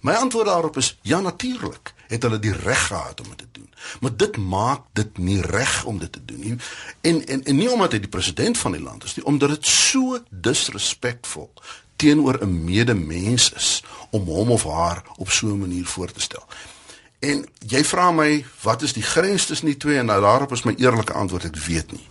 My 0.00 0.12
antwoord 0.12 0.46
daarop 0.46 0.76
is 0.76 0.98
ja 1.02 1.20
natuurlik 1.20 1.94
het 2.06 2.22
hulle 2.22 2.38
die 2.38 2.52
reg 2.52 2.86
gehad 2.86 3.20
om 3.20 3.28
dit 3.28 3.38
te 3.38 3.46
doen. 3.52 3.68
Maar 4.00 4.16
dit 4.16 4.36
maak 4.36 4.80
dit 4.92 5.18
nie 5.18 5.40
reg 5.40 5.84
om 5.84 5.98
dit 5.98 6.12
te 6.12 6.24
doen 6.24 6.40
nie. 6.40 6.56
En 7.00 7.26
en 7.26 7.44
en 7.44 7.56
nie 7.56 7.70
omdat 7.70 7.92
hy 7.92 7.98
die 7.98 8.08
president 8.08 8.58
van 8.58 8.72
die 8.72 8.82
land 8.82 9.04
is 9.04 9.14
nie, 9.14 9.24
omdat 9.24 9.48
dit 9.48 9.66
so 9.66 10.22
disrespekvol 10.30 11.52
teenoor 11.96 12.38
'n 12.42 12.64
medemens 12.64 13.52
is 13.52 13.82
om 14.10 14.24
hom 14.24 14.50
of 14.50 14.64
haar 14.64 15.02
op 15.16 15.30
so 15.30 15.46
'n 15.46 15.58
manier 15.58 15.86
voor 15.86 16.12
te 16.12 16.20
stel. 16.20 16.46
En 17.18 17.46
jy 17.66 17.84
vra 17.84 18.10
my 18.10 18.44
wat 18.62 18.82
is 18.82 18.92
die 18.92 19.02
grens 19.02 19.46
tussen 19.46 19.66
die 19.66 19.76
twee 19.76 19.98
en 19.98 20.06
nou 20.06 20.20
daarop 20.20 20.52
is 20.52 20.62
my 20.62 20.74
eerlike 20.76 21.12
antwoord 21.12 21.44
ek 21.44 21.56
weet 21.56 21.92
nie. 21.92 22.06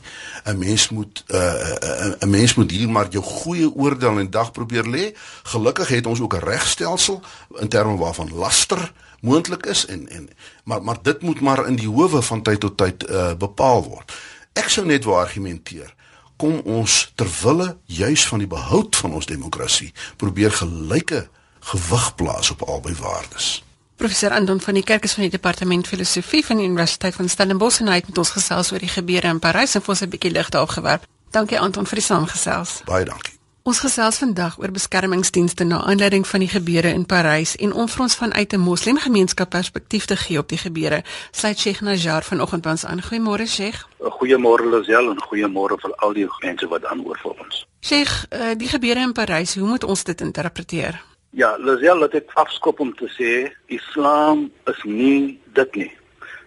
'n 0.48 0.58
Mens 0.58 0.90
moet 0.90 1.24
'n 1.28 1.36
uh, 1.36 2.14
'n 2.20 2.30
mens 2.30 2.56
moet 2.56 2.72
hier 2.72 2.90
maar 2.90 3.08
jou 3.10 3.24
goeie 3.24 3.76
oordeel 3.76 4.20
in 4.20 4.30
dag 4.30 4.52
probeer 4.52 4.84
lê. 4.84 5.16
Gelukkig 5.44 5.88
het 5.88 6.06
ons 6.06 6.20
ook 6.20 6.34
'n 6.34 6.46
regstelsel 6.46 7.22
in 7.56 7.68
terme 7.68 7.98
waarvan 7.98 8.34
laster 8.34 8.92
moontlik 9.22 9.66
is 9.66 9.86
en 9.86 10.10
en 10.10 10.30
maar 10.64 10.84
maar 10.84 10.98
dit 11.02 11.22
moet 11.22 11.42
maar 11.42 11.68
in 11.68 11.76
die 11.76 11.90
howe 11.90 12.22
van 12.22 12.42
tyd 12.42 12.60
tot 12.60 12.78
tyd 12.78 13.10
uh, 13.10 13.34
bepaal 13.34 13.84
word. 13.84 14.14
Ek 14.54 14.70
sou 14.70 14.86
net 14.86 15.04
wou 15.04 15.20
argumenteer 15.20 15.96
kom 16.38 16.62
ons 16.66 17.12
ter 17.16 17.30
wille 17.42 17.78
juis 17.86 18.28
van 18.28 18.40
die 18.40 18.48
behoud 18.48 18.96
van 18.96 19.14
ons 19.14 19.26
demokrasie 19.26 19.94
probeer 20.18 20.52
gelyke 20.52 21.28
gewig 21.60 22.16
plaas 22.16 22.52
op 22.52 22.62
albei 22.62 22.96
waardes. 22.96 23.67
Professor 23.98 24.32
Anton 24.32 24.62
van 24.62 24.74
die 24.74 24.84
Kerk 24.84 25.04
is 25.04 25.14
van 25.14 25.24
die 25.26 25.32
departement 25.32 25.88
filosofie 25.88 26.46
van 26.46 26.60
die 26.62 26.66
Universiteit 26.68 27.16
van 27.16 27.30
Stellenbosch 27.30 27.80
en 27.82 27.88
hy 27.90 27.96
het 27.98 28.10
met 28.12 28.18
ons 28.22 28.30
gesels 28.30 28.70
oor 28.72 28.84
die 28.84 28.92
gebeure 28.94 29.32
in 29.34 29.40
Parys 29.42 29.74
en 29.74 29.82
vir 29.82 29.90
ons 29.90 30.04
'n 30.06 30.10
bietjie 30.10 30.32
lig 30.32 30.50
daarop 30.54 30.70
gewerp. 30.70 31.08
Dankie 31.32 31.60
Anton 31.60 31.86
vir 31.86 31.98
die 31.98 32.06
saamgesels. 32.06 32.82
Baie 32.86 33.06
dankie. 33.06 33.34
Ons 33.64 33.80
gesels 33.80 34.18
vandag 34.18 34.60
oor 34.60 34.72
beskermingsdienste 34.72 35.64
na 35.64 35.82
aanleiding 35.84 36.28
van 36.28 36.40
die 36.40 36.50
gebeure 36.50 36.94
in 36.94 37.06
Parys 37.06 37.56
en 37.56 37.74
om 37.74 37.88
vir 37.88 38.02
ons 38.02 38.16
vanuit 38.16 38.54
'n 38.54 38.60
moslimgemeenskap 38.60 39.50
perspektief 39.50 40.06
te 40.06 40.16
gee 40.16 40.38
op 40.38 40.50
die 40.50 40.58
gebeure. 40.58 41.04
Sluit 41.32 41.60
Sheikh 41.60 41.82
Najjar 41.82 42.24
vanoggend 42.24 42.62
by 42.62 42.70
ons 42.70 42.86
aan. 42.86 43.02
Goeiemôre 43.02 43.48
Sheikh. 43.48 43.88
Goeiemôre 44.00 44.70
Lazel 44.70 45.10
en 45.10 45.22
goeiemôre 45.30 45.76
vir 45.82 45.96
al 45.96 46.14
die 46.14 46.28
mense 46.40 46.68
wat 46.68 46.86
aanhoor 46.86 47.18
vir 47.18 47.32
ons. 47.32 47.66
Sheikh, 47.82 48.26
uh, 48.30 48.56
die 48.58 48.68
gebeure 48.68 49.00
in 49.00 49.12
Parys, 49.14 49.56
hoe 49.56 49.68
moet 49.68 49.84
ons 49.84 50.04
dit 50.04 50.22
interpreteer? 50.22 51.02
Ja, 51.36 51.58
Lazel, 51.60 52.00
laat 52.00 52.14
ek 52.16 52.32
afskop 52.40 52.80
om 52.80 52.94
te 52.96 53.10
sê 53.12 53.32
Islam 53.68 54.46
is 54.72 54.80
nie 54.88 55.36
dit 55.58 55.76
nie. 55.76 55.90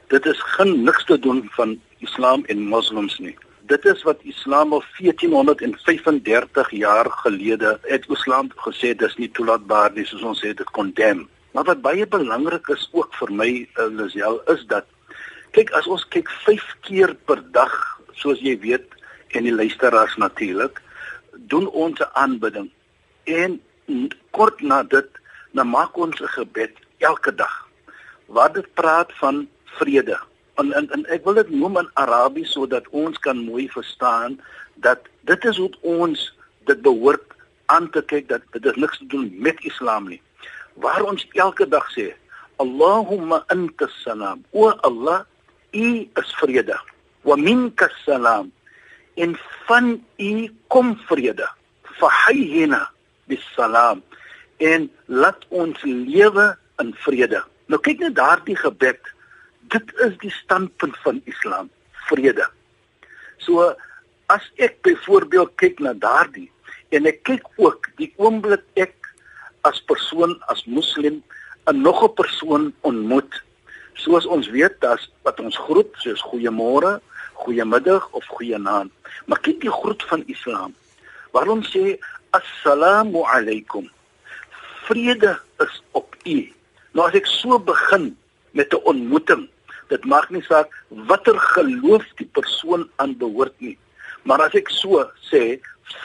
Dit 0.09 0.25
is 0.27 0.41
geen 0.57 0.73
niks 0.87 1.05
te 1.05 1.19
doen 1.21 1.43
van 1.57 1.77
Islam 2.01 2.47
en 2.49 2.63
moslems 2.73 3.19
nie. 3.21 3.37
Dit 3.69 3.85
is 3.85 4.01
wat 4.09 4.25
Islam 4.25 4.73
al 4.73 4.83
1435 4.97 6.73
jaar 6.81 7.13
gelede 7.21 7.77
het 7.85 8.09
Islam 8.09 8.49
gesê 8.65 8.95
dis 8.97 9.19
nie 9.21 9.29
toelaatbaar 9.37 9.93
nie, 9.95 10.09
soos 10.09 10.25
ons 10.33 10.41
sê 10.41 10.55
dit 10.57 10.73
condemn. 10.73 11.29
Maar 11.53 11.69
wat 11.75 11.85
baie 11.85 12.09
belangrik 12.09 12.73
is 12.73 12.89
ook 12.97 13.13
vir 13.21 13.37
my 13.37 13.51
uh, 13.77 13.89
Lazel 13.93 14.41
is 14.49 14.65
dat 14.73 14.89
kyk 15.53 15.75
as 15.77 15.87
ons 15.93 16.09
kyk 16.09 16.31
5 16.49 16.69
keer 16.89 17.15
per 17.29 17.45
dag, 17.53 17.75
soos 18.17 18.41
jy 18.41 18.57
weet 18.65 18.97
en 19.37 19.45
die 19.45 19.55
luisteraars 19.55 20.17
natuurlik, 20.17 20.81
doen 21.53 21.69
ons 21.69 22.01
'n 22.01 22.15
aanbidding. 22.17 22.71
En 23.29 23.61
kort 24.37 24.61
na 24.61 24.83
dit 24.83 25.09
na 25.57 25.65
maak 25.65 25.97
ons 25.97 26.21
'n 26.21 26.35
gebed 26.39 26.75
elke 26.99 27.35
dag. 27.35 27.69
Waar 28.27 28.53
dit 28.53 28.75
praat 28.75 29.11
van 29.23 29.49
vrede. 29.65 30.19
En, 30.55 30.73
en 30.73 30.91
en 30.91 31.05
ek 31.07 31.25
wil 31.25 31.35
dit 31.35 31.51
noem 31.51 31.79
in 31.79 31.91
Arabies 31.95 32.53
sodat 32.53 32.89
ons 32.91 33.19
kan 33.19 33.39
mooi 33.39 33.69
verstaan 33.69 34.41
dat 34.75 34.99
dit 35.21 35.45
is 35.45 35.57
hoe 35.57 35.73
ons 35.81 36.37
dit 36.69 36.81
behoort 36.83 37.25
aan 37.67 37.91
te 37.91 38.03
kyk 38.03 38.29
dat 38.29 38.43
dit 38.53 38.77
niks 38.77 38.99
te 38.99 39.07
doen 39.07 39.31
met 39.39 39.57
Islam 39.65 40.09
nie. 40.09 40.23
Waar 40.75 41.03
ons 41.03 41.27
elke 41.33 41.69
dag 41.69 41.87
sê 41.97 42.13
Allahumma 42.61 43.45
anta 43.49 43.89
salam. 44.05 44.45
O 44.53 44.69
Allah 44.69 45.25
u 45.73 46.09
is 46.21 46.31
vrede. 46.41 46.77
Wa 47.25 47.37
minka 47.37 47.89
salam. 48.05 48.53
En 49.15 49.39
van 49.67 50.05
u 50.17 50.33
kom 50.69 50.97
vrede. 51.09 51.49
Fahayyina 51.99 52.91
bisalam 53.31 54.03
en 54.61 54.91
laat 55.07 55.47
ons 55.49 55.83
lewe 55.87 56.51
in 56.83 56.93
vrede. 57.07 57.41
Nou 57.71 57.81
kyk 57.81 58.03
net 58.03 58.17
daardie 58.19 58.59
gebed. 58.59 59.01
Dit 59.73 59.93
is 60.05 60.17
die 60.21 60.33
standpunt 60.35 60.97
van 61.05 61.21
Islam, 61.31 61.71
vrede. 62.11 62.47
So 63.39 63.71
as 64.31 64.47
ek 64.63 64.81
byvoorbeeld 64.87 65.57
kyk 65.63 65.81
na 65.83 65.95
daardie 65.95 66.51
en 66.95 67.07
ek 67.07 67.23
kyk 67.29 67.47
ook 67.59 67.89
die 68.01 68.11
oomblik 68.19 68.65
ek 68.79 68.95
as 69.69 69.81
persoon 69.87 70.37
as 70.53 70.65
moslim 70.67 71.23
'n 71.69 71.83
nog 71.83 72.03
'n 72.03 72.15
persoon 72.15 72.75
ontmoet. 72.81 73.43
Soos 73.95 74.27
ons 74.27 74.49
weet, 74.49 74.81
dat 74.81 75.01
wat 75.23 75.41
ons 75.41 75.57
groet, 75.57 75.93
soos 75.99 76.23
goeiemôre, 76.23 77.01
goeiemiddag 77.35 78.09
of 78.11 78.25
goeienaand. 78.27 78.93
Maar 79.27 79.41
kyk 79.41 79.61
die 79.61 79.73
groet 79.73 80.03
van 80.03 80.23
Islam. 80.27 80.75
Waarom 81.31 81.63
sê 81.63 81.99
Assalamu 82.31 83.25
alaykum. 83.27 83.91
Vrede 84.87 85.41
is 85.59 85.83
op 85.91 86.15
u. 86.25 86.53
Nou 86.95 87.09
as 87.09 87.17
ek 87.19 87.27
so 87.27 87.59
begin 87.59 88.15
met 88.55 88.71
'n 88.71 88.83
ontmoeting, 88.87 89.49
dit 89.91 90.05
maak 90.05 90.31
nie 90.31 90.43
saak 90.47 90.71
watter 91.11 91.35
geloof 91.39 92.07
die 92.23 92.31
persoon 92.39 92.87
aan 93.03 93.19
behoort 93.19 93.55
nie. 93.59 93.79
Maar 94.23 94.47
as 94.47 94.55
ek 94.55 94.71
so 94.71 95.11
sê, 95.31 95.59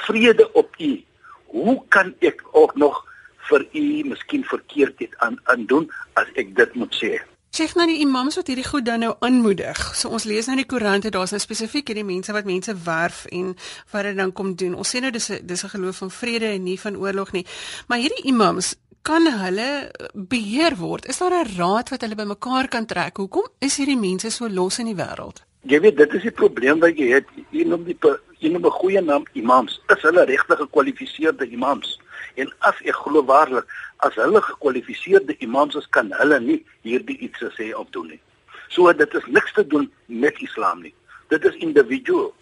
vrede 0.06 0.50
op 0.54 0.74
u, 0.82 1.04
hoe 1.46 1.78
kan 1.90 2.16
ek 2.20 2.42
ook 2.52 2.76
nog 2.76 3.06
vir 3.50 3.62
u 3.74 4.04
miskien 4.10 4.44
verkeerdheid 4.44 5.14
aan 5.18 5.38
aan 5.44 5.66
doen 5.66 5.86
as 6.14 6.26
ek 6.34 6.56
dit 6.56 6.74
moet 6.74 6.94
sê? 7.04 7.22
Sê 7.56 7.70
nou 7.72 7.86
die 7.88 8.02
imams 8.04 8.36
wat 8.36 8.50
hierdie 8.52 8.66
goed 8.68 8.84
dan 8.84 9.00
nou 9.00 9.14
aanmoedig. 9.24 9.80
So 9.96 10.10
ons 10.12 10.26
lees 10.28 10.50
nou 10.50 10.58
in 10.58 10.66
die 10.66 10.68
koerante 10.68 11.08
daar's 11.14 11.32
nou 11.32 11.40
spesifiek 11.40 11.88
hierdie 11.88 12.04
mense 12.04 12.34
wat 12.36 12.44
mense 12.44 12.74
werf 12.84 13.22
en 13.32 13.54
wat 13.94 14.10
dit 14.10 14.18
dan 14.18 14.34
kom 14.36 14.50
doen. 14.60 14.74
Ons 14.76 14.92
sê 14.92 15.00
nou 15.00 15.12
dis 15.12 15.30
'n 15.32 15.40
dis 15.48 15.64
'n 15.64 15.72
geloof 15.72 16.02
van 16.04 16.12
vrede 16.12 16.50
en 16.52 16.64
nie 16.64 16.80
van 16.80 16.98
oorlog 16.98 17.32
nie. 17.32 17.46
Maar 17.88 17.98
hierdie 17.98 18.28
imams 18.28 18.76
kan 19.04 19.24
hulle 19.28 19.92
beheer 20.14 20.76
word. 20.76 21.08
Is 21.08 21.18
daar 21.18 21.32
'n 21.32 21.56
raad 21.56 21.90
wat 21.90 22.02
hulle 22.02 22.16
bymekaar 22.16 22.68
kan 22.68 22.86
trek? 22.86 23.18
Hoekom 23.18 23.48
is 23.60 23.78
hierdie 23.78 24.00
mense 24.00 24.30
so 24.30 24.50
los 24.50 24.80
in 24.80 24.86
die 24.86 24.96
wêreld? 25.04 25.40
Jy 25.62 25.80
weet 25.80 25.98
dit 25.98 26.14
is 26.14 26.22
die 26.22 26.32
probleem 26.32 26.80
wat 26.80 26.98
jy 26.98 27.08
het. 27.14 27.26
Jy 27.52 27.64
noem 27.64 27.84
die 27.84 27.98
jy 28.40 28.50
noem 28.50 28.66
'n 28.66 28.80
goeie 28.82 29.02
naam 29.02 29.24
imams. 29.34 29.82
Is 29.88 30.02
hulle 30.02 30.26
regtig 30.26 30.58
gekwalifiseerde 30.58 31.48
imams? 31.50 32.00
En 32.36 32.52
as 32.60 32.80
ek 32.84 32.96
glo 32.96 33.24
waarlik 33.26 33.68
as 33.98 34.16
hulle 34.20 34.42
gekwalifiseerde 34.42 35.36
imams 35.40 35.76
is, 35.76 35.88
kan 35.90 36.12
hulle 36.20 36.40
nie 36.40 36.60
hierdie 36.82 37.18
iets 37.18 37.44
sê 37.58 37.72
of 37.74 37.90
doen 37.96 38.08
nie. 38.14 38.22
So 38.70 38.92
dit 38.94 39.14
is 39.14 39.28
niks 39.28 39.54
te 39.54 39.68
doen 39.68 39.92
met 40.06 40.42
Islam 40.42 40.82
nie. 40.82 40.94
Dit 41.30 41.46
is 41.46 41.56
individueel. 41.56 42.34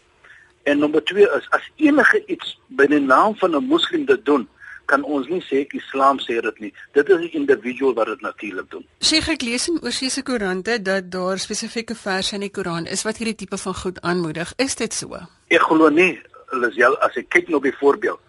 En 0.64 0.80
nommer 0.80 1.04
2 1.04 1.28
is 1.38 1.48
as 1.50 1.66
enige 1.76 2.24
iets 2.26 2.58
binne 2.68 3.00
naam 3.00 3.36
van 3.36 3.56
'n 3.56 3.64
moslim 3.68 4.06
dit 4.06 4.26
doen, 4.26 4.48
kan 4.86 5.04
ons 5.04 5.28
nie 5.28 5.42
sê 5.42 5.66
Islam 5.76 6.20
sê 6.20 6.40
dit 6.42 6.60
nie. 6.60 6.74
Dit 6.94 7.10
is 7.10 7.20
'n 7.20 7.38
individueel 7.40 7.94
wat 7.94 8.06
dit 8.06 8.22
natuurlik 8.22 8.72
doen. 8.72 8.86
Sê 9.00 9.18
ek 9.32 9.42
lees 9.42 9.68
in 9.68 9.80
Oorseese 9.84 10.24
koerante 10.24 10.82
dat 10.82 11.12
daar 11.12 11.40
spesifieke 11.40 11.96
verse 11.96 12.36
in 12.36 12.42
die 12.42 12.52
Koran 12.52 12.86
is 12.86 13.04
wat 13.04 13.18
hierdie 13.18 13.36
tipe 13.36 13.58
van 13.58 13.76
goed 13.76 14.02
aanmoedig. 14.02 14.54
Is 14.58 14.76
dit 14.76 14.94
so? 14.94 15.20
Ek 15.48 15.62
glo 15.62 15.90
nie. 15.90 16.22
Lisel, 16.52 16.98
as 16.98 17.16
ek 17.16 17.30
kyk 17.30 17.48
nou 17.50 17.60
byvoorbeeld, 17.60 18.20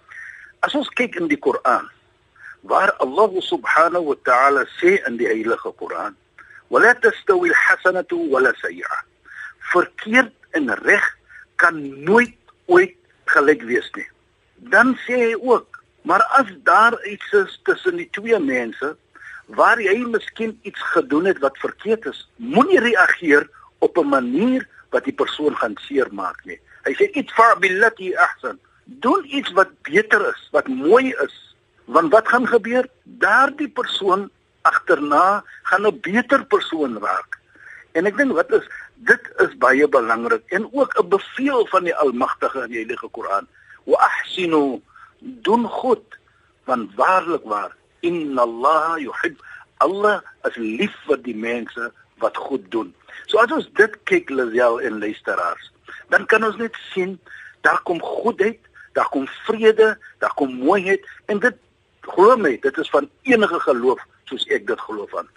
as 0.64 0.74
ons 0.74 0.88
kyk 0.96 1.18
in 1.20 1.28
die 1.28 1.40
Koran, 1.40 1.88
waar 2.64 2.94
Allah 3.04 3.32
subhanahu 3.44 4.08
wa 4.12 4.16
ta'ala 4.24 4.64
sê 4.80 4.96
in 5.08 5.18
die 5.20 5.28
heilige 5.28 5.72
Koran 5.76 6.16
wala 6.72 6.94
tastawi 7.04 7.52
alhasanatu 7.52 8.30
wala 8.32 8.54
sayyi'a. 8.62 8.98
Verkeerd 9.72 10.32
en 10.56 10.72
reg 10.86 11.04
kan 11.60 11.76
nooit 12.04 12.34
ooit 12.66 12.96
gelyk 13.36 13.62
wees 13.68 13.88
nie. 13.96 14.08
Dan 14.72 14.96
sê 15.04 15.20
hy 15.20 15.34
ook 15.36 15.82
maar 16.04 16.24
as 16.36 16.48
daar 16.64 16.96
iets 17.08 17.32
is 17.32 17.60
tussen 17.64 17.96
die 17.96 18.08
twee 18.12 18.38
mense 18.40 18.90
waar 19.56 19.80
jy 19.80 19.96
miskien 20.08 20.52
iets 20.68 20.80
gedoen 20.92 21.28
het 21.28 21.40
wat 21.44 21.56
verkeerd 21.60 22.04
is 22.10 22.24
moenie 22.36 22.80
reageer 22.80 23.48
op 23.78 23.96
'n 23.98 24.08
manier 24.08 24.68
wat 24.90 25.04
die 25.04 25.16
persoon 25.16 25.56
gaan 25.56 25.76
seermaak 25.86 26.44
nie. 26.44 26.60
Hy 26.84 26.92
sê 26.92 27.08
itfa 27.12 27.56
billati 27.60 28.14
ahsan 28.16 28.58
doen 28.84 29.24
iets 29.26 29.52
wat 29.52 29.70
beter 29.82 30.28
is 30.28 30.48
wat 30.50 30.68
mooi 30.68 31.14
is 31.24 31.54
Want 31.84 32.12
wat 32.12 32.28
gaan 32.28 32.46
gebeur? 32.48 32.88
Daardie 33.02 33.68
persoon 33.68 34.30
agterna 34.62 35.44
gaan 35.62 35.86
'n 35.86 36.00
beter 36.00 36.44
persoon 36.46 36.98
raak. 36.98 37.38
En 37.92 38.06
ek 38.06 38.16
dink 38.16 38.32
wat 38.32 38.52
is 38.52 38.64
dit 38.94 39.20
is 39.36 39.56
baie 39.58 39.88
belangrik 39.88 40.42
en 40.48 40.68
ook 40.72 40.96
'n 40.98 41.08
beveel 41.08 41.66
van 41.66 41.84
die 41.84 41.94
Almagtige 41.94 42.62
in 42.62 42.70
die 42.70 42.76
Heilige 42.76 43.08
Koran. 43.08 43.46
Wa 43.84 43.96
ahsinu 43.96 44.80
doen 45.18 45.68
goed 45.68 46.18
want 46.64 46.94
waarlik 46.94 47.44
waar 47.44 47.76
inna 48.00 48.40
Allah 48.40 48.96
yuhib 48.98 49.36
Allah 49.76 50.22
as 50.40 50.56
lief 50.56 50.96
vir 51.06 51.22
die 51.22 51.36
mense 51.36 51.92
wat 52.18 52.36
goed 52.36 52.70
doen. 52.70 52.94
So 53.26 53.38
as 53.38 53.52
ons 53.52 53.68
dit 53.72 54.02
kyk 54.04 54.30
Lisel 54.30 54.80
en 54.80 54.98
luisteraars, 54.98 55.72
dan 56.08 56.26
kan 56.26 56.44
ons 56.44 56.56
net 56.56 56.76
sien 56.92 57.20
daar 57.60 57.82
kom 57.82 58.00
goedheid, 58.00 58.60
daar 58.94 59.08
kom 59.10 59.26
vrede, 59.46 59.94
daar 60.18 60.34
kom 60.34 60.54
mooiheid 60.54 61.02
en 61.26 61.40
dit 61.42 61.56
glo 62.00 62.36
my, 62.36 62.56
dit 62.62 62.78
is 62.78 62.90
van 62.90 63.08
enige 63.22 63.58
geloof 63.66 64.00
soos 64.30 64.46
ek 64.54 64.66
dit 64.66 64.80
glo 64.86 65.06
van. 65.10 65.28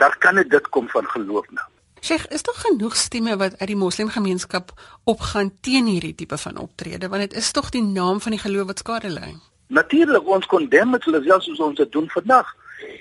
Daar 0.00 0.16
kan 0.18 0.40
dit 0.40 0.68
kom 0.74 0.88
van 0.88 1.06
geloof 1.14 1.46
nou. 1.50 1.68
Sheikh, 2.02 2.26
is 2.34 2.42
daar 2.42 2.58
genoeg 2.58 2.96
stemme 2.96 3.36
wat 3.38 3.58
uit 3.60 3.68
die 3.70 3.78
moslimgemeenskap 3.78 4.72
opgaan 5.04 5.52
teen 5.60 5.86
hierdie 5.86 6.14
tipe 6.18 6.38
van 6.38 6.56
optrede 6.58 7.08
want 7.08 7.28
dit 7.28 7.36
is 7.38 7.52
tog 7.54 7.70
die 7.70 7.84
naam 7.84 8.20
van 8.20 8.34
die 8.34 8.40
geloof 8.42 8.72
wat 8.72 8.82
skade 8.82 9.12
lê. 9.12 9.28
Natuurlik 9.66 10.26
ons 10.26 10.46
kondem 10.50 10.96
dit 10.96 11.06
hulle 11.08 11.22
selfs 11.28 11.46
soos 11.46 11.62
ons 11.68 11.78
dit 11.78 11.92
doen 11.92 12.08
vandag. 12.10 12.48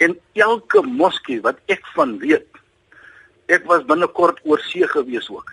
En 0.05 0.13
elke 0.33 0.83
moskee 0.85 1.41
wat 1.41 1.57
ek 1.65 1.87
van 1.95 2.17
weet, 2.21 2.61
ek 3.49 3.65
was 3.65 3.87
binnekort 3.89 4.39
oor 4.45 4.61
see 4.69 4.87
gewees 4.87 5.29
ook. 5.33 5.49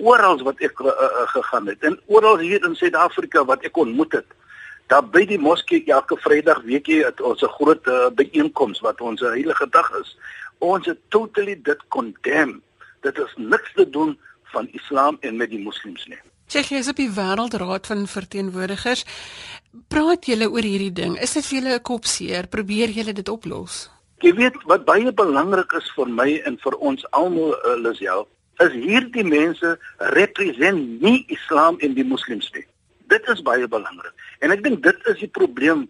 Oral 0.00 0.40
wat 0.46 0.60
ek 0.64 0.80
uh, 0.80 0.88
uh, 0.88 1.26
gegaan 1.34 1.66
het 1.66 1.84
en 1.84 1.98
oral 2.06 2.38
hier 2.38 2.64
in 2.64 2.76
Suid-Afrika 2.76 3.44
wat 3.44 3.64
ek 3.68 3.76
ontmoet 3.76 4.12
het, 4.20 4.26
daar 4.88 5.04
by 5.04 5.26
die 5.28 5.38
moskee 5.38 5.84
elke 5.86 6.16
Vrydag 6.16 6.62
weekie 6.64 7.04
het 7.04 7.20
ons 7.20 7.42
'n 7.42 7.54
groot 7.58 7.86
uh, 7.86 8.08
byeenkoms 8.10 8.80
wat 8.80 9.00
ons 9.00 9.20
heilige 9.20 9.68
dag 9.70 9.90
is. 10.00 10.16
Ons 10.58 10.86
het 10.86 10.98
totally 11.08 11.60
dit 11.62 11.80
condemn. 11.88 12.62
Dit 13.00 13.18
is 13.18 13.32
niks 13.36 13.72
te 13.74 13.90
doen 13.90 14.18
van 14.52 14.68
Islam 14.72 15.16
en 15.20 15.36
met 15.36 15.50
die 15.50 15.62
moslems 15.62 16.06
nie. 16.06 16.18
Jy 16.50 16.80
is 16.80 16.88
op 16.90 16.96
die 16.98 17.10
wêreldraad 17.14 17.86
van 17.86 18.06
verteenwoordigers. 18.10 19.04
Praat 19.88 20.26
julle 20.26 20.50
oor 20.50 20.66
hierdie 20.66 20.92
ding? 20.92 21.14
Is 21.22 21.32
dit 21.32 21.46
vir 21.46 21.58
julle 21.58 21.74
'n 21.78 21.82
kopseer? 21.82 22.48
Probeer 22.48 22.90
julle 22.90 23.12
dit 23.12 23.28
oplos? 23.28 23.90
Jy 24.18 24.34
weet 24.34 24.56
wat 24.64 24.84
baie 24.84 25.12
belangrik 25.12 25.72
is 25.72 25.90
vir 25.94 26.08
my 26.08 26.42
en 26.44 26.58
vir 26.58 26.74
ons 26.76 27.06
almal, 27.10 27.54
uh, 27.54 27.76
Lisel, 27.78 28.26
is 28.64 28.74
hierdie 28.76 29.24
mense 29.24 29.76
represent 30.16 31.00
nie 31.02 31.24
Islam 31.32 31.78
en 31.80 31.94
die 31.96 32.04
moslems 32.04 32.50
nie. 32.54 32.66
Dit 33.10 33.26
is 33.32 33.42
baie 33.46 33.66
belangrik. 33.68 34.12
En 34.44 34.52
ek 34.54 34.62
dink 34.64 34.82
dit 34.84 35.10
is 35.12 35.18
die 35.24 35.32
probleem 35.38 35.86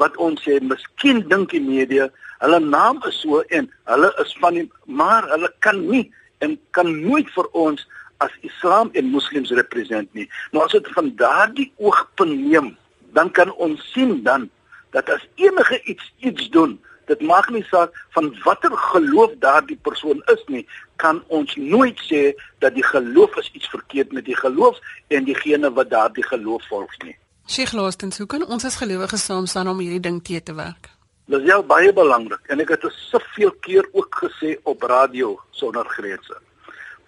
wat 0.00 0.16
ons 0.22 0.40
sê, 0.42 0.58
miskien 0.62 1.22
dink 1.30 1.52
die 1.54 1.62
media, 1.62 2.08
hulle 2.42 2.60
naam 2.62 3.00
is 3.08 3.20
so 3.22 3.42
en 3.54 3.68
hulle 3.90 4.10
is 4.22 4.32
van 4.42 4.58
die 4.58 4.64
maar 4.86 5.26
hulle 5.30 5.50
kan 5.64 5.78
nie 5.86 6.06
en 6.44 6.56
kan 6.76 6.90
nooit 6.90 7.30
vir 7.36 7.50
ons 7.66 7.84
as 8.24 8.32
Islam 8.46 8.90
en 8.94 9.12
moslems 9.12 9.52
represent 9.58 10.10
nie. 10.14 10.26
Nou 10.52 10.64
as 10.64 10.74
dit 10.74 10.88
van 10.96 11.12
daardie 11.20 11.70
oogpunt 11.82 12.34
neem, 12.40 12.74
dan 13.14 13.30
kan 13.30 13.52
ons 13.62 13.82
sien 13.92 14.20
dan 14.26 14.48
dat 14.94 15.10
as 15.10 15.22
enige 15.42 15.80
iets 15.90 16.10
iets 16.22 16.50
doen 16.54 16.78
Dit 17.06 17.20
maak 17.20 17.50
nie 17.50 17.64
saak 17.68 17.92
van 18.16 18.30
watter 18.44 18.72
geloof 18.76 19.34
daardie 19.42 19.78
persoon 19.82 20.22
is 20.32 20.44
nie, 20.46 20.64
kan 20.96 21.20
ons 21.28 21.56
nooit 21.56 22.00
sê 22.08 22.32
dat 22.64 22.74
die 22.74 22.84
geloof 22.84 23.36
is 23.36 23.50
iets 23.52 23.68
verkeerd 23.68 24.12
met 24.12 24.24
die 24.24 24.36
geloof 24.36 24.78
en 25.08 25.24
diegene 25.24 25.72
wat 25.72 25.90
daardie 25.90 26.24
geloof 26.24 26.64
volg 26.68 26.96
nie. 27.04 27.16
Sheikh 27.46 27.74
Laastens, 27.76 28.18
hoe 28.18 28.26
kan 28.26 28.46
ons 28.46 28.64
as 28.64 28.80
gelowiges 28.80 29.24
saam 29.24 29.46
staan 29.46 29.68
om 29.68 29.78
hierdie 29.78 30.00
ding 30.00 30.22
te 30.24 30.40
te 30.42 30.54
werk? 30.54 30.88
Dit 31.26 31.40
is 31.40 31.48
heel 31.48 31.64
baie 31.64 31.92
belangrik 31.92 32.48
en 32.52 32.60
ek 32.60 32.74
het 32.74 32.82
dit 32.84 32.96
soveel 33.10 33.52
keer 33.64 33.86
ook 33.92 34.16
gesê 34.24 34.56
op 34.64 34.82
radio 34.82 35.34
sonder 35.56 35.88
grense. 35.88 36.36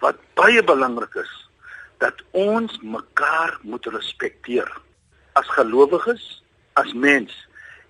Wat 0.00 0.20
baie 0.36 0.62
belangrik 0.64 1.14
is 1.20 1.32
dat 2.04 2.20
ons 2.36 2.78
mekaar 2.82 3.56
moet 3.62 3.86
respekteer 3.86 4.68
as 5.36 5.48
gelowiges, 5.56 6.42
as 6.80 6.92
mens. 6.92 7.32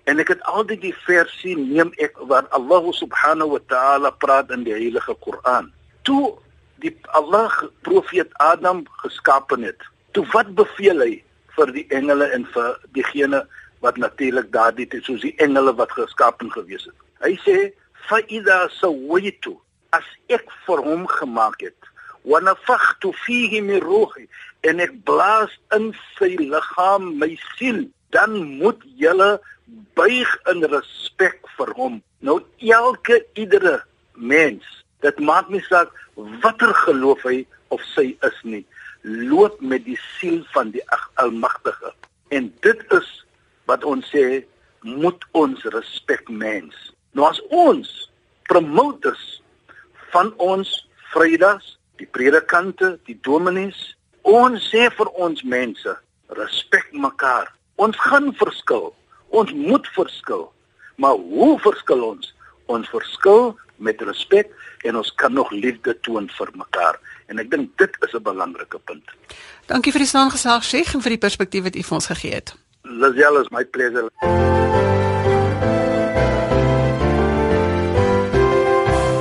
En 0.07 0.23
ek 0.23 0.31
het 0.31 0.43
altyd 0.47 0.81
die 0.81 0.95
versie 1.03 1.57
neem 1.59 1.91
ek 2.03 2.15
waar 2.31 2.47
Allah 2.55 2.91
subhanahu 2.95 3.57
wa 3.57 3.61
ta'ala 3.67 4.11
praat 4.23 4.51
in 4.55 4.63
die 4.63 4.75
heilige 4.75 5.15
Koran. 5.19 5.71
Toe 6.07 6.37
die 6.83 6.93
Allah 7.19 7.51
profeet 7.83 8.31
Adam 8.39 8.85
geskaap 9.03 9.51
het, 9.59 9.81
toe 10.15 10.23
wat 10.31 10.53
beveel 10.55 11.03
hy? 11.03 11.15
vir 11.57 11.73
die 11.73 11.85
engele 11.97 12.29
en 12.35 12.45
vir 12.53 12.77
diegene 12.95 13.41
wat 13.85 13.97
natuurlik 14.01 14.49
daardie 14.53 14.87
tyd 14.91 15.05
soos 15.09 15.23
die 15.25 15.35
engele 15.43 15.73
wat 15.79 15.93
geskaap 15.97 16.41
en 16.45 16.53
gewees 16.53 16.87
het. 16.89 16.97
Hy 17.25 17.33
sê 17.45 17.57
fa 18.07 18.21
idha 18.39 18.59
sawaitu 18.77 19.57
as 19.97 20.07
ek 20.33 20.45
vir 20.67 20.83
hom 20.85 21.05
gemaak 21.17 21.61
het 21.65 21.91
wa 22.27 22.41
nafakhtu 22.43 23.13
fihi 23.25 23.61
min 23.65 23.81
ruhi 23.83 24.27
en 24.69 24.81
ek 24.83 24.95
blaas 25.07 25.53
in 25.77 25.91
sy 26.17 26.33
liggaam 26.39 27.13
my 27.21 27.31
siel 27.55 27.85
dan 28.15 28.35
moet 28.61 28.81
julle 29.01 29.37
buig 29.97 30.31
in 30.51 30.63
respek 30.71 31.39
vir 31.57 31.73
hom. 31.77 32.01
Nou 32.19 32.39
elke 32.57 33.21
iedere 33.33 33.81
mens, 34.13 34.65
dit 35.05 35.19
maak 35.19 35.49
nie 35.53 35.63
saak 35.67 35.93
watter 36.43 36.73
geloof 36.85 37.23
hy 37.27 37.43
of 37.73 37.83
sy 37.93 38.11
is 38.25 38.41
nie 38.43 38.63
loop 39.07 39.61
met 39.61 39.85
die 39.85 39.97
siel 40.17 40.41
van 40.51 40.71
die 40.71 40.83
Almagtige. 41.15 41.93
En 42.27 42.53
dit 42.61 42.83
is 42.91 43.09
wat 43.65 43.83
ons 43.83 44.05
sê 44.11 44.43
moet 44.81 45.25
ons 45.31 45.63
respek 45.73 46.29
mens. 46.29 46.75
Nou 47.11 47.27
as 47.27 47.39
ons 47.49 47.89
promoters 48.47 49.41
van 50.11 50.33
ons 50.37 50.73
Vrydags, 51.13 51.77
die 51.97 52.07
predikante, 52.11 52.97
die 53.07 53.17
dominees, 53.23 53.77
ons 54.27 54.65
sê 54.71 54.89
vir 54.91 55.09
ons 55.15 55.43
mense, 55.47 55.93
respek 56.35 56.91
mekaar. 56.91 57.47
Ons 57.79 57.95
gaan 58.03 58.33
verskil. 58.35 58.91
Ons 59.29 59.53
moet 59.53 59.87
verskil. 59.87 60.51
Maar 60.95 61.15
hoe 61.15 61.59
verskil 61.59 62.03
ons? 62.03 62.33
Ons 62.65 62.89
verskil 62.89 63.55
met 63.75 64.01
respek 64.01 64.49
en 64.87 64.97
ons 64.97 65.13
kan 65.15 65.33
nog 65.33 65.51
liefde 65.51 65.93
toon 66.01 66.29
vir 66.37 66.49
mekaar 66.53 66.99
en 67.27 67.39
ek 67.39 67.51
dink 67.51 67.77
dit 67.77 67.97
is 68.07 68.13
'n 68.13 68.23
belangrike 68.23 68.79
punt. 68.85 69.05
Dankie 69.67 69.91
vir 69.91 69.99
die 69.99 70.13
saamgesag 70.13 70.63
Sheikh 70.63 70.93
en 70.93 71.01
vir 71.01 71.09
die 71.09 71.23
perspektief 71.25 71.63
wat 71.63 71.75
u 71.75 71.83
vir 71.83 71.95
ons 71.95 72.07
gegee 72.07 72.33
het. 72.33 72.55
Lazel 72.83 73.41
is 73.41 73.49
my 73.49 73.65
pleasure. 73.65 74.09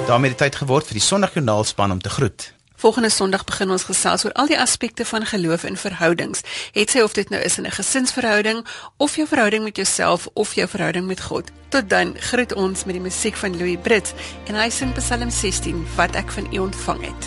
daarmee 0.07 0.31
die 0.31 0.39
tyd 0.39 0.55
geword 0.57 0.87
vir 0.87 0.97
die 0.97 1.05
Sondagjoernaal 1.05 1.65
span 1.67 1.93
om 1.93 1.99
te 2.01 2.09
groet. 2.09 2.53
Volgende 2.87 3.11
Sondag 3.11 3.43
begin 3.45 3.73
ons 3.75 3.83
gesels 3.83 4.23
oor 4.25 4.33
al 4.39 4.47
die 4.47 4.59
aspekte 4.63 5.05
van 5.05 5.25
geloof 5.27 5.65
en 5.67 5.75
verhoudings. 5.77 6.45
Het 6.71 6.93
sy 6.95 7.01
of 7.03 7.17
dit 7.19 7.33
nou 7.35 7.41
is 7.43 7.57
in 7.59 7.67
'n 7.67 7.75
gesinsverhouding 7.75 8.63
of 8.97 9.17
jou 9.17 9.27
verhouding 9.27 9.65
met 9.65 9.77
jouself 9.77 10.29
of 10.35 10.55
jou 10.55 10.69
verhouding 10.69 11.07
met 11.07 11.21
God. 11.21 11.51
Tot 11.69 11.91
dan 11.91 12.15
groet 12.19 12.55
ons 12.55 12.85
met 12.85 12.95
die 12.95 13.03
musiek 13.03 13.37
van 13.37 13.57
Louis 13.59 13.79
Brits 13.83 14.13
en 14.47 14.55
hy 14.55 14.71
sing 14.71 14.95
Psalm 14.95 15.31
16 15.31 15.87
wat 15.97 16.15
ek 16.15 16.31
van 16.31 16.47
u 16.55 16.59
ontvang 16.59 17.01
het. 17.01 17.27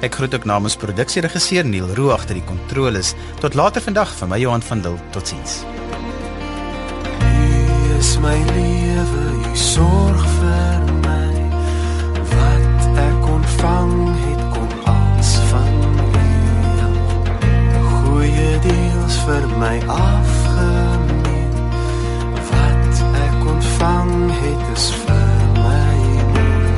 Ek 0.00 0.14
groet 0.14 0.34
ook 0.34 0.44
namens 0.44 0.76
produksieregisseur 0.76 1.64
Neil 1.64 1.94
Roo 1.94 2.10
agter 2.10 2.34
die 2.34 2.44
kontroles. 2.44 3.14
Tot 3.40 3.54
later 3.54 3.82
vandag 3.82 4.16
van 4.16 4.28
my 4.28 4.38
Johan 4.38 4.62
van 4.62 4.80
Dil. 4.80 4.98
Totsiens. 5.10 5.64
U 7.20 7.98
is 7.98 8.18
my 8.18 8.38
lewe, 8.38 9.52
u 9.52 9.56
sorg 9.56 10.24
vir 10.38 10.43
vir 19.26 19.44
my 19.58 19.76
afgeneem 19.88 21.52
wat 22.48 22.98
ek 23.24 23.46
ontvang 23.52 24.12
het 24.40 24.64
is 24.74 24.88
vir 25.04 25.46
my 25.56 25.94
nie 26.32 26.74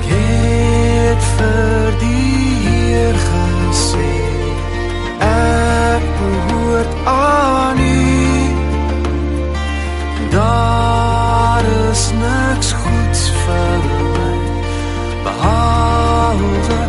ek 0.00 0.04
het 0.10 1.30
vir 1.38 1.96
die 2.02 2.50
Heer 2.66 3.16
gesê 3.30 4.12
ek 5.30 6.04
behoort 6.18 6.92
aan 7.14 7.80
u. 7.86 8.04
Daar 10.36 11.64
is 11.88 12.04
niks 12.20 12.76
goeds 12.84 13.26
vir 13.46 13.90
my 14.12 14.36
behalwe 15.24 16.80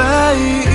by 0.00 0.34
u. 0.48 0.69